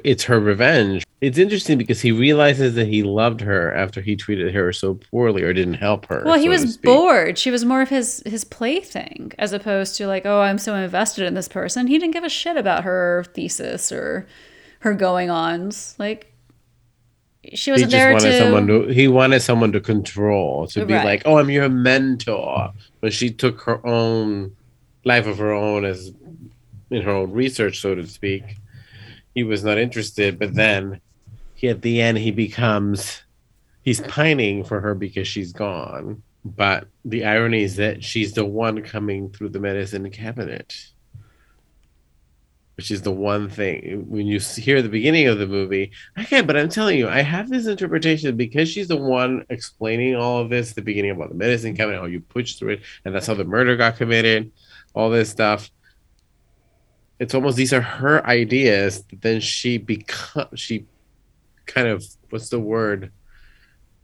[0.05, 1.05] it's her revenge.
[1.20, 5.43] It's interesting because he realizes that he loved her after he treated her so poorly
[5.43, 6.23] or didn't help her.
[6.24, 7.39] Well, he so was bored.
[7.39, 11.27] She was more of his his plaything as opposed to like, oh, I'm so invested
[11.27, 11.86] in this person.
[11.89, 14.27] He didn't give a shit about her thesis or
[14.81, 15.97] her going ons.
[15.99, 16.32] Like
[17.55, 18.39] she wasn't just there wanted to.
[18.39, 21.05] someone to he wanted someone to control, to be Right.
[21.05, 24.53] like, "Oh, I'm your mentor." But she took her own
[25.05, 26.12] life of her own as
[26.90, 28.43] in her own research, so to speak.
[29.39, 31.01] He was not interested, but then
[31.55, 33.23] he at the end he becomes
[33.82, 36.24] he's pining for her because she's gone.
[36.44, 40.74] But the irony is that she's the one coming through the medicine cabinet.
[42.77, 46.56] Which is the one thing when you hear the beginning of the movie, okay, but
[46.56, 50.73] I'm telling you, I have this interpretation because she's the one explaining all of this,
[50.73, 53.44] the beginning about the medicine cabinet, how you push through it, and that's how the
[53.44, 54.51] murder got committed,
[54.94, 55.70] all this stuff.
[57.19, 59.05] It's almost these are her ideas.
[59.20, 60.86] Then she become she
[61.66, 63.12] kind of what's the word?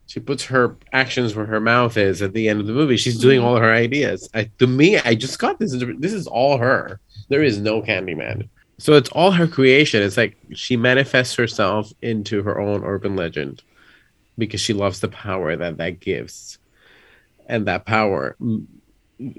[0.07, 2.97] She puts her actions where her mouth is at the end of the movie.
[2.97, 3.49] She's doing mm-hmm.
[3.49, 4.29] all her ideas.
[4.35, 5.75] I, to me, I just got this.
[5.99, 7.01] This is all her.
[7.31, 8.49] There is no Candyman.
[8.79, 10.03] So it's all her creation.
[10.03, 13.63] It's like she manifests herself into her own urban legend
[14.37, 16.59] because she loves the power that that gives.
[17.47, 18.37] And that power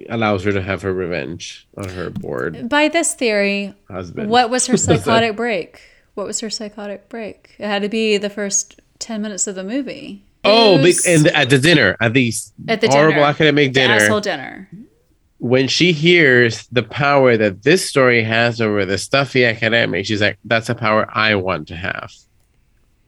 [0.09, 2.69] allows her to have her revenge on her board.
[2.69, 4.29] By this theory, husband.
[4.29, 5.81] what was her psychotic break?
[6.15, 7.55] What was her psychotic break?
[7.59, 10.23] It had to be the first 10 minutes of the movie.
[10.43, 12.31] Oh, big, and at the dinner, at the,
[12.67, 13.25] at the horrible dinner.
[13.25, 14.69] academic The dinner, asshole dinner.
[15.39, 20.37] when she hears the power that this story has over the stuffy academic, she's like,
[20.45, 22.11] "That's a power I want to have."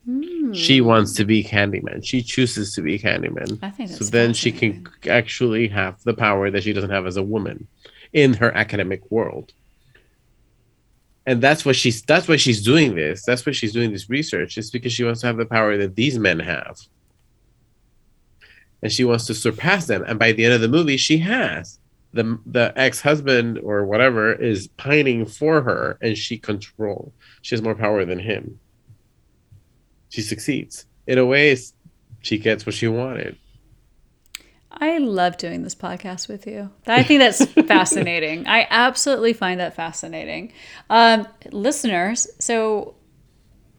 [0.07, 0.53] Hmm.
[0.53, 2.03] She wants to be Candyman.
[2.03, 3.59] She chooses to be Candyman.
[3.61, 7.17] I think So then she can actually have the power that she doesn't have as
[7.17, 7.67] a woman
[8.13, 9.51] in her academic world.
[11.25, 13.25] And that's what she's that's why she's doing this.
[13.25, 14.57] That's why she's doing this research.
[14.57, 16.79] It's because she wants to have the power that these men have.
[18.81, 20.05] And she wants to surpass them.
[20.07, 21.79] And by the end of the movie, she has.
[22.13, 27.11] The the ex-husband or whatever is pining for her and she control.
[27.41, 28.61] She has more power than him.
[30.09, 30.85] She succeeds.
[31.05, 31.55] In a way,
[32.21, 33.37] she gets what she wanted.
[34.79, 36.69] I love doing this podcast with you.
[36.85, 38.47] I think that's fascinating.
[38.47, 40.53] I absolutely find that fascinating.
[40.89, 42.95] Um, listeners, so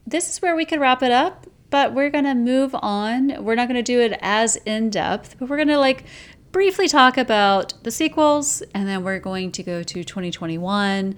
[0.05, 3.43] this is where we could wrap it up, but we're going to move on.
[3.43, 6.03] We're not going to do it as in depth, but we're going to like
[6.51, 11.15] briefly talk about the sequels and then we're going to go to 2021.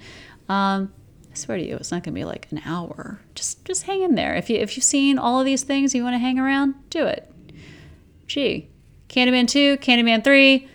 [0.49, 0.93] Um,
[1.31, 3.21] I swear to you, it's not going to be like an hour.
[3.35, 4.35] Just just hang in there.
[4.35, 7.05] If you if you've seen all of these things, you want to hang around, do
[7.05, 7.31] it.
[8.27, 8.69] Gee,
[9.09, 10.67] Candyman 2, Candyman 3,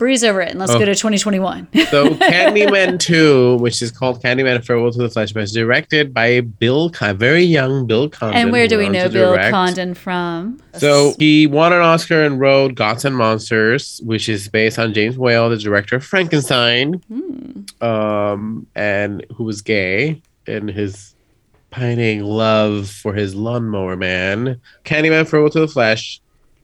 [0.00, 0.78] breeze over it and let's Oh.
[0.78, 1.68] go to 2021.
[1.90, 6.88] So Candyman 2, which is called Candyman Farewell to the Flesh, was directed by Bill,
[6.90, 8.36] Con- very young Bill Condon.
[8.40, 9.52] and where do we know Bill direct.
[9.52, 10.58] Condon from?
[10.78, 15.18] So he won an Oscar and wrote Gods and Monsters, which is based on James
[15.18, 17.84] Whale, the director of Frankenstein, Hmm.
[17.86, 21.14] um, and who was gay and his
[21.70, 24.60] pining love for his lawnmower man.
[24.84, 26.20] Candyman Farewell to the Flesh,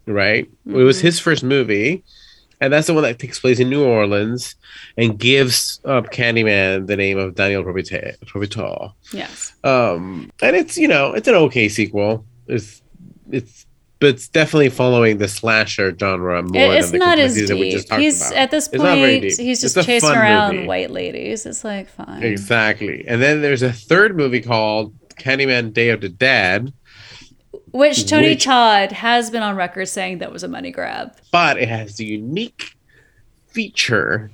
[0.07, 0.49] right?
[0.67, 1.07] It was Mm-hmm.
[1.07, 2.03] his first movie.
[2.61, 4.55] And that's the one that takes place in New Orleans
[4.97, 8.93] and gives up Candyman the name of Daniel Robitaille.
[9.13, 9.53] Yes.
[9.65, 12.25] Um, and it's you know it's an okay sequel.
[12.47, 12.83] It's
[13.31, 13.67] it's
[13.99, 17.49] but it's definitely following the slasher genre more It- it's than the not as complexities
[17.49, 17.73] that we deep.
[17.73, 18.35] just talked He's about.
[18.39, 20.67] at this It's point he's just a chasing around movie.
[20.69, 21.47] white ladies.
[21.47, 22.23] It's like fine.
[22.23, 23.05] exactly.
[23.09, 26.73] And then there's a third movie called Candyman: Day of the Dead,
[27.77, 31.13] Which Tony Which- Todd has been on record saying that was a money grab.
[31.31, 32.73] but it has the unique
[33.49, 34.31] feature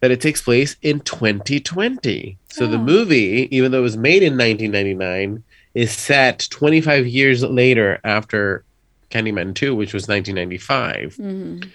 [0.00, 2.36] that it takes place in 2020.
[2.48, 2.82] So the Oh.
[2.82, 5.44] movie, even though it was made in 1999,
[5.74, 8.64] is set 25 years later after
[9.10, 11.68] Candyman 2, which was 1995, Mhm.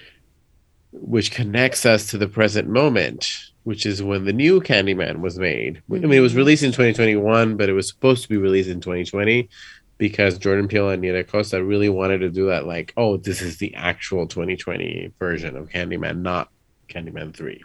[0.92, 3.28] which connects us to the present moment,
[3.64, 5.82] which is when the new Candyman was made.
[5.90, 6.38] I mean, it was Mhm.
[6.38, 9.50] released in 2021, but it was supposed to be released in 2020
[9.98, 12.68] because Jordan Peele and Nia DaCosta really wanted to do that.
[12.68, 16.50] Like, oh, this is the actual 2020 version of Candyman, not
[16.90, 17.64] Candyman 3.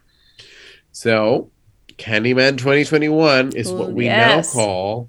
[0.92, 1.50] So,
[1.98, 4.54] Candyman 2021 is what we yes.
[4.54, 5.08] now call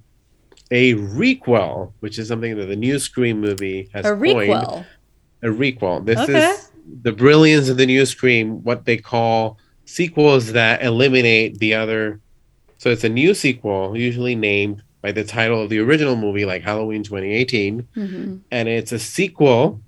[0.71, 4.85] a requel, which is something that the new Scream movie has A coined requel.
[5.43, 6.05] a requel.
[6.05, 6.49] This Okay.
[6.49, 6.71] is
[7.03, 12.19] the brilliance of the new Scream, what they call sequels that eliminate the other.
[12.77, 16.63] So it's a new sequel, usually named by the title of the original movie, like
[16.63, 18.39] Halloween 2018, Mhm.
[18.49, 19.81] and it's a sequel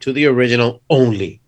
[0.00, 1.40] to the original only.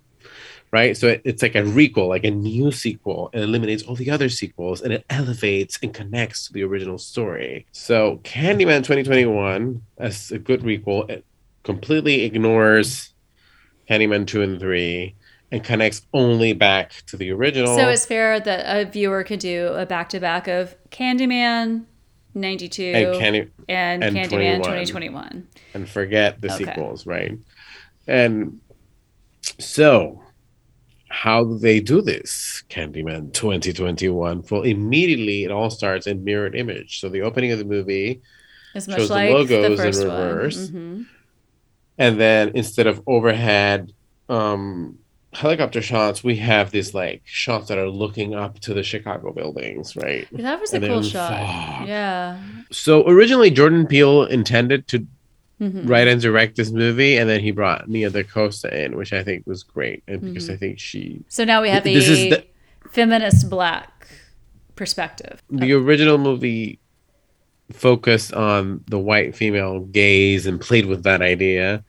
[0.70, 3.28] Right, so it, it's like a requel, like a new sequel.
[3.34, 7.66] It eliminates all the other sequels, and it elevates and connects to the original story.
[7.72, 11.26] So, Candyman 2021, as a good requel, it
[11.62, 13.12] completely ignores
[13.90, 15.14] Candyman 2 and 3
[15.50, 17.76] and connects only back to the original.
[17.76, 21.82] So it's fair that a viewer could do a back to back of Candyman
[22.34, 24.58] 92 and, Candy- and, and Candyman 21.
[24.62, 25.48] 2021.
[25.74, 26.64] and forget the Okay.
[26.64, 27.32] sequels, right?
[28.06, 28.60] And
[29.58, 30.22] so,
[31.08, 32.62] how do they do this?
[32.70, 34.44] Candyman 2021.
[34.50, 37.00] Well, immediately it all starts in mirrored image.
[37.00, 38.20] So, the opening of the movie
[38.74, 40.70] much Shows the like the, logos in first reverse.
[40.70, 40.72] one.
[40.72, 41.06] Mhm.
[41.98, 43.92] and then instead of overhead
[44.30, 44.98] um
[45.32, 49.96] helicopter shots we have these like shots that are looking up to the chicago buildings
[49.96, 51.30] right that was a cool shot.
[51.30, 51.88] fog.
[51.88, 52.38] Yeah.
[52.70, 55.06] so originally jordan peele intended to
[55.60, 55.88] Mhm.
[55.88, 59.46] write and direct this movie and then he brought nia dacosta in which i think
[59.46, 60.54] was great and because Mhm.
[60.54, 62.44] i think she So now we have a This is the-
[62.90, 64.08] feminist black
[64.76, 65.40] perspective.
[65.50, 66.78] the original movie
[67.72, 71.84] focused on the white female gaze and played with that idea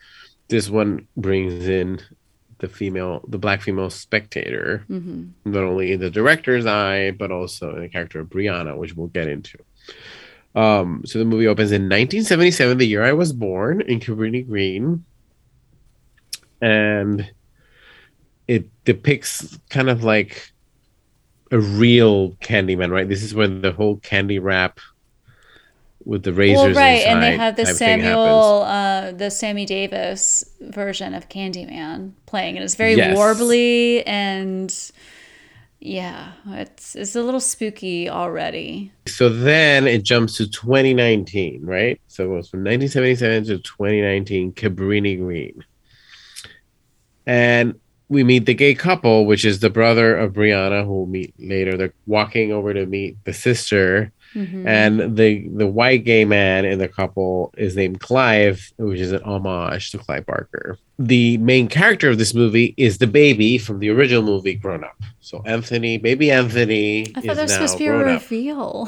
[0.49, 1.99] this one brings in
[2.63, 7.75] the female, the black female spectator, hmm not only in the director's eye, but also
[7.75, 9.57] in the character of Brianna, which we'll get into.
[10.55, 15.03] Um, so the movie opens in 1977, the year I was born, in Cabrini Green.
[16.61, 17.29] And
[18.47, 20.53] it depicts kind of like
[21.51, 23.09] a real Candyman, right?
[23.09, 24.79] This is when the whole candy wrap
[26.05, 26.75] with the razors.
[26.75, 28.15] Well, right, and they have the type thing happens.
[28.15, 33.17] Samuel, uh, the Sammy Davis version of Candyman playing, and it's very Yes.
[33.17, 34.91] warbly and
[35.79, 38.91] yeah, it's it's a little spooky already.
[39.05, 41.99] So then it jumps to 2019, right?
[42.07, 45.63] So it was from 1977 to 2019, Cabrini Green.
[47.25, 47.75] And
[48.09, 51.77] we meet the gay couple, which is the brother of Brianna, who we'll meet later.
[51.77, 54.11] They're walking over to meet the sister.
[54.35, 54.65] Mhm.
[54.67, 59.21] And the the white gay man in the couple is named Clive, which is an
[59.23, 60.77] homage to Clive Barker.
[60.99, 64.95] The main character of this movie is the baby from the original movie Grown Up.
[65.21, 68.85] So Anthony, baby Anthony, I thought that was supposed to be a reveal.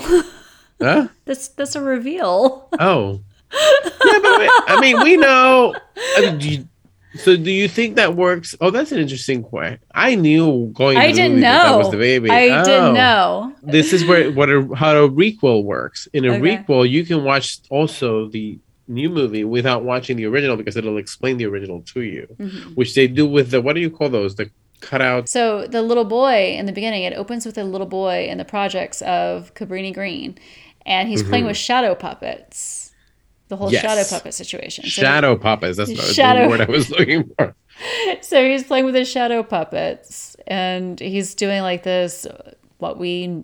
[0.81, 1.07] Huh?
[1.26, 2.67] that's that's a reveal.
[2.80, 3.22] Oh.
[3.53, 5.73] yeah, but I- I mean, we know.
[6.17, 6.69] I mean,
[7.17, 8.55] so, do you think that works?
[8.61, 9.79] Oh, that's an interesting question.
[9.93, 10.97] I knew going.
[10.97, 11.77] I to didn't movie that that know.
[11.77, 12.29] was the baby.
[12.29, 12.63] I Oh.
[12.65, 13.53] didn't know.
[13.63, 16.07] This is where what a, how a requel works.
[16.13, 16.57] In a Okay.
[16.57, 21.37] requel, you can watch also the new movie without watching the original because it'll explain
[21.37, 22.75] the original to you, Mhm.
[22.75, 24.35] which they do with the what do you call those?
[24.35, 24.49] The
[24.81, 25.29] cutouts.
[25.29, 28.45] So the little boy in the beginning, it opens with a little boy in the
[28.45, 30.35] projects of Cabrini Green,
[30.85, 31.47] and he's playing Mhm.
[31.47, 32.84] with shadow puppets.
[33.56, 33.82] The whole Yes.
[33.84, 34.84] shadow puppet situation.
[34.84, 35.77] So- Shadow puppets.
[35.77, 37.56] That's Shadow- the word I was looking for.
[38.22, 42.27] so he's playing with his shadow puppets and he's doing like this
[42.80, 43.44] what we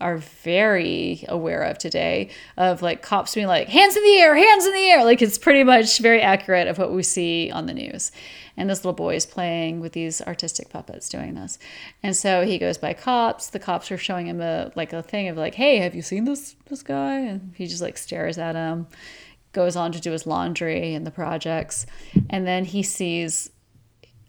[0.00, 4.64] are very aware of today of like cops being like hands in the air hands
[4.66, 7.74] in the air like it's pretty much very accurate of what we see on the
[7.74, 8.12] news
[8.56, 11.58] and this little boy is playing with these artistic puppets doing this
[12.02, 15.26] and so he goes by cops the cops are showing him a like a thing
[15.28, 18.54] of like hey have you seen this this guy and he just like stares at
[18.54, 18.86] him
[19.62, 21.86] goes on to do his laundry and the projects
[22.30, 23.50] and then he sees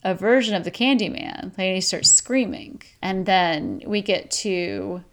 [0.04, 1.52] a version of the Candyman.
[1.58, 5.04] and he starts screaming, and then we get to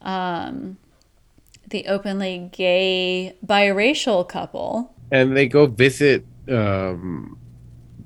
[0.00, 0.78] um,
[1.68, 4.94] the openly gay biracial couple.
[5.10, 7.36] and they go visit um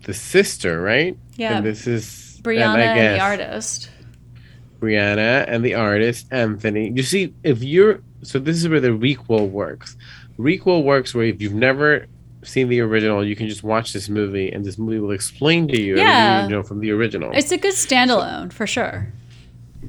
[0.04, 1.16] the sister, right?
[1.36, 1.56] Yeah.
[1.56, 3.90] And this is Brianna I and, the artist.
[4.80, 6.90] Brianna and the artist Anthony.
[6.90, 9.96] You see, if you're so this is where the requel works.
[10.38, 12.06] Requel works where if you've never
[12.42, 15.80] seen the original, you can just watch this movie and this movie will explain to
[15.80, 16.04] you Yeah.
[16.38, 17.30] everything you know from the original.
[17.32, 19.12] It's a good standalone for sure.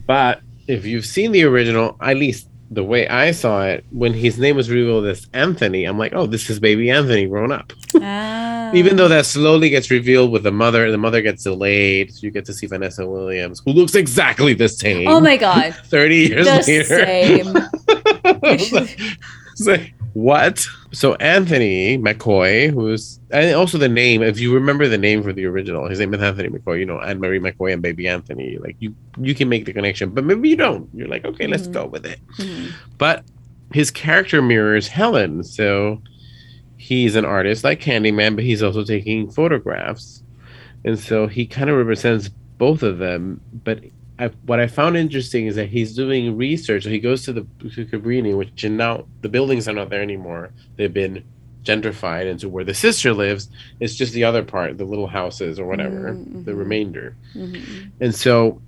[0.07, 4.39] But if you've seen the original, at least the way I saw it, when his
[4.39, 7.71] name was revealed as Anthony, I'm like, oh, this is baby Anthony grown up.
[8.01, 8.71] Ah.
[8.73, 12.31] Even though that slowly gets revealed with the mother, the mother gets delayed, so you
[12.31, 15.07] get to see Vanessa Williams, who looks exactly the same.
[15.07, 17.05] oh my god, 30 years the later.
[17.05, 18.87] same.
[19.57, 20.65] It's like, what?
[20.93, 25.43] So Anthony McCoy, who's and also the name, if you remember the name for the
[25.45, 28.57] original, his name is Anthony McCoy, you know, Anne Marie McCoy and baby Anthony.
[28.57, 30.89] Like you you can make the connection, but maybe you don't.
[30.93, 31.73] You're like, okay, let's Mhm.
[31.73, 32.19] go with it.
[32.37, 32.71] Mhm.
[32.97, 33.25] But
[33.73, 35.43] his character mirrors Helen.
[35.43, 36.01] So
[36.77, 40.23] he's an artist like Candyman, but he's also taking photographs.
[40.85, 43.41] And so he kind of represents both of them.
[43.65, 43.79] But
[44.17, 46.83] I, what I found interesting is that he's doing research.
[46.83, 47.41] So he goes to the
[47.75, 50.51] to Cabrini, which now the buildings are not there anymore.
[50.77, 51.23] They've been
[51.63, 53.49] gentrified into where the sister lives.
[53.79, 56.57] It's just the other part, the little houses or whatever, the Mhm.
[56.57, 57.15] remainder.
[57.35, 57.89] Mhm.
[57.99, 58.61] And so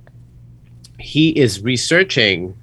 [0.99, 2.55] he is researching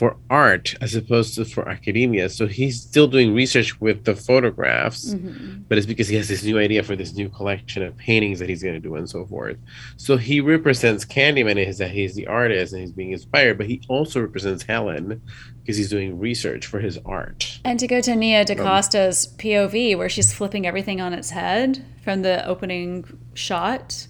[0.00, 2.30] for art as opposed to for academia.
[2.30, 5.64] So he's still doing research with the photographs, Mhm.
[5.68, 8.48] but it's because he has this new idea for this new collection of paintings that
[8.48, 9.58] he's going to do and so forth.
[9.98, 13.82] So he represents Candyman is that he's the artist and he's being inspired, but he
[13.88, 15.20] also represents Helen
[15.60, 17.60] because he's doing research for his art.
[17.62, 22.22] And to go to Nia DaCosta's POV, where she's flipping everything on its head from
[22.22, 23.04] the opening
[23.34, 24.06] shot,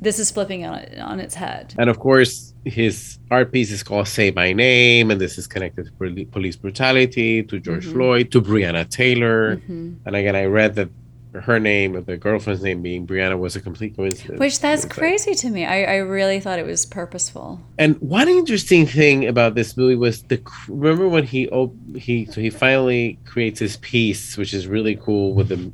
[0.00, 1.74] this is flipping on it on its head.
[1.76, 5.86] And of course, his art piece is called Say My Name, and this is connected
[5.86, 7.92] to police brutality, to George Mhm.
[7.92, 9.56] Floyd, to Breonna Taylor.
[9.68, 9.96] Mhm.
[10.06, 10.88] And again, I read that
[11.34, 14.38] her name, the girlfriend's name being Brianna, was a complete coincidence.
[14.38, 15.64] Which that's It's like- crazy to me.
[15.64, 17.60] I, I really thought it was purposeful.
[17.76, 22.40] And one interesting thing about this movie was the remember when he op- he so
[22.40, 25.72] he finally creates his piece, which is really cool with the you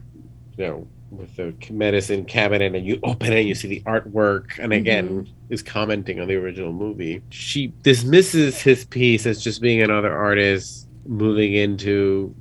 [0.59, 4.73] know with the medicine cabinet, and you open it, and you see the artwork, and
[4.73, 7.23] again is commenting on the original movie.
[7.31, 12.35] She dismisses his piece as just being another artist moving into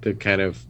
[0.00, 0.64] the kind of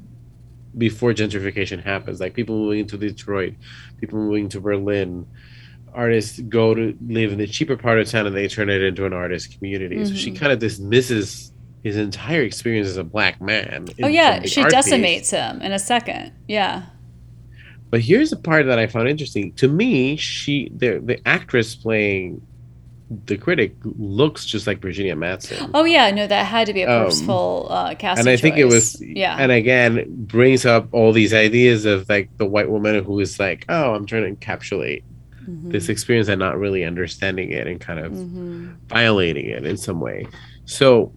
[0.77, 3.55] before gentrification happens, like people moving to Detroit,
[4.01, 5.27] people moving to Berlin.
[5.95, 9.07] Artists go to live in the cheaper part of town and they turn it into
[9.07, 9.97] an artist community.
[9.97, 10.07] Mm-hmm.
[10.07, 10.41] So she mm-hmm.
[10.41, 11.53] kind of dismisses
[11.85, 13.87] his entire experience as a black man.
[14.03, 15.39] Oh yeah, she decimates piece.
[15.39, 16.33] him in a second.
[16.49, 16.87] Yeah.
[17.95, 19.53] But here's the part that I found interesting.
[19.53, 22.45] To me, she the the actress playing
[23.27, 25.71] the critic looks just like Virginia Madsen.
[25.75, 28.23] Oh yeah, no, that had to be a um, purposeful um, uh, casting.
[28.23, 28.41] And I choice.
[28.41, 29.37] think it was yeah.
[29.39, 33.65] And again, brings up all these ideas of like the white woman who is like,
[33.69, 35.05] oh, I'm trying to encapsulate
[35.43, 35.71] mm-hmm.
[35.71, 38.73] this experience and not really understanding it and kind of mm-hmm.
[38.89, 40.27] violating it in some way.
[40.65, 41.13] So,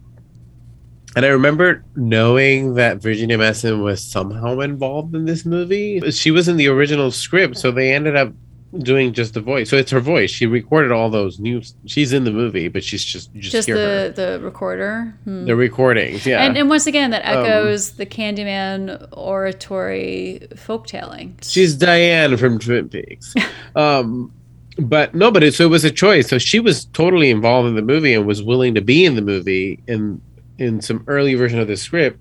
[1.16, 6.00] and I remember knowing that Virginia Madsen was somehow involved in this movie.
[6.10, 8.32] She was in the original script, so they ended up
[8.76, 9.70] doing just the voice.
[9.70, 10.30] So it's her voice.
[10.30, 11.62] She recorded all those new.
[11.86, 14.08] She's in the movie, but she's just just, just the her.
[14.10, 15.14] the recorder.
[15.24, 15.46] Hmm.
[15.46, 16.42] The recordings, yeah.
[16.44, 21.42] And, and once again, that um, echoes um, the Candyman oratory folktelling.
[21.42, 23.34] She's Diane from Twin Peaks.
[23.76, 24.32] um,
[24.78, 26.28] but no, but it, so it was a choice.
[26.28, 29.22] So she was totally involved in the movie and was willing to be in the
[29.22, 29.82] movie.
[29.88, 30.20] In
[30.58, 32.20] in some early version of the script,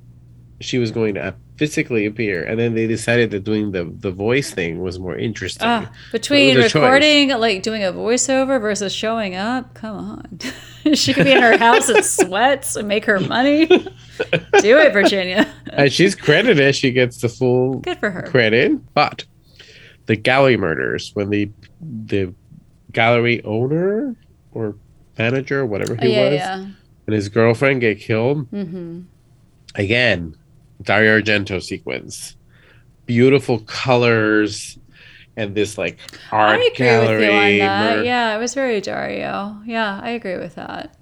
[0.59, 4.51] she was going to physically appear and then they decided that doing the the voice
[4.51, 5.67] thing was more interesting.
[5.67, 7.39] Uh, between recording choice.
[7.39, 9.73] like doing a voiceover versus showing up?
[9.73, 10.39] Come on.
[10.93, 13.65] She could be in her house in sweats and make her money.
[13.65, 15.45] Do it virginia.
[15.73, 18.21] And she's credited she gets the full good for her.
[18.21, 19.25] credit but
[20.05, 21.51] the gallery murders when the
[21.81, 22.33] the
[22.93, 24.15] gallery owner
[24.53, 24.75] or
[25.17, 26.67] manager whatever he oh, yeah, was yeah.
[27.07, 29.01] And his girlfriend get killed mm-hmm.
[29.75, 30.37] again
[30.81, 32.35] Dario Argento sequence.
[33.05, 34.77] Beautiful colors
[35.35, 35.99] and this like
[36.31, 37.57] art gallery.
[37.57, 39.61] Yeah, it was very Dario.
[39.65, 40.95] Yeah, I agree with that.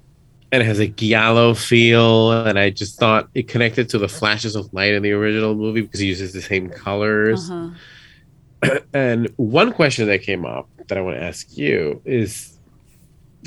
[0.52, 4.56] And it has a giallo feel, and I just thought it connected to the flashes
[4.56, 7.50] of light in the original movie because he uses the same colors.
[7.50, 8.80] Uh-huh.
[8.94, 12.55] and one question that came up that I want to ask you is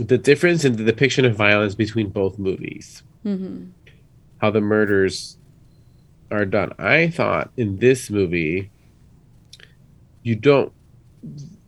[0.04, 3.02] the difference in the depiction of violence between both movies.
[3.24, 3.70] Mm-hmm.
[4.38, 5.36] How the murders
[6.30, 6.72] are done.
[6.78, 8.70] I thought in this movie,
[10.22, 10.72] you don't.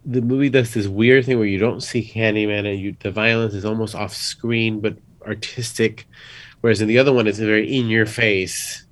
[0.07, 3.55] The movie does this weird thing where you don't see Candyman, and you the violence
[3.55, 4.97] is almost off screen but
[5.27, 6.07] artistic,
[6.61, 8.87] whereas in the other one it's very in your face,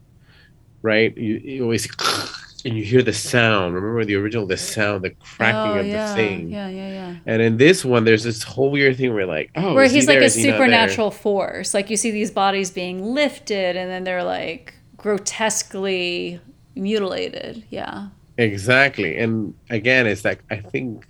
[0.83, 1.17] right?
[1.17, 1.87] You, you always
[2.65, 3.75] and you hear the sound.
[3.75, 6.09] Remember the original, the sound, the cracking oh, of yeah.
[6.09, 6.51] the thing.
[6.51, 7.17] Yeah, yeah, yeah.
[7.27, 10.15] And in this one, there's this whole weird thing where like, oh, where he's he
[10.15, 11.73] like a supernatural force.
[11.75, 16.41] Like you see these bodies being lifted, and then they're like grotesquely
[16.75, 17.65] mutilated.
[17.71, 18.09] Yeah.
[18.39, 19.19] Exactly.
[19.19, 21.07] And again, it's like I think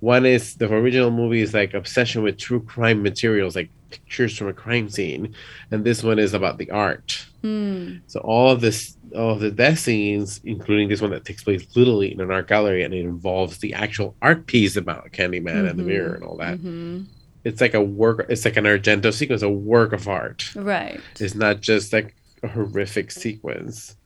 [0.00, 4.48] one is the original movie is like obsession with true crime materials, like pictures from
[4.48, 5.34] a crime scene,
[5.70, 7.26] and this one is about the art.
[7.42, 8.02] Mm.
[8.06, 11.64] So all of this, all of the death scenes, including this one that takes place
[11.76, 15.66] literally in an art gallery, and it involves the actual art piece about Candyman mm-hmm.
[15.66, 15.86] and the mm-hmm.
[15.86, 16.58] mirror and all that.
[16.58, 17.04] Mm-hmm.
[17.44, 18.26] It's like a work.
[18.28, 20.54] It's like an Argento sequence, a work of art.
[20.54, 21.00] Right.
[21.18, 23.96] It's not just like a horrific sequence.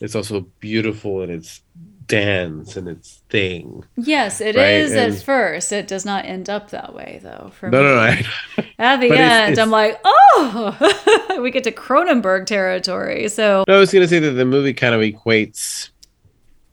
[0.00, 1.60] It's also beautiful in its
[2.08, 3.84] dance and its thing.
[3.96, 4.70] Yes, it right?
[4.70, 5.72] is and at first.
[5.72, 7.52] It does not end up that way, though.
[7.54, 7.84] For no, me.
[7.84, 8.00] no, no.
[8.00, 8.26] I,
[8.78, 13.28] at the end, it's, it's, I'm like, oh, we get to Cronenberg territory.
[13.28, 15.90] So no, I was going to say that the movie kind of equates,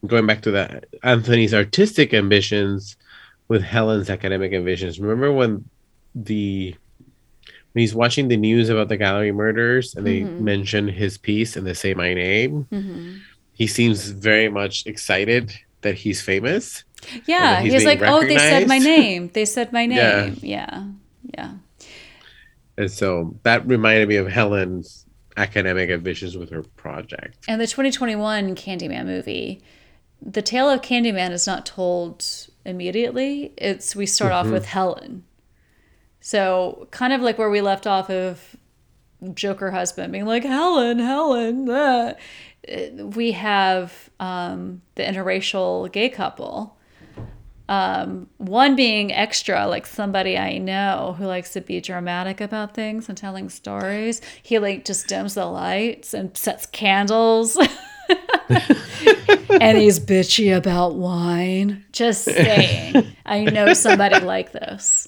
[0.08, 2.98] going back to that, Anthony's artistic ambitions
[3.48, 5.00] with Helen's academic ambitions.
[5.00, 5.70] Remember when
[6.16, 6.74] the
[7.74, 10.46] when he's watching the news about the gallery murders and they mm-hmm.
[10.46, 13.18] mention his piece and they say my name, mm-hmm.
[13.56, 15.52] He seems very much excited
[15.82, 16.84] that he's famous.
[17.26, 19.30] Yeah, he's, he's like, "Oh, they said my name.
[19.34, 20.42] They said my name." Yeah.
[20.42, 20.88] yeah,
[21.38, 21.52] yeah.
[22.78, 25.06] And so that reminded me of Helen's
[25.38, 27.38] academic ambitions with her project.
[27.48, 29.62] And the 2021 Candyman movie,
[30.22, 32.26] the tale of Candyman is not told
[32.66, 33.54] immediately.
[33.58, 34.48] It's we start mm-hmm.
[34.48, 35.24] off with Helen
[36.26, 38.56] so kind of like where we left off of
[39.36, 41.70] Joker husband being like Helen, Helen.
[41.70, 42.16] Uh,
[42.98, 46.78] we have um, the interracial gay couple.
[47.68, 53.10] Um, one being extra, like somebody I know who likes to be dramatic about things
[53.10, 54.22] and telling stories.
[54.44, 57.58] He like just dims the lights and sets candles.
[58.50, 61.84] and he's bitchy about wine.
[61.92, 63.16] Just saying.
[63.26, 65.08] I know somebody like this.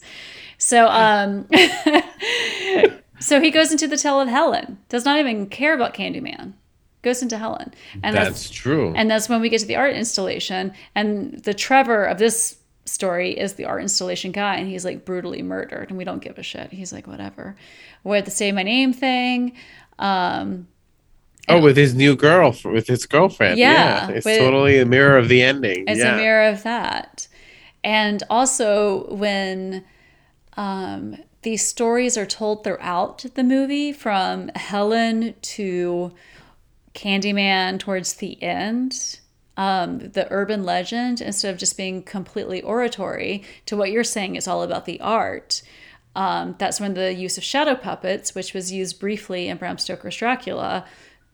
[0.58, 1.48] So um
[3.20, 4.80] so he goes into the tale of Helen.
[4.90, 6.54] Does not even care about Candyman.
[7.08, 7.74] Goes into Helen.
[8.04, 8.92] And that's, that's true.
[8.94, 13.32] And that's when we get to the art installation and the Trevor of this story
[13.32, 16.44] is the art installation guy and he's like brutally murdered and we don't give a
[16.44, 16.72] shit.
[16.74, 17.56] He's like whatever.
[18.04, 19.54] We're at the say my name thing.
[20.00, 20.68] Um
[21.48, 23.58] Oh, with his new girl, with his girlfriend.
[23.58, 25.86] Yeah, Yeah, it's with- totally a mirror of the ending.
[25.88, 26.16] It's yeah.
[26.16, 27.30] a mirror of that.
[27.86, 29.86] And also when
[30.58, 36.12] um, these stories are told throughout the movie, from Helen to
[36.98, 39.20] Candyman towards the end,
[39.56, 44.48] um, the urban legend, instead of just being completely oratory, to what you're saying is
[44.48, 45.62] all about the art.
[46.16, 50.18] Um, that's when the use of shadow puppets, which was used briefly in Bram Stoker's
[50.18, 50.86] Dracula,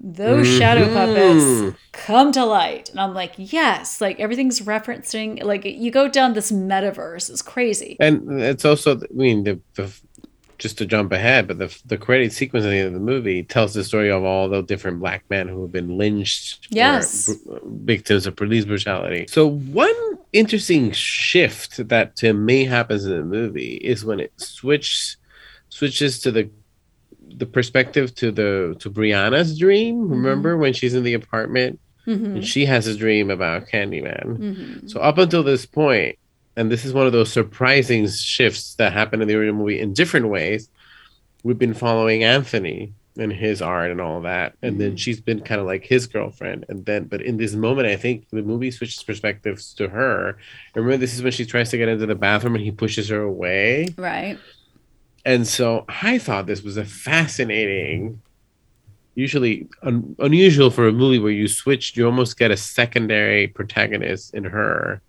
[0.02, 2.90] those shadow puppets come to light.
[2.90, 7.30] And I'm like, yes, like everything's referencing, like you go down this metaverse.
[7.30, 7.96] It's crazy.
[8.02, 9.94] And it's also, I mean, the, the
[10.64, 13.44] just to jump ahead, but the the credit sequence at the end of the movie
[13.44, 17.36] tells the story of all the different black men who have been lynched, Yes.
[17.36, 19.26] br- victims of police brutality.
[19.28, 19.94] So one
[20.32, 25.18] interesting shift that to me happens in the movie is when it switch
[25.70, 26.50] switches to the
[27.42, 30.10] the perspective to the to Brianna's dream.
[30.10, 34.28] Remember when she's in the apartment hmm and she has a dream about Candyman.
[34.38, 36.16] hmm So up until this point,
[36.56, 39.94] and this is one of those surprising shifts that happen in the original movie in
[39.94, 40.70] different ways.
[41.44, 44.96] We've been following Anthony and his art and all that, and then mm-hmm.
[44.98, 46.66] she's been kind of like his girlfriend.
[46.70, 50.38] And then, but in this moment, I think the movie switches perspectives to her.
[50.74, 53.22] Remember, this is when she tries to get into the bathroom and he pushes her
[53.22, 53.90] away.
[53.98, 54.40] Right.
[55.26, 58.22] And so I thought this was a fascinating,
[59.16, 64.34] usually un- unusual for a movie where you switch, you almost get a secondary protagonist
[64.34, 65.02] in her.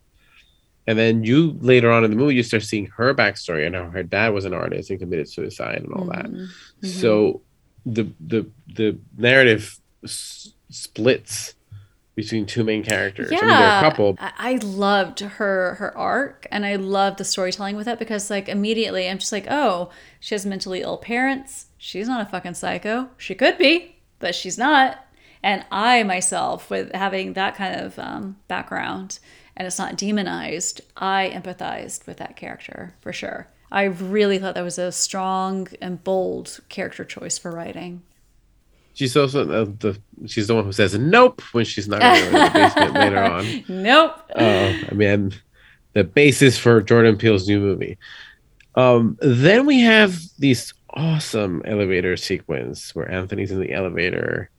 [0.86, 3.88] And then you later on in the movie, you start seeing her backstory and how
[3.90, 6.26] her dad was an artist and committed suicide and all that.
[6.26, 6.48] Mhm.
[6.82, 7.40] So
[7.86, 11.54] the the the narrative s- splits
[12.14, 13.28] between two main characters.
[13.32, 14.16] I mean, they're a couple.
[14.20, 18.48] I, I loved her her arc, and I loved the storytelling with it because, like,
[18.48, 19.90] immediately I'm just like, oh,
[20.20, 21.66] she has mentally ill parents.
[21.78, 23.08] She's not a fucking psycho.
[23.18, 24.98] She could be, but she's not.
[25.42, 29.18] And I myself, with having that kind of um, background,
[29.56, 33.48] and it's not demonized, I empathized with that character for sure.
[33.70, 38.02] I really thought that was a strong and bold character choice for writing.
[38.94, 42.30] She's also the, the she's the one who says nope when she's not going to
[42.30, 43.64] the basement later on.
[43.68, 44.30] Nope.
[44.36, 45.34] Oh, I mean,
[45.94, 47.98] the basis for Jordan Peele's new movie.
[48.76, 54.50] Um, then we have this awesome elevator sequence where Anthony's in the elevator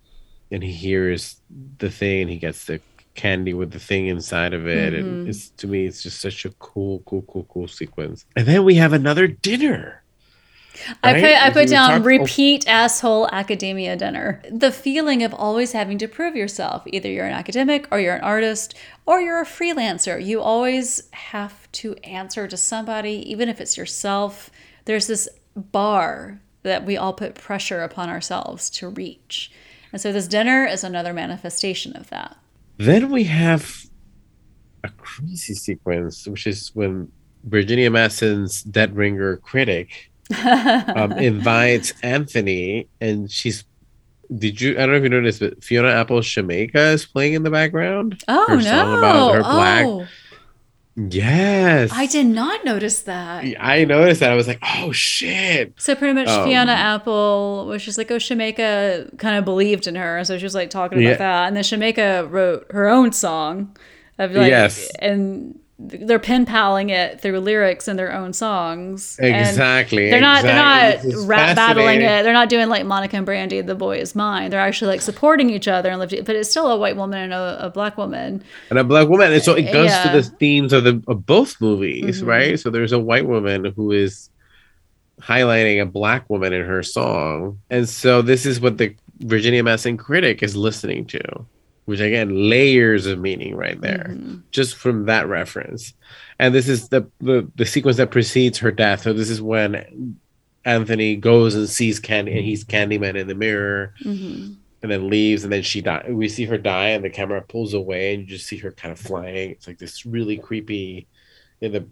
[0.52, 1.38] and he hears
[1.78, 2.82] the thing and he gets the
[3.16, 4.94] candy with the thing inside of it.
[4.94, 5.30] And mm-hmm.
[5.30, 8.26] it's to me, it's just such a cool, cool, cool, cool sequence.
[8.36, 10.04] And then we have another dinner.
[11.04, 12.06] I put I put down talked- oh.
[12.06, 14.42] repeat asshole academia dinner.
[14.52, 16.84] The feeling of always having to prove yourself.
[16.86, 18.76] Either you're an academic or you're an artist
[19.06, 20.24] or you're a freelancer.
[20.24, 24.52] You always have to answer to somebody, even if it's yourself.
[24.84, 29.52] There's this bar that we all put pressure upon ourselves to reach.
[29.92, 32.36] And so this dinner is another manifestation of that.
[32.78, 33.74] Then we have
[34.84, 37.12] a crazy sequence, which is when
[37.46, 40.12] Virginia Madsen's Dead Ringer critic
[40.44, 43.64] um, invites Anthony, and she's.
[44.36, 44.72] Did you?
[44.74, 48.24] I don't know if you noticed, but Fiona Apple Shameika is playing in the background.
[48.28, 48.62] Oh Her no.
[48.64, 50.08] song about her black- oh,
[50.98, 53.44] Yes, I did not notice that.
[53.60, 54.32] I noticed that.
[54.32, 55.74] I was like, oh shit.
[55.78, 59.96] So pretty much Um, Fiona Apple was just like, oh, Shameika kind of believed in
[59.96, 60.24] her.
[60.24, 61.18] So she was like talking about Yeah.
[61.18, 61.48] that.
[61.48, 63.76] And then Shameika wrote her own song
[64.18, 64.90] of like, Yes.
[65.00, 69.20] and they're pen paling it through lyrics in their own songs.
[69.20, 70.10] And Exactly.
[70.10, 71.10] They're not, exactly.
[71.12, 72.24] they're not rap battling it.
[72.24, 74.52] They're not doing like Monica and Brandy, the boy is mine.
[74.52, 77.34] They're actually like supporting each other and lifting, but it's still a white woman and
[77.34, 78.42] a, a black woman.
[78.70, 79.34] and a black woman.
[79.34, 80.04] And so it goes Yeah.
[80.04, 82.28] to the themes of the of both movies, Mhm.
[82.28, 82.60] right?
[82.60, 84.30] So there's a white woman who is
[85.22, 89.98] highlighting a black woman in her song, and so this is what the Virginia Madsen
[89.98, 91.20] critic is listening to,
[91.86, 94.42] which again layers of meaning right there, Mhm.
[94.52, 95.94] just from that reference.
[96.40, 99.02] And this is the, the the sequence that precedes her death.
[99.04, 100.18] So this is when
[100.66, 104.56] Anthony goes and sees Candy, and he's Candyman in the mirror Mhm.
[104.82, 107.74] and then leaves and then she die we see her die and the camera pulls
[107.74, 111.08] away and you just see her kind of flying it's like this really creepy
[111.62, 111.86] in the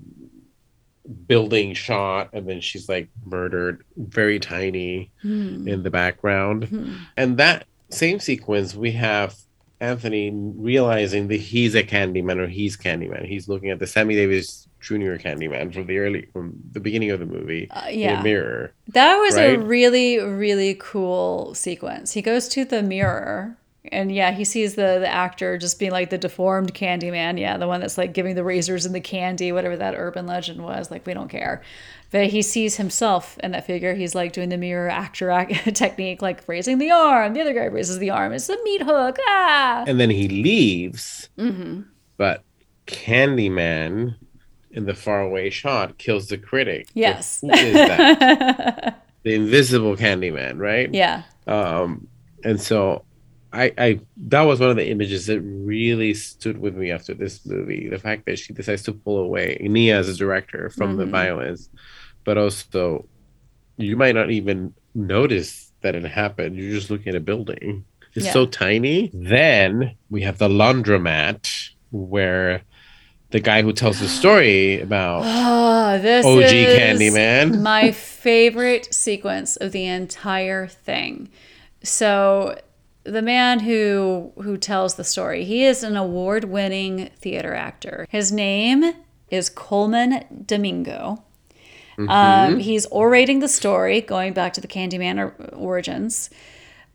[1.28, 5.68] building shot and then she's like murdered very tiny Mhm.
[5.68, 6.96] in the background Mhm.
[7.18, 9.36] and that same sequence we have
[9.84, 10.32] anthony
[10.70, 15.16] realizing that he's a candyman or he's candyman he's looking at the sammy davis jr
[15.26, 18.20] candyman from the early from the beginning of the movie Uh, in yeah.
[18.20, 22.14] a mirror That was a really, really cool sequence.
[22.14, 23.58] He goes to the mirror
[23.92, 27.38] And yeah, he sees the the actor just being like the deformed candy man.
[27.38, 30.64] Yeah, the one that's like giving the razors and the candy, whatever that urban legend
[30.64, 30.90] was.
[30.90, 31.62] Like, we don't care.
[32.12, 33.96] But he sees himself in that figure.
[33.96, 37.34] He's like doing the mirror actor act- technique, like raising the arm.
[37.34, 38.34] The other guy raises the arm.
[38.34, 39.18] It's a meat hook.
[39.28, 39.84] Ah.
[39.88, 41.30] And then he leaves.
[41.38, 41.82] Mm-hmm.
[42.18, 42.44] But
[42.86, 44.16] Candyman
[44.72, 46.88] in the faraway shot kills the critic.
[46.94, 47.42] Yes.
[47.42, 49.06] Who is that?
[49.24, 50.94] the invisible Candyman, right?
[50.94, 51.24] yeah.
[51.48, 52.08] Um,
[52.44, 53.04] and so
[53.54, 57.46] I, I that was one of the images that really stood with me after this
[57.46, 57.88] movie.
[57.88, 61.12] The fact that she decides to pull away, Nia as a director, from the Mhm.
[61.12, 61.70] violence,
[62.26, 63.08] but also
[63.78, 66.56] you might not even notice that it happened.
[66.58, 67.86] You're just looking at a building.
[68.16, 68.34] It's Yeah.
[68.34, 69.12] so tiny.
[69.14, 71.48] Then we have the laundromat
[71.92, 72.62] where
[73.32, 77.62] the guy who tells the story about Oh, this OG is Candyman.
[77.62, 81.30] my favorite sequence of the entire thing.
[81.84, 82.56] So
[83.04, 88.08] the man who who tells the story, he is an award-winning theater actor.
[88.10, 88.94] His name
[89.30, 91.24] is Colman Domingo.
[91.98, 92.10] Mm-hmm.
[92.10, 96.30] Um, he's orating the story, going back to the Candyman or, origins.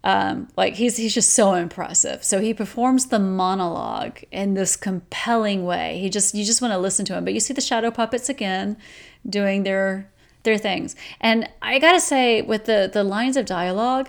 [0.04, 2.24] Um, like he's he's just so impressive.
[2.24, 5.98] So he performs the monologue in this compelling way.
[6.00, 7.24] He just you just want to listen to him.
[7.24, 8.76] But you see the shadow puppets again
[9.28, 10.08] doing their
[10.44, 10.96] their things.
[11.20, 14.08] And I gotta say, with the the lines of dialogue,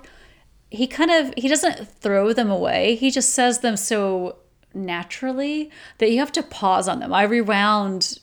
[0.69, 2.95] he kind of he doesn't throw them away.
[2.95, 4.37] He just says them so
[4.73, 7.13] naturally that you have to pause on them.
[7.13, 8.19] I rewound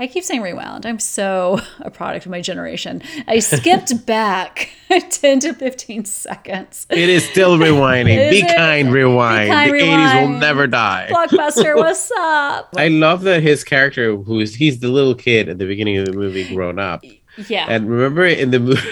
[0.00, 0.86] I keep saying rewound.
[0.86, 3.02] I'm so a product of my generation.
[3.28, 4.70] I skipped back
[5.10, 6.86] 10 to 15 seconds.
[6.88, 8.16] It is still rewinding.
[8.16, 9.50] Is Be kind, rewind.
[9.50, 11.10] kind, the 80s will never die.
[11.12, 12.72] Blockbuster, what's up?
[12.78, 16.06] I love that his character, who is he's the little kid at the beginning of
[16.06, 17.04] the movie, grown up.
[17.48, 17.66] Yeah.
[17.68, 18.82] And remember in the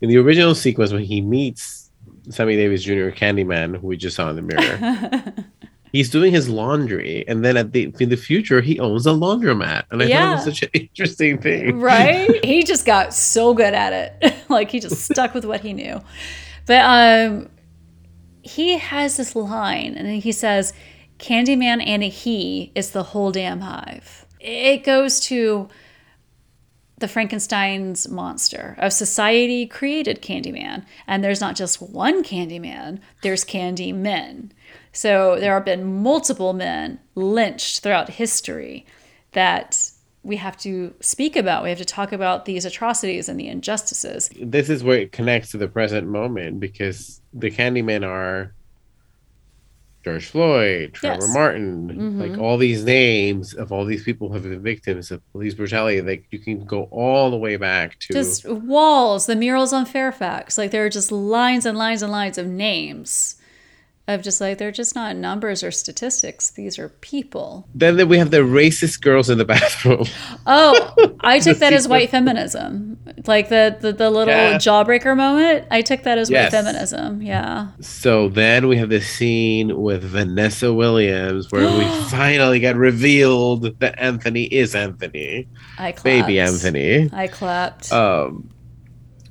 [0.00, 1.77] in the original sequence when he meets
[2.30, 3.10] Sammy Davis Jr.
[3.10, 5.34] Candyman, who we just saw in the mirror,
[5.92, 9.84] he's doing his laundry, and then at the in the future he owns a laundromat,
[9.90, 11.80] and I thought it was such an interesting thing.
[11.80, 12.28] right?
[12.44, 14.34] He just got so good at it.
[14.48, 16.00] like he just stuck with what he knew.
[16.66, 17.48] But um
[18.42, 20.72] he has this line and he says
[21.18, 24.24] Candyman and a he is the whole damn hive.
[24.40, 25.68] It goes to
[26.98, 33.92] the Frankenstein's monster of society created Candyman, and there's not just one Candyman, there's Candy
[33.92, 34.52] men.
[34.92, 38.86] So there have been multiple men lynched throughout history
[39.32, 39.90] that
[40.22, 41.62] we have to speak about.
[41.62, 44.30] We have to talk about these atrocities and the injustices.
[44.40, 48.54] This is where it connects to the present moment because the Candymen are
[50.08, 51.34] George Floyd, Trayvon Yes.
[51.34, 52.40] Martin, like mm-hmm.
[52.40, 56.00] all these names of all these people who have been victims of police brutality.
[56.00, 60.58] Like you can go all the way back to Just walls, the murals on Fairfax.
[60.58, 63.37] Like there are just lines and lines and lines of names
[64.08, 66.50] of just like they're just not numbers or statistics.
[66.50, 67.68] These are people.
[67.74, 70.04] then we have the racist girls in the bathroom.
[70.46, 72.98] Oh, I took that as white feminism.
[73.26, 74.56] Like the the, the little Yeah.
[74.56, 75.66] jawbreaker moment.
[75.70, 76.52] I took that as Yes.
[76.52, 77.20] white feminism.
[77.22, 77.68] Yeah.
[77.80, 83.98] So then we have this scene with Vanessa Williams where we finally get revealed that
[83.98, 85.46] Anthony is Anthony,
[85.78, 86.04] I clapped.
[86.04, 87.10] baby Anthony.
[87.12, 87.92] I clapped.
[87.92, 88.48] Um,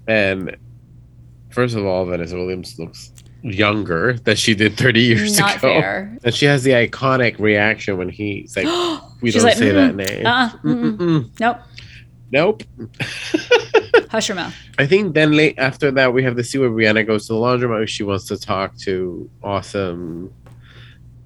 [0.07, 0.55] and
[1.49, 3.11] first of all, Vanessa Williams looks
[3.51, 5.79] younger than she did 30 years Not ago.
[5.79, 6.17] fair.
[6.23, 8.65] And she has the iconic reaction when he's like,
[9.21, 11.39] "We She's don't like, say that "Mm-mm, name." uh-uh, mm-mm." Mm-mm-mm.
[11.39, 11.57] Nope.
[12.31, 12.63] Nope.
[14.09, 14.53] Hush your mouth.
[14.77, 17.39] I think then late after that we have the scene where Brianna goes to the
[17.39, 17.87] laundromat.
[17.87, 20.33] She wants to talk to awesome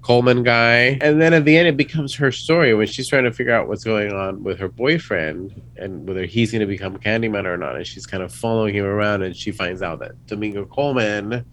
[0.02, 3.30] Colman guy, and then at the end it becomes her story when she's trying to
[3.32, 7.44] figure out what's going on with her boyfriend and whether he's going to become Candyman
[7.46, 7.76] or not.
[7.76, 11.44] And she's kind of following him around, and she finds out that Domingo Colman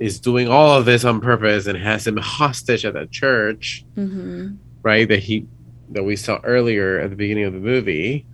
[0.00, 4.48] is doing all of this on purpose and has him hostage at that church, hmm
[4.82, 5.06] right?
[5.08, 5.46] That he
[5.90, 8.24] that we saw earlier at the beginning of the movie,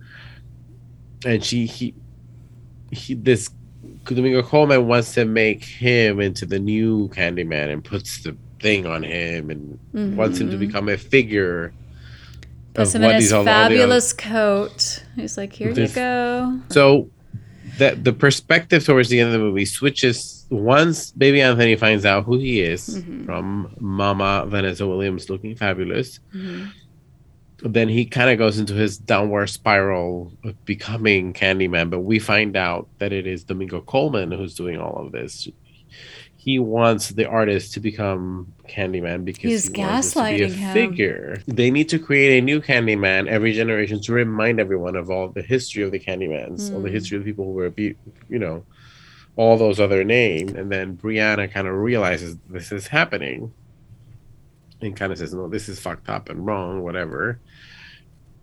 [1.25, 1.93] and she he
[2.91, 3.49] he this
[4.05, 9.03] Domingo Colman wants to make him into the new Candyman and puts the thing on
[9.03, 9.77] him and
[10.17, 10.59] wants him to Mhm.
[10.59, 11.73] become a figure
[12.73, 15.03] Puts of him in his these all, all other- fabulous coat.
[15.17, 16.59] He's like, here you go.
[16.69, 17.09] So
[17.77, 22.23] that the perspective towards the end of the movie switches once baby Anthony finds out
[22.25, 23.25] who he is Mhm.
[23.25, 26.19] from Mama Vanessa Williams looking fabulous.
[26.33, 26.67] Mhm.
[27.63, 32.55] Then he kind of goes into his downward spiral of becoming Candyman, but we find
[32.55, 35.49] out that it is Domingo Colman who's doing all of this.
[36.37, 40.53] He wants the artist to become Candyman because He's he wants to be a gaslighting
[40.53, 40.73] him.
[40.73, 41.41] figure.
[41.47, 45.41] They need to create a new Candyman every generation to remind everyone of all the
[45.41, 46.93] history of the Candymans, all the Mm.
[46.93, 48.63] history of the people who were, you know,
[49.37, 50.51] all those other names.
[50.51, 53.53] And then Brianna kind of realizes this is happening
[54.81, 57.39] and kind of says, No, this is fucked up and wrong, whatever.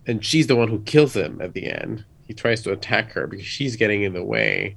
[0.07, 2.05] And she's the one who kills him at the end.
[2.27, 4.77] He tries to attack her because she's getting in the way.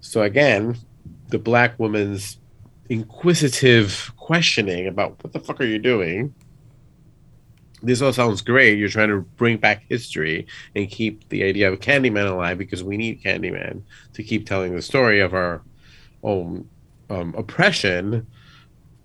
[0.00, 0.76] So again,
[1.28, 2.38] the black woman's
[2.88, 6.34] inquisitive questioning about what the fuck are you doing?
[7.82, 8.78] This all sounds great.
[8.78, 12.96] You're trying to bring back history and keep the idea of Candyman alive because we
[12.96, 13.82] need Candyman
[14.14, 15.62] to keep telling the story of our
[16.22, 16.68] own
[17.10, 18.26] um, oppression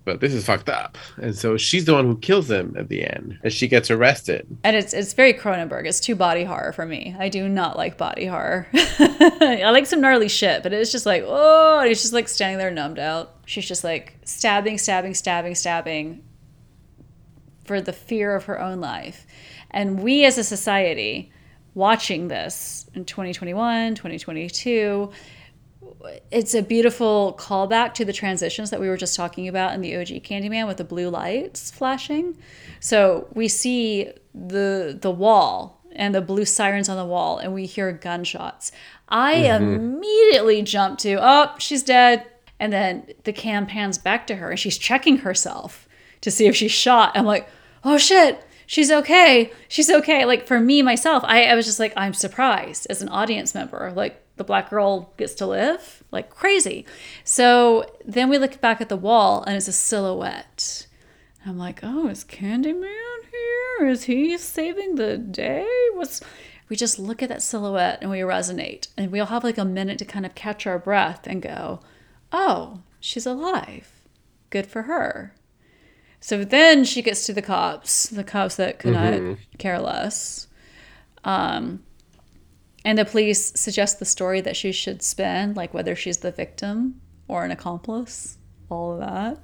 [0.06, 0.98] but this is fucked up.
[1.18, 4.46] And so she's the one who kills him at the end, and she gets arrested.
[4.64, 5.86] And it's it's very Cronenberg.
[5.86, 7.16] It's too body horror for me.
[7.18, 8.68] I do not like body horror.
[8.74, 12.72] I like some gnarly shit, but it's just like oh, he's just like standing there
[12.72, 13.36] numbed out.
[13.46, 16.24] She's just like stabbing, stabbing, stabbing, stabbing
[17.66, 19.26] for the fear of her own life.
[19.72, 21.32] And we as a society
[21.74, 25.12] watching this in 2021, 2022
[26.32, 29.96] it's a beautiful callback to the transitions that we were just talking about in the
[29.96, 32.38] OG Candyman with the blue lights flashing.
[32.80, 37.66] So we see the the wall and the blue sirens on the wall, and we
[37.66, 38.72] hear gunshots.
[39.10, 39.74] I mm-hmm.
[39.76, 42.26] immediately jump to, oh, she's dead.
[42.60, 45.88] And then the cam pans back to her and she's checking herself
[46.24, 47.12] to see if she's shot.
[47.16, 47.48] I'm like,
[47.84, 49.52] oh shit, she's okay.
[49.68, 50.26] She's okay.
[50.26, 53.92] Like for me, myself, I, I was just like, I'm surprised as an audience member.
[53.96, 56.86] Like, the black girl gets to live like crazy.
[57.24, 60.88] So then we look back at the wall and it's a silhouette.
[61.46, 63.88] I'm like, oh, is Candyman here?
[63.88, 65.68] Is he saving the day?
[65.94, 66.22] What's
[66.70, 68.88] we just look at that silhouette and we resonate.
[68.98, 71.82] And we all have like a minute to kind of catch our breath and go,
[72.32, 73.92] oh, she's alive.
[74.50, 75.36] Good for her.
[76.24, 79.32] So then she gets to the cops, the cops that could mm-hmm.
[79.32, 80.48] not care less.
[81.26, 81.84] Um,
[82.86, 87.02] and the police suggest the story that she should spin, like whether she's the victim
[87.28, 88.38] or an accomplice,
[88.70, 89.38] all of that.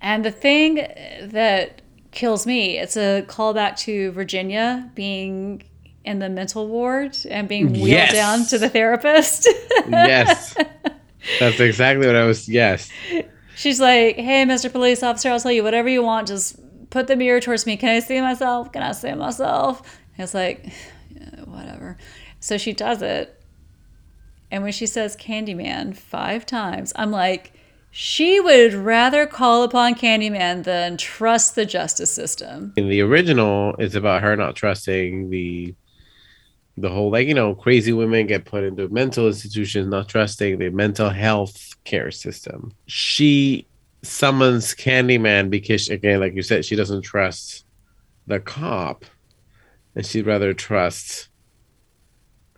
[0.00, 0.84] And the thing
[1.22, 1.80] that
[2.10, 5.62] kills me, it's a callback to Virginia being
[6.04, 8.12] in the mental ward and being wheeled yes.
[8.12, 9.48] down to the therapist.
[9.88, 10.56] yes.
[11.38, 12.48] That's exactly what I was.
[12.48, 12.90] Yes.
[13.58, 14.70] She's like, hey, Mr.
[14.70, 16.28] Police Officer, I'll tell you whatever you want.
[16.28, 16.60] Just
[16.90, 17.76] put the mirror towards me.
[17.76, 18.70] Can I see myself?
[18.70, 19.80] Can I see myself?
[20.16, 20.72] And it's like,
[21.10, 21.98] yeah, whatever.
[22.38, 23.42] So she does it.
[24.52, 27.52] And when she says Candyman five times, I'm like,
[27.90, 32.74] she would rather call upon Candyman than trust the justice system.
[32.76, 35.74] In the original, it's about her not trusting the
[36.80, 40.70] the whole like you know crazy women get put into mental institutions not trusting the
[40.70, 43.66] mental health care system she
[44.02, 47.64] summons candyman because again like you said she doesn't trust
[48.26, 49.04] the cop
[49.94, 51.28] and she'd rather trust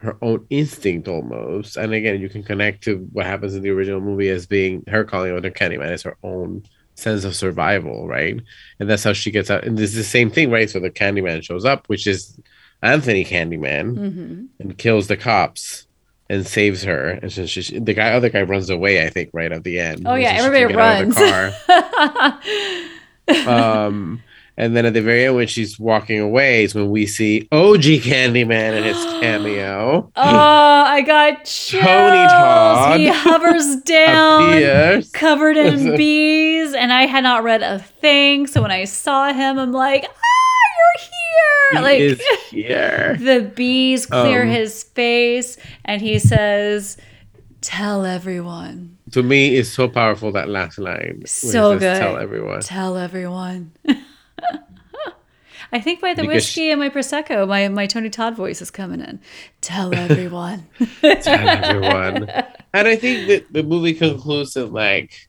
[0.01, 1.77] her own instinct almost.
[1.77, 5.05] And again, you can connect to what happens in the original movie as being her
[5.05, 6.65] calling out the Candyman as her own
[6.95, 8.41] sense of survival, right?
[8.79, 9.65] And that's how she gets out.
[9.65, 10.69] And is the same thing, right?
[10.69, 12.39] So the Candyman shows up, which is
[12.83, 14.45] Anthony Candyman, mm-hmm.
[14.59, 15.87] and kills the cops
[16.29, 17.11] and saves her.
[17.11, 19.05] And so she, the guy, other guy, runs away.
[19.05, 20.07] I think right at the end.
[20.07, 21.17] Oh yeah, everybody runs.
[23.47, 24.23] um,
[24.61, 28.03] and then at the very end, when she's walking away, is when we see OG
[28.03, 30.13] Candyman in his cameo.
[30.15, 31.83] Oh, I got chills.
[31.83, 33.01] Tony Todd.
[33.01, 38.47] He hovers down, covered in bees, and I had not read a thing.
[38.47, 41.20] So when I saw him, I'm like, ah, you're here.
[41.71, 42.21] He like, is
[42.51, 43.17] here.
[43.19, 46.97] the bees clear um, his face, and he says,
[47.61, 48.97] Tell everyone.
[49.13, 51.23] To me, it's so powerful that last line.
[51.27, 51.99] So good.
[51.99, 52.61] Tell everyone.
[52.63, 53.73] Tell everyone.
[55.73, 58.71] I think by the because whiskey and my prosecco, my my Tony Todd voice is
[58.71, 59.21] coming in.
[59.61, 60.67] Tell everyone.
[61.01, 62.29] Tell everyone.
[62.73, 65.29] And I think that the movie concludes that like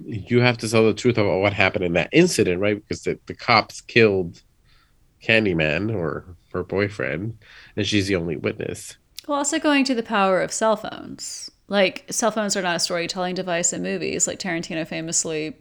[0.00, 2.76] you have to tell the truth about what happened in that incident, right?
[2.76, 4.42] Because the, the cops killed
[5.22, 7.38] Candyman or her boyfriend,
[7.76, 8.96] and she's the only witness.
[9.26, 11.50] Well, also going to the power of cell phones.
[11.68, 15.54] Like cell phones are not a storytelling device in movies, like Tarantino famously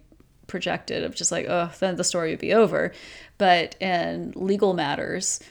[0.48, 2.94] projected of just like, oh, then the story would be over.
[3.38, 5.42] But in legal matters,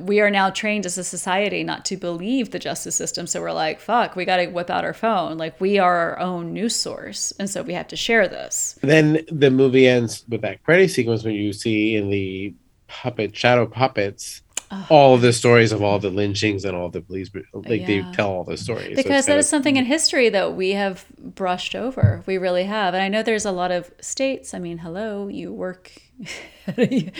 [0.00, 3.26] we are now trained as a society not to believe the justice system.
[3.26, 5.36] So we're like, fuck, we got to whip out our phone.
[5.36, 7.32] Like we are our own news source.
[7.38, 8.78] And so we have to share this.
[8.82, 12.54] Then the movie ends with that credit sequence where you see in the
[12.92, 14.86] puppet, shadow puppets, oh.
[14.90, 17.30] all the stories of all the lynchings and all the police.
[17.54, 17.86] Like yeah.
[17.86, 18.96] they tell all the stories.
[18.96, 19.92] Because so that is something in mm-hmm.
[19.92, 22.22] history that we have brushed over.
[22.26, 22.92] We really have.
[22.92, 24.52] And I know there's a lot of states.
[24.52, 25.90] I mean, hello, you work
[26.76, 27.10] you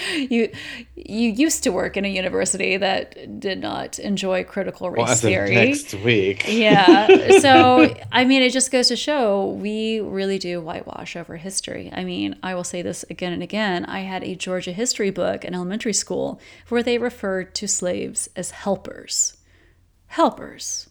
[0.95, 5.55] you used to work in a university that did not enjoy critical race Well, theory.
[5.55, 6.45] next week.
[6.49, 7.09] Yeah.
[7.43, 11.91] So, I mean, it just goes to show we really do whitewash over history.
[11.93, 13.85] I mean, I will say this again and again.
[13.87, 18.53] I had a Georgia history book in elementary school where they referred to slaves as
[18.53, 19.39] helpers.
[20.07, 20.89] Helpers.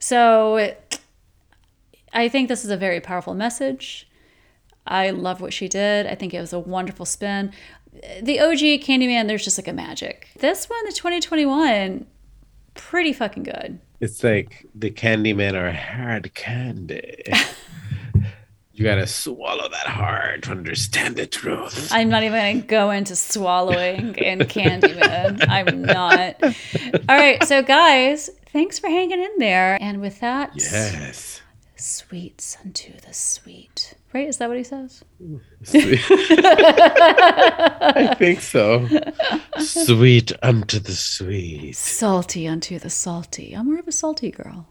[0.00, 0.74] So,
[2.12, 4.08] I think this is a very powerful message.
[4.86, 6.06] I love what she did.
[6.06, 7.52] I think it was a wonderful spin.
[8.22, 10.28] The OG Candyman, there's just like a magic.
[10.38, 12.06] This one, the 2021,
[12.74, 13.78] pretty fucking good.
[14.00, 17.22] It's like the Candymen are hard candy.
[18.72, 21.90] you gotta swallow that hard to understand the truth.
[21.92, 25.46] I'm not even going to go into swallowing and Candyman.
[25.48, 26.42] I'm not.
[26.42, 29.78] All right, so guys, thanks for hanging in there.
[29.80, 31.42] And with that, yes.
[31.76, 33.94] sweets unto the sweet.
[34.14, 34.28] Right?
[34.28, 35.02] Is that what he says?
[35.62, 36.00] Sweet.
[37.80, 38.86] I think so.
[39.58, 41.74] Sweet unto the sweet.
[41.76, 43.54] Salty unto the salty.
[43.54, 44.66] I'm more of a salty girl.